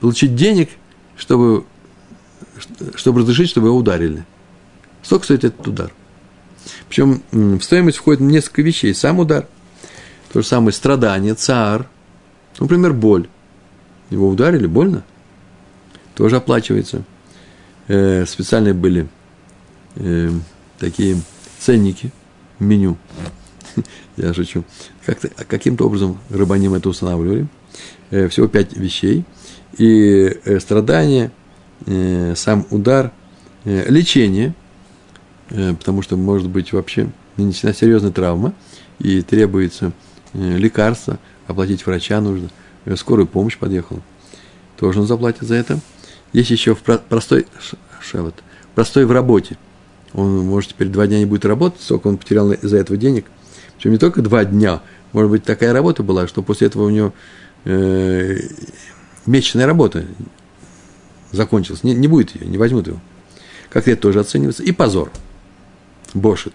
получить 0.00 0.34
денег, 0.34 0.70
чтобы, 1.16 1.64
чтобы 2.94 3.20
разрешить, 3.20 3.50
чтобы 3.50 3.68
его 3.68 3.76
ударили. 3.76 4.24
Сколько 5.02 5.24
стоит 5.24 5.44
этот 5.44 5.66
удар? 5.66 5.92
Причем 6.88 7.22
в 7.32 7.60
стоимость 7.60 7.98
входит 7.98 8.20
несколько 8.20 8.62
вещей. 8.62 8.94
Сам 8.94 9.18
удар, 9.18 9.46
то 10.32 10.42
же 10.42 10.46
самое 10.46 10.72
страдание, 10.72 11.34
цар, 11.34 11.88
например, 12.58 12.92
боль. 12.92 13.28
Его 14.10 14.28
ударили, 14.28 14.66
больно, 14.66 15.04
тоже 16.14 16.36
оплачивается. 16.36 17.04
Э, 17.88 18.24
специальные 18.26 18.74
были 18.74 19.08
э, 19.96 20.30
такие 20.78 21.20
ценники, 21.58 22.10
меню. 22.58 22.96
Я 24.16 24.32
шучу. 24.34 24.64
Как-то, 25.04 25.28
каким-то 25.44 25.86
образом 25.86 26.18
рыбаним 26.30 26.74
это 26.74 26.88
устанавливали. 26.88 27.48
Э, 28.10 28.28
всего 28.28 28.48
пять 28.48 28.76
вещей. 28.76 29.24
И 29.76 30.38
э, 30.44 30.60
страдания, 30.60 31.30
э, 31.86 32.34
сам 32.36 32.66
удар, 32.70 33.12
лечение, 33.64 34.54
потому 35.48 36.00
что 36.00 36.16
может 36.16 36.48
быть 36.48 36.72
вообще 36.72 37.10
нанесена 37.36 37.74
серьезная 37.74 38.12
травма, 38.12 38.54
и 38.98 39.20
требуется 39.20 39.92
лекарство, 40.32 41.18
оплатить 41.46 41.84
врача 41.84 42.20
нужно, 42.20 42.48
скорую 42.96 43.26
помощь 43.26 43.58
подъехала. 43.58 44.00
Тоже 44.78 45.00
он 45.00 45.06
заплатит 45.06 45.42
за 45.42 45.56
это. 45.56 45.80
Есть 46.32 46.50
еще 46.50 46.74
в 46.74 46.80
простой 46.80 47.46
шевот, 48.00 48.36
простой 48.74 49.04
в 49.04 49.12
работе– 49.12 49.58
он, 50.14 50.46
может, 50.46 50.70
теперь 50.70 50.88
два 50.88 51.06
дня 51.06 51.18
не 51.18 51.26
будет 51.26 51.44
работать, 51.44 51.82
сколько 51.82 52.08
он 52.08 52.16
потерял 52.16 52.52
из-за 52.52 52.78
этого 52.78 52.96
денег. 52.96 53.26
Причем 53.76 53.92
не 53.92 53.98
только 53.98 54.22
два 54.22 54.44
дня, 54.44 54.82
может 55.12 55.30
быть, 55.30 55.44
такая 55.44 55.72
работа 55.72 56.02
была, 56.02 56.26
что 56.26 56.42
после 56.42 56.66
этого 56.66 56.84
у 56.84 56.90
него 56.90 57.12
э, 57.64 58.38
месячная 59.26 59.66
работа 59.66 60.04
закончилась. 61.32 61.82
Не, 61.82 61.94
не 61.94 62.08
будет 62.08 62.34
ее, 62.34 62.46
не 62.46 62.58
возьмут 62.58 62.86
его. 62.86 63.00
Как 63.70 63.86
это 63.88 64.00
тоже 64.00 64.20
оценивается. 64.20 64.62
И 64.62 64.72
позор. 64.72 65.10
Бошит. 66.14 66.54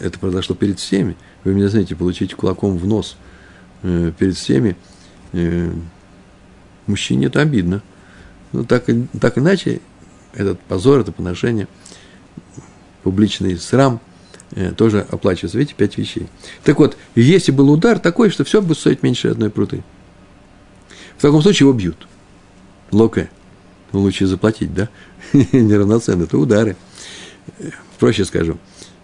Это 0.00 0.18
произошло 0.18 0.56
перед 0.56 0.78
всеми. 0.78 1.16
Вы 1.44 1.54
меня 1.54 1.68
знаете, 1.68 1.94
получить 1.94 2.34
кулаком 2.34 2.78
в 2.78 2.86
нос 2.86 3.16
э, 3.82 4.12
перед 4.18 4.36
всеми. 4.36 4.76
Э, 5.32 5.72
мужчине 6.86 7.26
это 7.26 7.40
обидно. 7.40 7.82
Но 8.52 8.64
так, 8.64 8.86
так 9.20 9.38
иначе 9.38 9.80
этот 10.32 10.60
позор, 10.60 11.00
это 11.00 11.12
поношение, 11.12 11.68
публичный 13.02 13.56
срам 13.58 14.00
э, 14.52 14.72
тоже 14.72 15.06
оплачивается. 15.10 15.58
Видите, 15.58 15.74
пять 15.76 15.98
вещей. 15.98 16.26
Так 16.64 16.78
вот, 16.78 16.96
если 17.14 17.52
был 17.52 17.70
удар 17.70 17.98
такой, 17.98 18.30
что 18.30 18.44
все 18.44 18.60
будет 18.60 18.78
стоить 18.78 19.02
меньше 19.02 19.28
одной 19.28 19.50
пруты, 19.50 19.82
в 21.16 21.22
таком 21.22 21.42
случае 21.42 21.66
его 21.68 21.76
бьют. 21.76 22.06
Локе. 22.90 23.30
Лучше 23.92 24.26
заплатить, 24.26 24.72
да? 24.72 24.88
Неравноценно. 25.32 26.24
Это 26.24 26.38
удары. 26.38 26.76
Проще 27.98 28.24
скажу. 28.24 28.58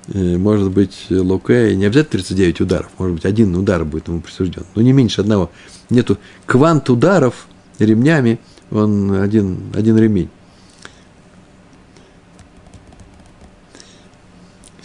Э, 0.08 0.36
может 0.36 0.70
быть, 0.70 1.06
Локе 1.10 1.74
не 1.76 1.84
обязательно 1.84 2.22
39 2.22 2.60
ударов. 2.62 2.90
Может 2.98 3.16
быть, 3.16 3.24
один 3.26 3.54
удар 3.54 3.84
будет 3.84 4.08
ему 4.08 4.20
присужден. 4.20 4.64
Но 4.74 4.82
не 4.82 4.92
меньше 4.92 5.20
одного. 5.20 5.50
Нету 5.90 6.18
квант 6.46 6.88
ударов 6.88 7.48
ремнями, 7.78 8.38
он 8.70 9.12
один, 9.12 9.72
один 9.74 9.98
ремень. 9.98 10.30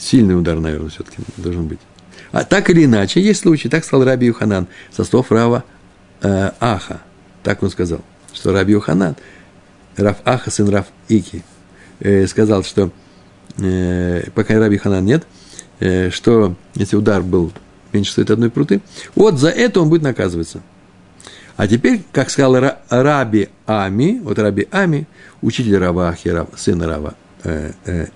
Сильный 0.02 0.36
удар, 0.36 0.60
наверное, 0.60 0.90
все-таки 0.90 1.18
должен 1.38 1.68
быть. 1.68 1.80
А 2.32 2.44
так 2.44 2.72
или 2.72 2.86
иначе, 2.86 3.22
есть 3.22 3.42
случай, 3.42 3.70
так 3.70 3.86
сказал 3.86 4.04
Раби 4.04 4.26
Юханан, 4.26 4.68
со 4.92 5.04
слов 5.04 5.32
Рава 5.32 5.64
э, 6.24 6.52
Аха. 6.60 7.02
Так 7.44 7.62
он 7.62 7.70
сказал, 7.70 8.00
что 8.34 8.52
Раби 8.52 8.74
Юханан, 8.74 9.16
Рав 9.98 10.18
Аха, 10.26 10.50
сын 10.50 10.68
Рав 10.70 10.88
Ики, 11.08 11.44
э, 12.00 12.26
сказал, 12.26 12.64
что 12.64 12.92
э, 13.60 14.24
пока 14.34 14.58
Раби 14.58 14.78
Юханан 14.78 15.06
нет, 15.06 15.28
э, 15.80 16.10
что 16.10 16.56
если 16.74 16.96
удар 16.96 17.22
был 17.22 17.52
меньше 17.94 18.14
стоит 18.14 18.32
одной 18.32 18.50
пруты, 18.50 18.82
вот 19.14 19.38
за 19.38 19.50
это 19.50 19.82
он 19.82 19.90
будет 19.90 20.02
наказываться. 20.02 20.62
А 21.58 21.68
теперь, 21.68 22.02
как 22.12 22.32
сказал 22.32 22.74
Раби 22.90 23.50
Ами, 23.68 24.20
вот 24.24 24.40
Раби 24.40 24.68
Ами, 24.72 25.08
учитель 25.44 25.78
Рава 25.78 26.10
Ахи, 26.10 26.34
сын 26.58 26.82
Рава 26.82 27.14
э, 27.44 27.72
э, 27.86 28.08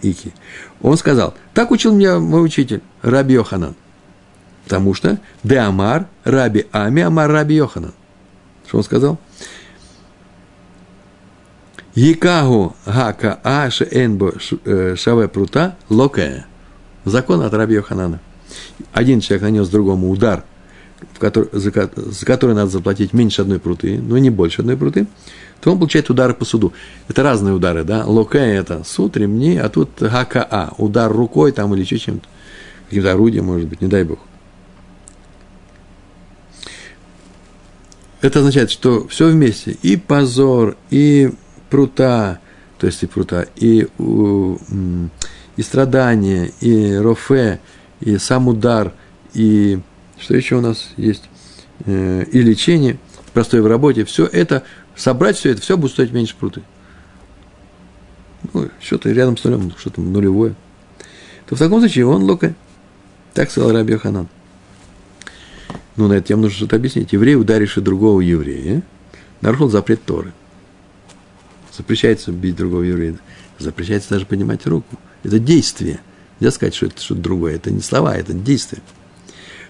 он 0.81 0.97
сказал, 0.97 1.33
так 1.53 1.71
учил 1.71 1.93
меня 1.93 2.19
мой 2.19 2.43
учитель, 2.43 2.81
Раби 3.01 3.33
Йоханан. 3.33 3.75
Потому 4.63 4.93
что 4.93 5.19
Де 5.43 5.57
Амар, 5.57 6.07
Раби 6.23 6.65
Ами, 6.71 7.03
Амар 7.03 7.31
Раби 7.31 7.55
Йоханан. 7.55 7.93
Что 8.67 8.77
он 8.77 8.83
сказал? 8.83 9.19
Якагу 11.93 12.75
гака 12.85 13.39
аше 13.43 13.87
энбо 13.89 14.33
э, 14.65 14.95
шаве 14.97 15.27
прута 15.27 15.77
локе. 15.89 16.45
Закон 17.05 17.41
от 17.41 17.53
Раби 17.53 17.75
Йоханана. 17.75 18.19
Один 18.91 19.21
человек 19.21 19.43
нанес 19.43 19.69
другому 19.69 20.09
удар, 20.09 20.43
в 21.13 21.19
который, 21.19 21.49
за, 21.53 21.71
за 21.95 22.25
который 22.25 22.55
надо 22.55 22.69
заплатить 22.69 23.13
меньше 23.13 23.41
одной 23.41 23.59
пруты, 23.59 23.99
но 23.99 24.17
не 24.17 24.29
больше 24.29 24.61
одной 24.61 24.77
пруты, 24.77 25.07
то 25.61 25.71
он 25.71 25.77
получает 25.77 26.09
удары 26.09 26.33
по 26.33 26.45
суду. 26.45 26.73
Это 27.07 27.23
разные 27.23 27.53
удары, 27.53 27.83
да? 27.83 28.05
Локе– 28.05 28.39
это 28.39 28.83
суд, 28.83 29.17
ремни, 29.17 29.57
а 29.57 29.69
тут 29.69 29.89
ГКА– 29.99 30.73
удар 30.77 31.11
рукой 31.11 31.51
там 31.51 31.73
или 31.73 31.81
еще 31.81 31.97
чем-то, 31.97 32.27
каким-то 32.89 33.11
орудием, 33.11 33.45
может 33.45 33.67
быть, 33.67 33.81
не 33.81 33.87
дай 33.87 34.03
бог. 34.03 34.19
Это 38.21 38.39
означает, 38.39 38.71
что 38.71 39.07
все 39.07 39.29
вместе, 39.29 39.77
и 39.81 39.97
позор, 39.97 40.77
и 40.89 41.31
прута, 41.69 42.39
то 42.79 42.87
есть 42.87 43.03
и 43.03 43.07
прута, 43.07 43.47
и, 43.55 43.87
и 45.57 45.61
страдания, 45.61 46.51
и 46.59 46.95
рофе, 46.95 47.59
и 48.01 48.17
сам 48.17 48.47
удар, 48.47 48.93
и 49.33 49.79
что 50.19 50.35
еще 50.35 50.55
у 50.55 50.61
нас 50.61 50.89
есть, 50.97 51.23
э, 51.85 52.25
и 52.31 52.41
лечение, 52.41 52.97
простое 53.33 53.61
в 53.61 53.67
работе, 53.67 54.05
все 54.05 54.25
это 54.25 54.63
собрать 54.95 55.37
все 55.37 55.51
это, 55.51 55.61
все 55.61 55.77
будет 55.77 55.91
стоить 55.91 56.11
меньше 56.11 56.35
пруты. 56.39 56.61
Ну, 58.53 58.69
что-то 58.79 59.11
рядом 59.11 59.37
с 59.37 59.43
нулем, 59.43 59.73
что-то 59.77 60.01
нулевое. 60.01 60.55
То 61.47 61.55
в 61.55 61.59
таком 61.59 61.79
случае 61.79 62.05
он 62.05 62.23
лока. 62.23 62.55
Так 63.33 63.51
сказал 63.51 63.71
Раби 63.71 63.97
Ханан. 63.97 64.27
Ну, 65.95 66.07
на 66.07 66.13
это 66.13 66.27
тему 66.27 66.43
нужно 66.43 66.57
что-то 66.57 66.75
объяснить. 66.75 67.13
Еврей, 67.13 67.35
ударивший 67.35 67.83
другого 67.83 68.21
еврея, 68.21 68.83
нарушил 69.41 69.69
запрет 69.69 70.03
Торы. 70.03 70.33
Запрещается 71.75 72.31
бить 72.31 72.55
другого 72.55 72.83
еврея. 72.83 73.17
Запрещается 73.59 74.09
даже 74.09 74.25
поднимать 74.25 74.65
руку. 74.65 74.97
Это 75.23 75.39
действие. 75.39 75.99
Нельзя 76.39 76.55
сказать, 76.55 76.75
что 76.75 76.85
это 76.87 77.01
что-то 77.01 77.21
другое. 77.21 77.55
Это 77.55 77.71
не 77.71 77.81
слова, 77.81 78.15
это 78.15 78.33
действие. 78.33 78.81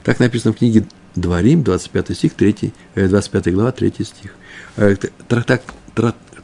Так 0.05 0.19
написано 0.19 0.53
в 0.53 0.57
книге 0.57 0.85
Дворим, 1.15 1.63
25 1.63 2.15
стих, 2.15 2.33
3, 2.35 2.71
25 2.93 3.53
глава, 3.53 3.71
3 3.71 3.91
стих. 4.05 4.35
Э, 4.77 4.95
трактат, 5.27 5.63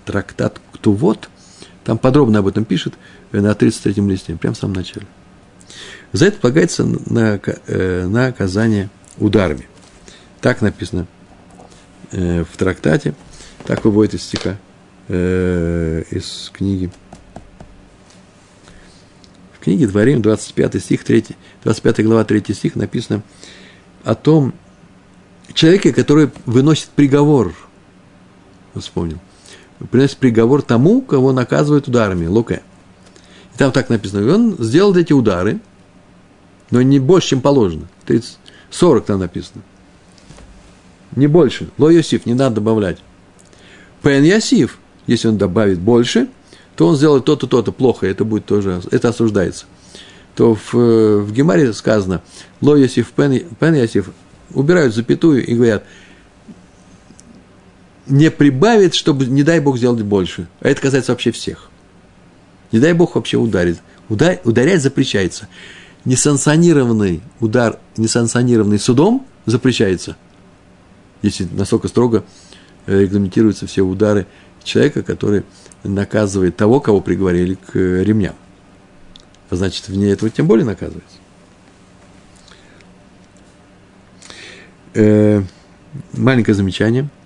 трактат 0.04 0.60
Ктувот, 0.74 1.30
там 1.84 2.00
подробно 2.00 2.40
об 2.40 2.48
этом 2.48 2.66
пишет 2.66 2.96
э, 3.32 3.40
на 3.40 3.52
33-м 3.52 4.10
листе, 4.10 4.36
прямо 4.36 4.56
в 4.56 4.58
самом 4.58 4.74
начале. 4.74 5.06
За 6.12 6.26
это 6.26 6.40
полагается 6.40 6.86
на, 6.86 7.40
э, 7.68 8.08
наказание 8.08 8.90
ударами. 9.20 9.68
Так 10.42 10.62
написано 10.62 11.06
в 12.12 12.58
трактате, 12.58 13.14
так 13.66 13.86
выводит 13.86 14.16
из 14.16 14.24
стиха, 14.24 14.58
из 15.08 16.52
книги. 16.52 16.92
Книге 19.62 19.88
Дворим, 19.88 20.22
25 20.22 20.82
стих, 20.82 21.04
3, 21.04 21.26
25 21.64 22.04
глава, 22.04 22.24
3 22.24 22.54
стих 22.54 22.76
написано 22.76 23.22
о 24.04 24.16
том 24.16 24.54
человеке, 25.54 25.94
который 25.94 26.30
выносит 26.46 26.90
приговор– 26.90 27.54
вспомнил, 28.80 29.18
приносит 29.90 30.18
приговор 30.18 30.62
тому, 30.62 31.02
кого 31.02 31.34
наказывают 31.34 31.88
ударами, 31.88 32.28
луке. 32.28 32.62
И 33.54 33.58
там 33.58 33.72
так 33.72 33.90
написано, 33.90 34.26
и 34.26 34.32
он 34.32 34.56
сделал 34.60 34.96
эти 34.96 35.14
удары, 35.14 35.60
но 36.70 36.82
не 36.82 37.00
больше, 37.00 37.30
чем 37.30 37.42
положено. 37.42 37.88
30, 38.06 38.38
40 38.70 39.06
там 39.06 39.20
написано. 39.20 39.62
Не 41.16 41.28
больше. 41.28 41.70
Ло 41.78 41.90
Йосиф, 41.90 42.26
не 42.26 42.34
надо 42.34 42.56
добавлять. 42.56 43.00
Пен 44.02 44.24
Ясиф, 44.24 44.80
если 45.08 45.28
он 45.28 45.38
добавит 45.38 45.80
больше, 45.80 46.30
то 46.82 46.88
он 46.88 46.96
сделает 46.96 47.26
то-то, 47.26 47.46
то-то 47.46 47.72
плохо, 47.72 48.08
это 48.08 48.26
будет 48.26 48.46
тоже, 48.46 48.82
это 48.90 49.10
осуждается. 49.10 49.66
То 50.34 50.56
в, 50.56 50.74
в 50.74 51.32
Гемаре 51.32 51.74
сказано, 51.74 52.24
Ло 52.60 52.76
Йосиф, 52.76 53.12
Пен, 53.12 53.40
Пен 53.60 53.76
Ясиф, 53.76 54.10
убирают 54.52 54.96
запятую 54.96 55.46
и 55.46 55.54
говорят– 55.54 55.84
не 58.08 58.32
прибавит, 58.32 58.96
чтобы, 58.96 59.28
не 59.28 59.44
дай 59.44 59.60
Бог, 59.60 59.78
сделать 59.78 60.02
больше. 60.02 60.48
А 60.60 60.70
это 60.70 60.82
касается 60.82 61.12
вообще 61.12 61.32
всех. 61.32 61.70
Не 62.72 62.80
дай 62.80 62.94
Бог 62.94 63.14
вообще 63.14 63.38
ударит. 63.38 63.80
Удар, 64.10 64.40
ударять 64.44 64.82
запрещается. 64.82 65.48
Несанкционированный 66.06 67.22
удар, 67.40 67.78
несанкционированный 67.96 68.80
судом 68.80 69.28
запрещается. 69.46 70.18
Если 71.22 71.48
настолько 71.52 71.90
строго 71.90 72.24
э, 72.88 73.02
регламентируются 73.02 73.68
все 73.68 73.84
удары 73.84 74.26
человека, 74.64 75.04
который 75.04 75.44
наказывает 75.84 76.56
того, 76.58 76.80
кого 76.80 77.02
приговорили 77.02 77.56
к 77.56 77.76
э, 77.76 78.04
ремням. 78.04 78.36
А 79.50 79.56
значит, 79.56 79.88
вне 79.88 80.12
этого 80.12 80.30
тем 80.30 80.48
более 80.48 80.66
наказывается. 80.66 81.18
Э, 84.94 85.42
маленькое 86.14 86.56
замечание– 86.56 87.10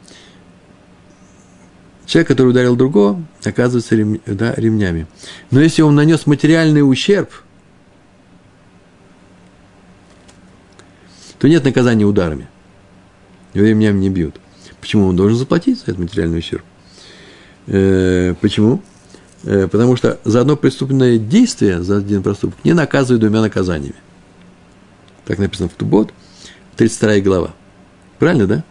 Человек, 2.06 2.28
который 2.28 2.50
ударил 2.50 2.76
другого, 2.76 3.24
оказывается 3.44 3.96
рем, 3.96 4.22
да, 4.26 4.54
ремнями. 4.56 5.08
Но 5.50 5.60
если 5.60 5.82
он 5.82 5.96
нанес 5.96 6.26
материальный 6.28 6.88
ущерб, 6.88 7.32
то 11.40 11.48
нет 11.48 11.64
наказания 11.64 12.06
ударами. 12.06 12.48
Его 13.54 13.66
ремнями 13.66 14.00
не 14.00 14.10
бьют. 14.10 14.40
Почему 14.80 15.08
он 15.08 15.16
должен 15.16 15.38
заплатить 15.38 15.80
за 15.80 15.86
этот 15.86 16.00
материальный 16.00 16.40
ущерб? 16.40 16.64
Э, 17.68 18.36
почему? 18.42 18.82
Э, 19.44 19.68
потому 19.68 19.96
что 19.96 20.20
за 20.24 20.42
одно 20.42 20.56
преступное 20.56 21.18
действие, 21.18 21.82
за 21.82 21.98
один 21.98 22.24
проступок, 22.24 22.64
не 22.64 22.74
наказывают 22.74 23.22
двумя 23.22 23.42
наказаниями. 23.42 23.96
Так 25.26 25.40
написано 25.40 25.70
в 25.70 25.74
Тубот, 25.74 26.12
32 26.78 27.20
глава. 27.20 27.54
Правильно, 28.20 28.48
да? 28.48 28.64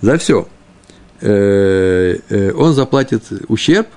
За 0.00 0.18
все. 0.18 0.48
Э, 1.20 2.52
он 2.52 2.74
заплатит 2.74 3.24
ущерб, 3.48 3.88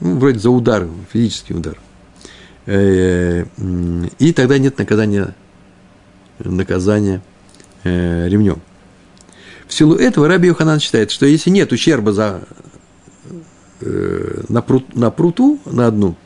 ну, 0.00 0.18
вроде 0.18 0.38
за 0.38 0.50
удар, 0.50 0.86
физический 1.12 1.54
удар. 1.54 1.76
И 2.66 4.32
тогда 4.36 4.58
нет 4.58 4.78
наказания, 4.78 5.34
наказания 6.38 7.22
ремнем. 7.82 8.60
В 9.68 9.74
силу 9.74 9.94
этого 9.94 10.26
Раби 10.26 10.48
Йоханан 10.48 10.80
считает, 10.80 11.10
что 11.10 11.26
если 11.26 11.50
нет 11.50 11.70
ущерба 11.72 12.12
за, 12.12 12.40
на, 13.80 14.62
прут, 14.62 14.96
на 14.96 15.10
пруту, 15.10 15.60
на 15.66 15.86
одну, 15.86 16.16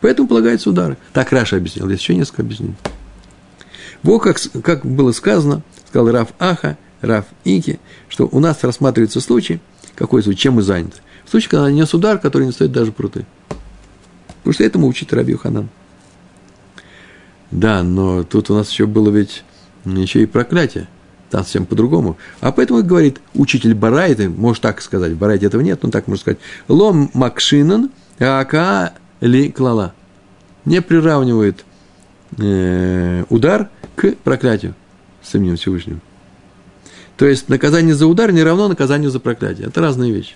поэтому 0.00 0.26
полагаются 0.26 0.70
удары. 0.70 0.96
Так 1.12 1.30
Раша 1.30 1.56
объяснил, 1.56 1.86
здесь 1.86 2.00
еще 2.00 2.14
несколько 2.14 2.42
объяснений. 2.42 2.74
Вот 4.02 4.20
как, 4.20 4.38
как 4.62 4.86
было 4.86 5.12
сказано, 5.12 5.62
сказал 5.88 6.10
Раф 6.10 6.28
Аха, 6.38 6.78
Раф 7.02 7.26
Ики, 7.44 7.78
что 8.08 8.28
у 8.32 8.40
нас 8.40 8.64
рассматривается 8.64 9.20
случай, 9.20 9.60
Какой 9.94 10.22
случай? 10.22 10.38
Чем 10.38 10.54
мы 10.54 10.62
заняты? 10.62 10.98
В 11.24 11.30
случае, 11.30 11.50
когда 11.50 11.64
нанес 11.64 11.92
удар, 11.92 12.18
который 12.18 12.46
не 12.46 12.52
стоит 12.52 12.72
даже 12.72 12.92
пруты. 12.92 13.26
Потому 14.38 14.54
что 14.54 14.64
этому 14.64 14.86
учит 14.86 15.12
Раби 15.12 15.34
Ханан. 15.34 15.68
Да, 17.50 17.82
но 17.82 18.22
тут 18.22 18.50
у 18.50 18.54
нас 18.54 18.70
еще 18.70 18.86
было 18.86 19.10
ведь 19.10 19.44
еще 19.84 20.22
и 20.22 20.26
проклятие. 20.26 20.88
Там 21.30 21.42
совсем 21.42 21.66
по-другому. 21.66 22.16
А 22.40 22.52
поэтому 22.52 22.82
говорит 22.82 23.20
учитель 23.34 23.74
Барайты, 23.74 24.28
может 24.28 24.62
так 24.62 24.80
сказать, 24.80 25.12
в 25.12 25.22
этого 25.22 25.60
нет, 25.60 25.82
но 25.82 25.90
так 25.90 26.06
можно 26.06 26.20
сказать, 26.20 26.38
лом 26.68 27.10
макшинан 27.14 27.90
ака 28.20 28.92
ли 29.20 29.50
клала. 29.50 29.92
Не 30.64 30.82
приравнивает 30.82 31.64
э, 32.38 33.24
удар 33.28 33.70
к 33.96 34.14
проклятию 34.22 34.74
с 35.22 35.34
именем 35.34 35.56
Всевышнего. 35.56 36.00
То 37.16 37.26
есть 37.26 37.48
наказание 37.48 37.94
за 37.94 38.06
удар 38.06 38.30
не 38.32 38.42
равно 38.42 38.68
наказанию 38.68 39.10
за 39.10 39.20
проклятие. 39.20 39.68
Это 39.68 39.80
разные 39.80 40.12
вещи. 40.12 40.34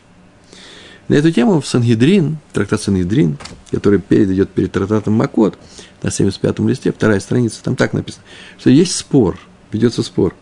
На 1.08 1.14
эту 1.14 1.32
тему 1.32 1.60
в 1.60 1.66
Сангидрин, 1.66 2.38
трактат 2.52 2.80
Сангидрин, 2.82 3.36
который 3.70 3.98
перед, 3.98 4.30
идет 4.30 4.50
перед 4.50 4.70
трактатом 4.72 5.14
Макот, 5.14 5.58
на 6.02 6.08
75-м 6.08 6.68
листе, 6.68 6.92
вторая 6.92 7.20
страница, 7.20 7.62
там 7.62 7.76
так 7.76 7.92
написано, 7.92 8.24
что 8.58 8.70
есть 8.70 8.96
спор, 8.96 9.38
ведется 9.72 10.02
спор. 10.02 10.34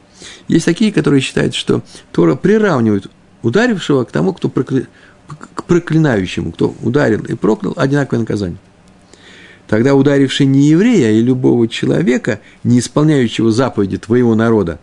Есть 0.49 0.65
такие, 0.65 0.93
которые 0.93 1.21
считают, 1.21 1.55
что 1.55 1.83
Тора 2.13 2.35
приравнивает 2.35 3.11
ударившего 3.43 4.05
к 4.05 4.11
тому, 4.11 4.33
кто 4.33 4.49
прокля... 4.49 4.87
к 5.55 5.65
проклинающему, 5.65 6.53
кто 6.53 6.75
ударил 6.83 7.25
и 7.25 7.35
проклял, 7.35 7.75
одинаковое 7.77 8.21
наказание. 8.21 8.59
Тогда 9.67 9.95
ударивший 9.95 10.47
не 10.47 10.69
еврея 10.69 11.13
и 11.13 11.21
любого 11.21 11.69
человека, 11.69 12.41
не 12.65 12.79
исполняющего 12.79 13.53
заповеди 13.53 13.99
твоего 13.99 14.35
народа, 14.35 14.81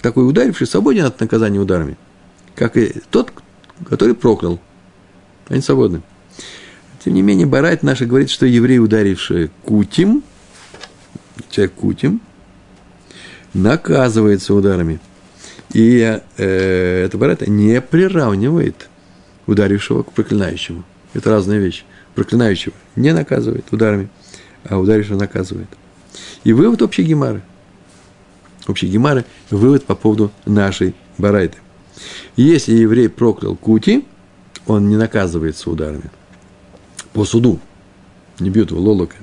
такой 0.00 0.28
ударивший 0.28 0.68
свободен 0.68 1.04
от 1.04 1.18
наказания 1.20 1.58
ударами, 1.58 1.96
как 2.54 2.76
и 2.76 2.94
тот, 3.10 3.32
который 3.88 4.14
проклял. 4.14 4.60
Они 5.48 5.60
свободны. 5.60 6.02
Тем 7.04 7.14
не 7.14 7.22
менее, 7.22 7.46
Барайт 7.46 7.82
наша 7.82 8.06
говорит, 8.06 8.30
что 8.30 8.46
еврей, 8.46 8.78
ударивший 8.78 9.50
кутим, 9.64 10.22
человек 11.50 11.74
кутим, 11.74 12.20
наказывается 13.54 14.54
ударами. 14.54 15.00
И 15.72 16.20
э, 16.36 17.04
это 17.04 17.18
Барайт 17.18 17.46
не 17.46 17.80
приравнивает 17.80 18.88
ударившего 19.46 20.02
к 20.02 20.12
проклинающему. 20.12 20.84
Это 21.14 21.30
разные 21.30 21.60
вещи. 21.60 21.84
Проклинающего 22.14 22.74
не 22.96 23.12
наказывает 23.12 23.66
ударами, 23.70 24.08
а 24.64 24.78
ударившего 24.78 25.18
наказывает. 25.18 25.68
И 26.44 26.52
вывод 26.52 26.82
общей 26.82 27.02
гемары. 27.02 27.42
Общей 28.66 28.86
гемары– 28.86 29.24
вывод 29.50 29.84
по 29.84 29.94
поводу 29.94 30.30
нашей 30.44 30.94
барайты. 31.16 31.58
Если 32.36 32.74
еврей 32.74 33.08
проклял 33.08 33.56
кути, 33.56 34.04
он 34.66 34.88
не 34.88 34.96
наказывается 34.96 35.70
ударами 35.70 36.10
по 37.12 37.24
суду. 37.24 37.58
Не 38.38 38.50
бьют 38.50 38.70
его 38.70 38.80
лолока. 38.80 39.16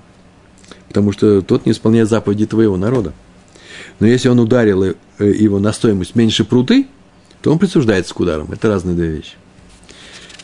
Потому 0.88 1.11
что 1.11 1.41
тот 1.41 1.65
не 1.65 1.71
исполняет 1.71 2.09
заповеди 2.09 2.45
твоего 2.45 2.78
народа. 2.78 3.13
Но 3.99 4.07
если 4.07 4.29
он 4.29 4.39
ударил 4.39 4.83
э, 4.83 4.95
его 5.19 5.59
на 5.59 5.73
стоимость 5.73 6.15
меньше 6.15 6.43
пруты, 6.43 6.87
то 7.41 7.51
он 7.51 7.59
присуждается 7.59 8.13
к 8.13 8.19
ударам. 8.19 8.51
Это 8.51 8.67
разные 8.67 8.95
две 8.95 9.09
вещи. 9.09 9.35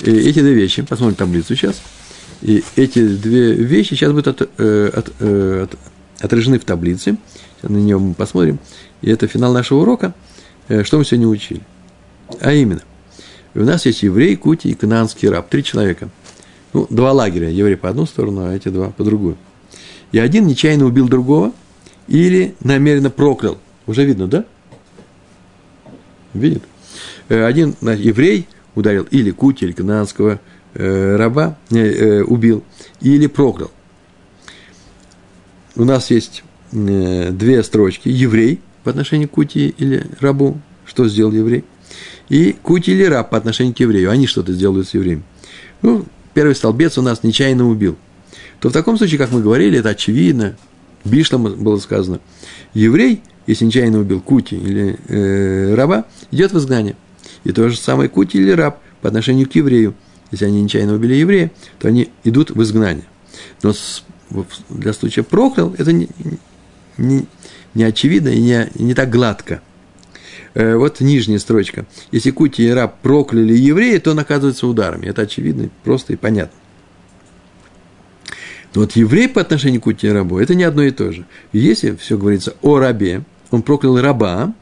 И 0.01 0.11
эти 0.11 0.39
две 0.39 0.53
вещи, 0.53 0.81
посмотрим 0.81 1.15
таблицу 1.15 1.55
сейчас, 1.55 1.81
и 2.41 2.63
эти 2.75 3.05
две 3.07 3.53
вещи 3.53 3.89
сейчас 3.89 4.11
будут 4.11 4.27
от, 4.27 4.49
э, 4.57 4.91
от, 4.93 5.11
э, 5.19 5.63
от, 5.63 5.77
отражены 6.23 6.59
в 6.59 6.65
таблице. 6.65 7.17
Сейчас 7.57 7.69
на 7.69 7.77
нее 7.77 7.99
мы 7.99 8.13
посмотрим. 8.13 8.59
И 9.01 9.09
это 9.09 9.27
финал 9.27 9.53
нашего 9.53 9.79
урока. 9.79 10.13
Что 10.83 10.97
мы 10.97 11.05
сегодня 11.05 11.27
учили? 11.27 11.61
А 12.39 12.53
именно, 12.53 12.81
у 13.55 13.59
нас 13.59 13.85
есть 13.85 14.03
еврей, 14.03 14.37
кути 14.37 14.69
и 14.69 14.73
кананский 14.73 15.27
раб. 15.27 15.49
Три 15.49 15.63
человека– 15.63 16.09
ну, 16.73 16.87
два 16.89 17.11
лагеря, 17.11 17.49
еврей 17.49 17.75
по 17.75 17.89
одну 17.89 18.05
сторону, 18.05 18.45
а 18.45 18.53
эти 18.53 18.69
два 18.69 18.89
по 18.89 19.03
другую. 19.03 19.37
И 20.11 20.19
один 20.19 20.47
нечаянно 20.47 20.85
убил 20.85 21.07
другого 21.07 21.53
или 22.11 22.55
намеренно 22.59 23.09
проклял. 23.09 23.57
Уже 23.87 24.03
видно, 24.03 24.27
да? 24.27 24.45
Видит? 26.33 26.63
Э, 27.29 27.45
один 27.45 27.75
еврей 27.81 28.47
ударил 28.75 29.07
или 29.11 29.31
кути, 29.31 29.65
или 29.65 29.71
канадского 29.71 30.41
э, 30.73 31.15
раба, 31.15 31.57
э, 31.71 32.21
убил, 32.23 32.65
или 32.99 33.27
проклял. 33.27 33.71
У 35.77 35.85
нас 35.85 36.11
есть 36.11 36.43
э, 36.73 37.31
две 37.31 37.63
строчки. 37.63 38.09
Еврей 38.09 38.59
по 38.83 38.89
отношению 38.89 39.29
к 39.29 39.31
кути 39.31 39.73
или 39.77 40.05
рабу. 40.19 40.59
Что 40.85 41.07
сделал 41.07 41.31
еврей? 41.31 41.63
И 42.27 42.51
кути 42.51 42.91
или 42.91 43.05
раб 43.05 43.29
по 43.29 43.37
отношению 43.37 43.73
к 43.73 43.79
еврею. 43.79 44.11
Они 44.11 44.27
что-то 44.27 44.51
сделают 44.51 44.89
с 44.89 44.93
евреем. 44.93 45.23
Ну, 45.81 46.05
первый 46.33 46.55
столбец 46.55 46.97
у 46.97 47.01
нас 47.01 47.23
нечаянно 47.23 47.69
убил, 47.69 47.95
то 48.59 48.69
в 48.69 48.73
таком 48.73 48.97
случае, 48.97 49.17
как 49.17 49.31
мы 49.31 49.41
говорили, 49.41 49.79
это 49.79 49.89
очевидно, 49.89 50.57
Бишлам 51.03 51.43
было 51.43 51.77
сказано, 51.77 52.19
еврей, 52.73 53.21
если 53.47 53.65
нечаянно 53.65 53.99
убил 53.99 54.21
кути 54.21 54.55
или 54.55 54.97
э, 55.07 55.73
раба, 55.73 56.05
идет 56.31 56.51
в 56.51 56.57
изгнание. 56.57 56.95
И 57.43 57.51
то 57.51 57.69
же 57.69 57.77
самое 57.77 58.09
кути 58.09 58.37
или 58.37 58.51
раб 58.51 58.79
по 59.01 59.07
отношению 59.07 59.49
к 59.49 59.55
еврею. 59.55 59.95
Если 60.31 60.45
они 60.45 60.61
нечаянно 60.61 60.93
убили 60.93 61.15
еврея, 61.15 61.51
то 61.79 61.87
они 61.87 62.09
идут 62.23 62.51
в 62.51 62.61
изгнание. 62.61 63.05
Но 63.63 63.73
для 64.69 64.93
случая 64.93 65.23
проклял, 65.23 65.73
это 65.77 65.91
не, 65.91 66.07
не, 66.97 67.25
не 67.73 67.83
очевидно 67.83 68.29
и 68.29 68.39
не, 68.39 68.69
не 68.75 68.93
так 68.93 69.09
гладко– 69.09 69.61
Э, 70.53 70.75
вот 70.75 70.99
нижняя 70.99 71.39
строчка. 71.39 71.85
Если 72.11 72.31
Кути 72.31 72.63
и 72.63 72.69
раб 72.69 72.99
прокляли 73.01 73.53
еврея, 73.53 73.99
то 73.99 74.11
он 74.11 74.19
оказывается 74.19 74.67
ударами. 74.67 75.05
Это 75.05 75.23
очевидно, 75.23 75.69
просто 75.83 76.13
и 76.13 76.15
понятно. 76.15 76.57
Но 78.73 78.81
вот 78.81 78.93
еврей 78.93 79.27
по 79.27 79.41
отношению 79.41 79.81
к 79.81 79.85
Кути 79.85 80.07
и 80.07 80.11
рабу– 80.11 80.37
это 80.39 80.55
не 80.55 80.63
одно 80.63 80.83
и 80.83 80.91
то 80.91 81.11
же. 81.11 81.25
Если 81.51 81.95
все 81.95 82.17
говорится 82.17 82.55
о 82.61 82.79
рабе, 82.79 83.23
он 83.49 83.63
проклял 83.63 83.99
раба, 83.99 84.53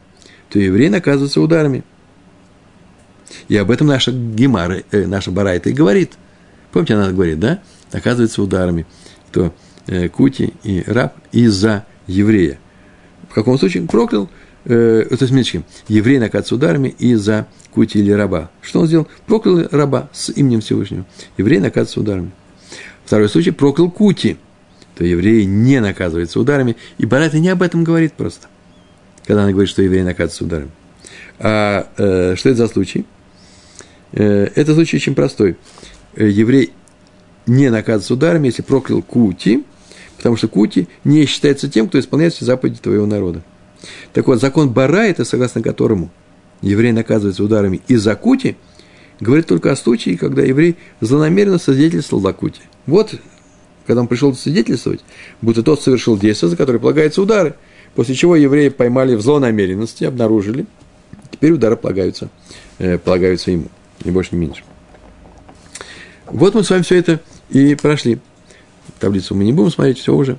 то 0.49 0.59
еврей 0.59 0.89
наказывается 0.89 1.41
ударами. 1.41 1.83
И 3.47 3.55
об 3.55 3.69
этом 3.69 3.87
наша 3.87 4.11
Гемара, 4.11 4.83
э, 4.91 5.05
наша 5.05 5.29
Барайта 5.29 5.69
и 5.69 5.73
говорит. 5.73 6.13
Помните, 6.71 6.95
она 6.95 7.11
говорит, 7.11 7.39
да? 7.39 7.61
Наказывается 7.93 8.41
ударами. 8.41 8.87
То 9.31 9.53
э, 9.85 10.09
Кути 10.09 10.53
и 10.63 10.83
раб 10.87 11.15
из-за 11.31 11.85
еврея. 12.07 12.59
В 13.29 13.33
каком 13.35 13.59
случае? 13.59 13.83
Проклял 13.83 14.27
э, 14.65 15.05
то 15.09 15.17
есть, 15.19 15.31
меньше, 15.31 15.63
еврей 15.87 16.19
наказывается 16.19 16.55
ударами 16.55 16.89
из-за 16.89 17.47
кути 17.71 17.99
или 17.99 18.11
раба. 18.11 18.49
Что 18.61 18.81
он 18.81 18.87
сделал? 18.87 19.07
Проклял 19.27 19.67
раба 19.71 20.09
с 20.11 20.29
именем 20.29 20.61
Всевышнего. 20.61 21.05
Еврей 21.37 21.59
наказывается 21.59 21.99
ударами. 21.99 22.31
Второй 23.09 23.27
случай, 23.27 23.49
проклял 23.49 23.89
кути, 23.89 24.37
то 24.95 25.03
еврей 25.03 25.45
не 25.45 25.81
наказывается 25.81 26.39
ударами. 26.39 26.75
И 26.99 27.07
Барайта 27.07 27.39
не 27.39 27.49
об 27.49 27.63
этом 27.63 27.83
говорит 27.83 28.13
просто, 28.13 28.45
когда 29.25 29.41
она 29.41 29.51
говорит, 29.51 29.67
что 29.67 29.81
еврей 29.81 30.03
наказывается 30.03 30.43
ударами. 30.43 30.69
А 31.39 31.89
э, 31.97 32.35
что 32.35 32.49
это 32.49 32.57
за 32.59 32.67
случай? 32.67 33.07
Э, 34.11 34.49
это 34.53 34.75
случай 34.75 34.97
очень 34.97 35.15
простой. 35.15 35.57
Э, 36.17 36.29
еврей 36.29 36.71
не 37.47 37.71
наказывается 37.71 38.13
ударами, 38.13 38.45
если 38.45 38.61
проклял 38.61 39.01
кути, 39.01 39.65
потому 40.17 40.37
что 40.37 40.47
кути 40.47 40.87
не 41.03 41.25
считается 41.25 41.67
тем, 41.67 41.87
кто 41.87 41.99
исполняет 41.99 42.35
все 42.35 42.45
заповеди 42.45 42.77
твоего 42.79 43.07
народа. 43.07 43.41
Так 44.13 44.27
вот, 44.27 44.39
закон 44.39 44.69
Барайта, 44.69 45.25
согласно 45.25 45.63
которому 45.63 46.11
еврей 46.61 46.91
наказывается 46.91 47.43
ударами 47.43 47.81
из-за 47.87 48.15
кути, 48.15 48.55
говорит 49.19 49.47
только 49.47 49.71
о 49.71 49.75
случае, 49.75 50.17
когда 50.17 50.41
еврей 50.41 50.77
злонамеренно 51.01 51.57
свидетельствовал 51.57 52.25
о 52.27 52.33
кути. 52.33 52.61
Вот, 52.85 53.13
когда 53.85 54.01
он 54.01 54.07
пришел 54.07 54.33
свидетельствовать, 54.33 55.01
будто 55.41 55.63
тот 55.63 55.81
совершил 55.81 56.17
действие, 56.17 56.49
за 56.49 56.57
которое 56.57 56.79
полагаются 56.79 57.21
удары, 57.21 57.55
после 57.95 58.15
чего 58.15 58.35
евреи 58.35 58.69
поймали 58.69 59.15
в 59.15 59.21
злонамеренности, 59.21 60.03
обнаружили, 60.03 60.65
теперь 61.31 61.51
удары 61.51 61.75
полагаются, 61.75 62.29
э, 62.77 62.97
полагаются 62.97 63.51
ему, 63.51 63.65
ни 64.03 64.11
больше, 64.11 64.35
ни 64.35 64.39
меньше. 64.39 64.63
Вот 66.25 66.53
мы 66.53 66.63
с 66.63 66.69
вами 66.69 66.83
все 66.83 66.95
это 66.95 67.21
и 67.49 67.75
прошли. 67.75 68.19
Таблицу 68.99 69.33
мы 69.35 69.43
не 69.43 69.53
будем 69.53 69.71
смотреть, 69.71 69.99
все 69.99 70.13
уже. 70.13 70.37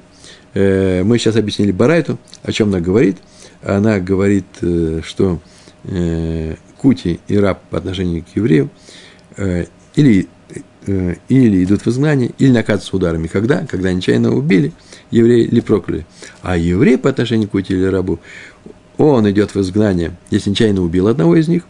Э, 0.54 1.02
мы 1.02 1.18
сейчас 1.18 1.36
объяснили 1.36 1.72
Барайту, 1.72 2.18
о 2.42 2.52
чем 2.52 2.68
она 2.68 2.80
говорит– 2.80 3.18
она 3.62 3.98
говорит, 3.98 4.46
э, 4.62 5.00
что 5.04 5.40
э, 5.84 6.54
Кути 6.80 7.20
и 7.28 7.36
раб 7.36 7.62
по 7.68 7.76
отношению 7.76 8.24
к 8.24 8.34
еврею 8.34 8.70
э, 9.36 9.66
или, 9.94 10.28
или 11.28 11.64
идут 11.64 11.82
в 11.82 11.88
изгнание, 11.88 12.30
или 12.38 12.50
наказываются 12.50 12.96
ударами. 12.96 13.26
Когда? 13.26 13.66
Когда 13.66 13.92
нечаянно 13.92 14.34
убили 14.34 14.72
еврея 15.10 15.46
или 15.46 15.60
прокляли. 15.60 16.06
А 16.40 16.56
еврей 16.56 16.96
по 16.96 17.10
отношению 17.10 17.48
к 17.48 17.52
Кути 17.52 17.74
или 17.74 17.84
рабу, 17.84 18.18
он 18.96 19.30
идет 19.30 19.54
в 19.54 19.60
изгнание, 19.60 20.16
если 20.30 20.50
нечаянно 20.50 20.82
убил 20.82 21.08
одного 21.08 21.36
из 21.36 21.48
них, 21.48 21.64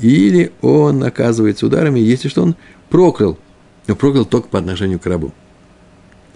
или 0.00 0.52
он 0.62 0.98
наказывается 0.98 1.66
ударами, 1.66 2.00
если 2.00 2.28
что 2.28 2.42
он 2.42 2.56
проклял, 2.90 3.38
но 3.86 3.94
проклял 3.94 4.24
только 4.24 4.48
по 4.48 4.58
отношению 4.58 4.98
к 4.98 5.06
рабу. 5.06 5.32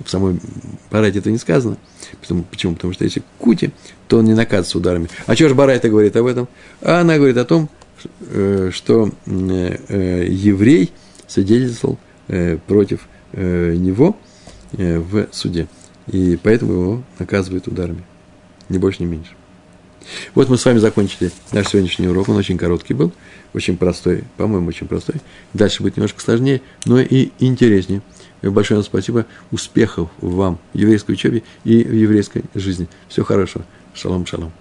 В 0.04 0.08
самой 0.08 0.40
Барайте 0.90 1.18
это 1.18 1.30
не 1.30 1.38
сказано. 1.38 1.76
Почему? 2.20 2.44
Почему? 2.44 2.74
Потому 2.74 2.92
что 2.94 3.04
если 3.04 3.22
Кути, 3.38 3.70
то 4.08 4.18
он 4.18 4.24
не 4.24 4.34
наказывается 4.34 4.78
ударами. 4.78 5.08
А 5.26 5.34
что 5.34 5.48
же 5.48 5.54
Барайта 5.54 5.88
говорит 5.88 6.16
об 6.16 6.26
этом? 6.26 6.48
А 6.80 7.00
она 7.00 7.16
говорит 7.16 7.36
о 7.36 7.44
том, 7.44 7.64
э, 7.64 7.79
что 8.72 9.10
э, 9.26 10.26
еврей 10.28 10.92
свидетельствовал 11.26 11.98
против 12.66 13.08
него 13.32 14.16
в 14.62 15.28
суде. 15.32 15.66
И 16.06 16.38
поэтому 16.42 16.72
его 16.72 17.02
наказывают 17.18 17.66
ударами. 17.66 18.04
Ни 18.68 18.78
больше, 18.78 19.02
ни 19.02 19.06
меньше. 19.06 19.32
Вот 20.34 20.48
мы 20.48 20.56
с 20.56 20.64
вами 20.64 20.78
закончили 20.78 21.30
наш 21.52 21.68
сегодняшний 21.68 22.08
урок. 22.08 22.28
Он 22.28 22.36
очень 22.36 22.56
короткий 22.56 22.94
был, 22.94 23.12
очень 23.52 23.76
простой, 23.76 24.24
по-моему, 24.36 24.68
очень 24.68 24.88
простой. 24.88 25.16
Дальше 25.54 25.82
будет 25.82 25.96
немножко 25.96 26.20
сложнее, 26.20 26.62
но 26.84 27.00
и 27.00 27.30
интереснее. 27.38 28.02
Большое 28.42 28.78
вам 28.78 28.84
спасибо. 28.84 29.26
Успехов 29.50 30.08
вам 30.20 30.58
в 30.72 30.78
еврейской 30.78 31.12
учебе 31.12 31.42
и 31.64 31.84
в 31.84 31.92
еврейской 31.94 32.44
жизни. 32.54 32.88
Всего 33.08 33.26
хорошего. 33.26 33.64
Шалом, 33.94 34.24
шалом. 34.24 34.52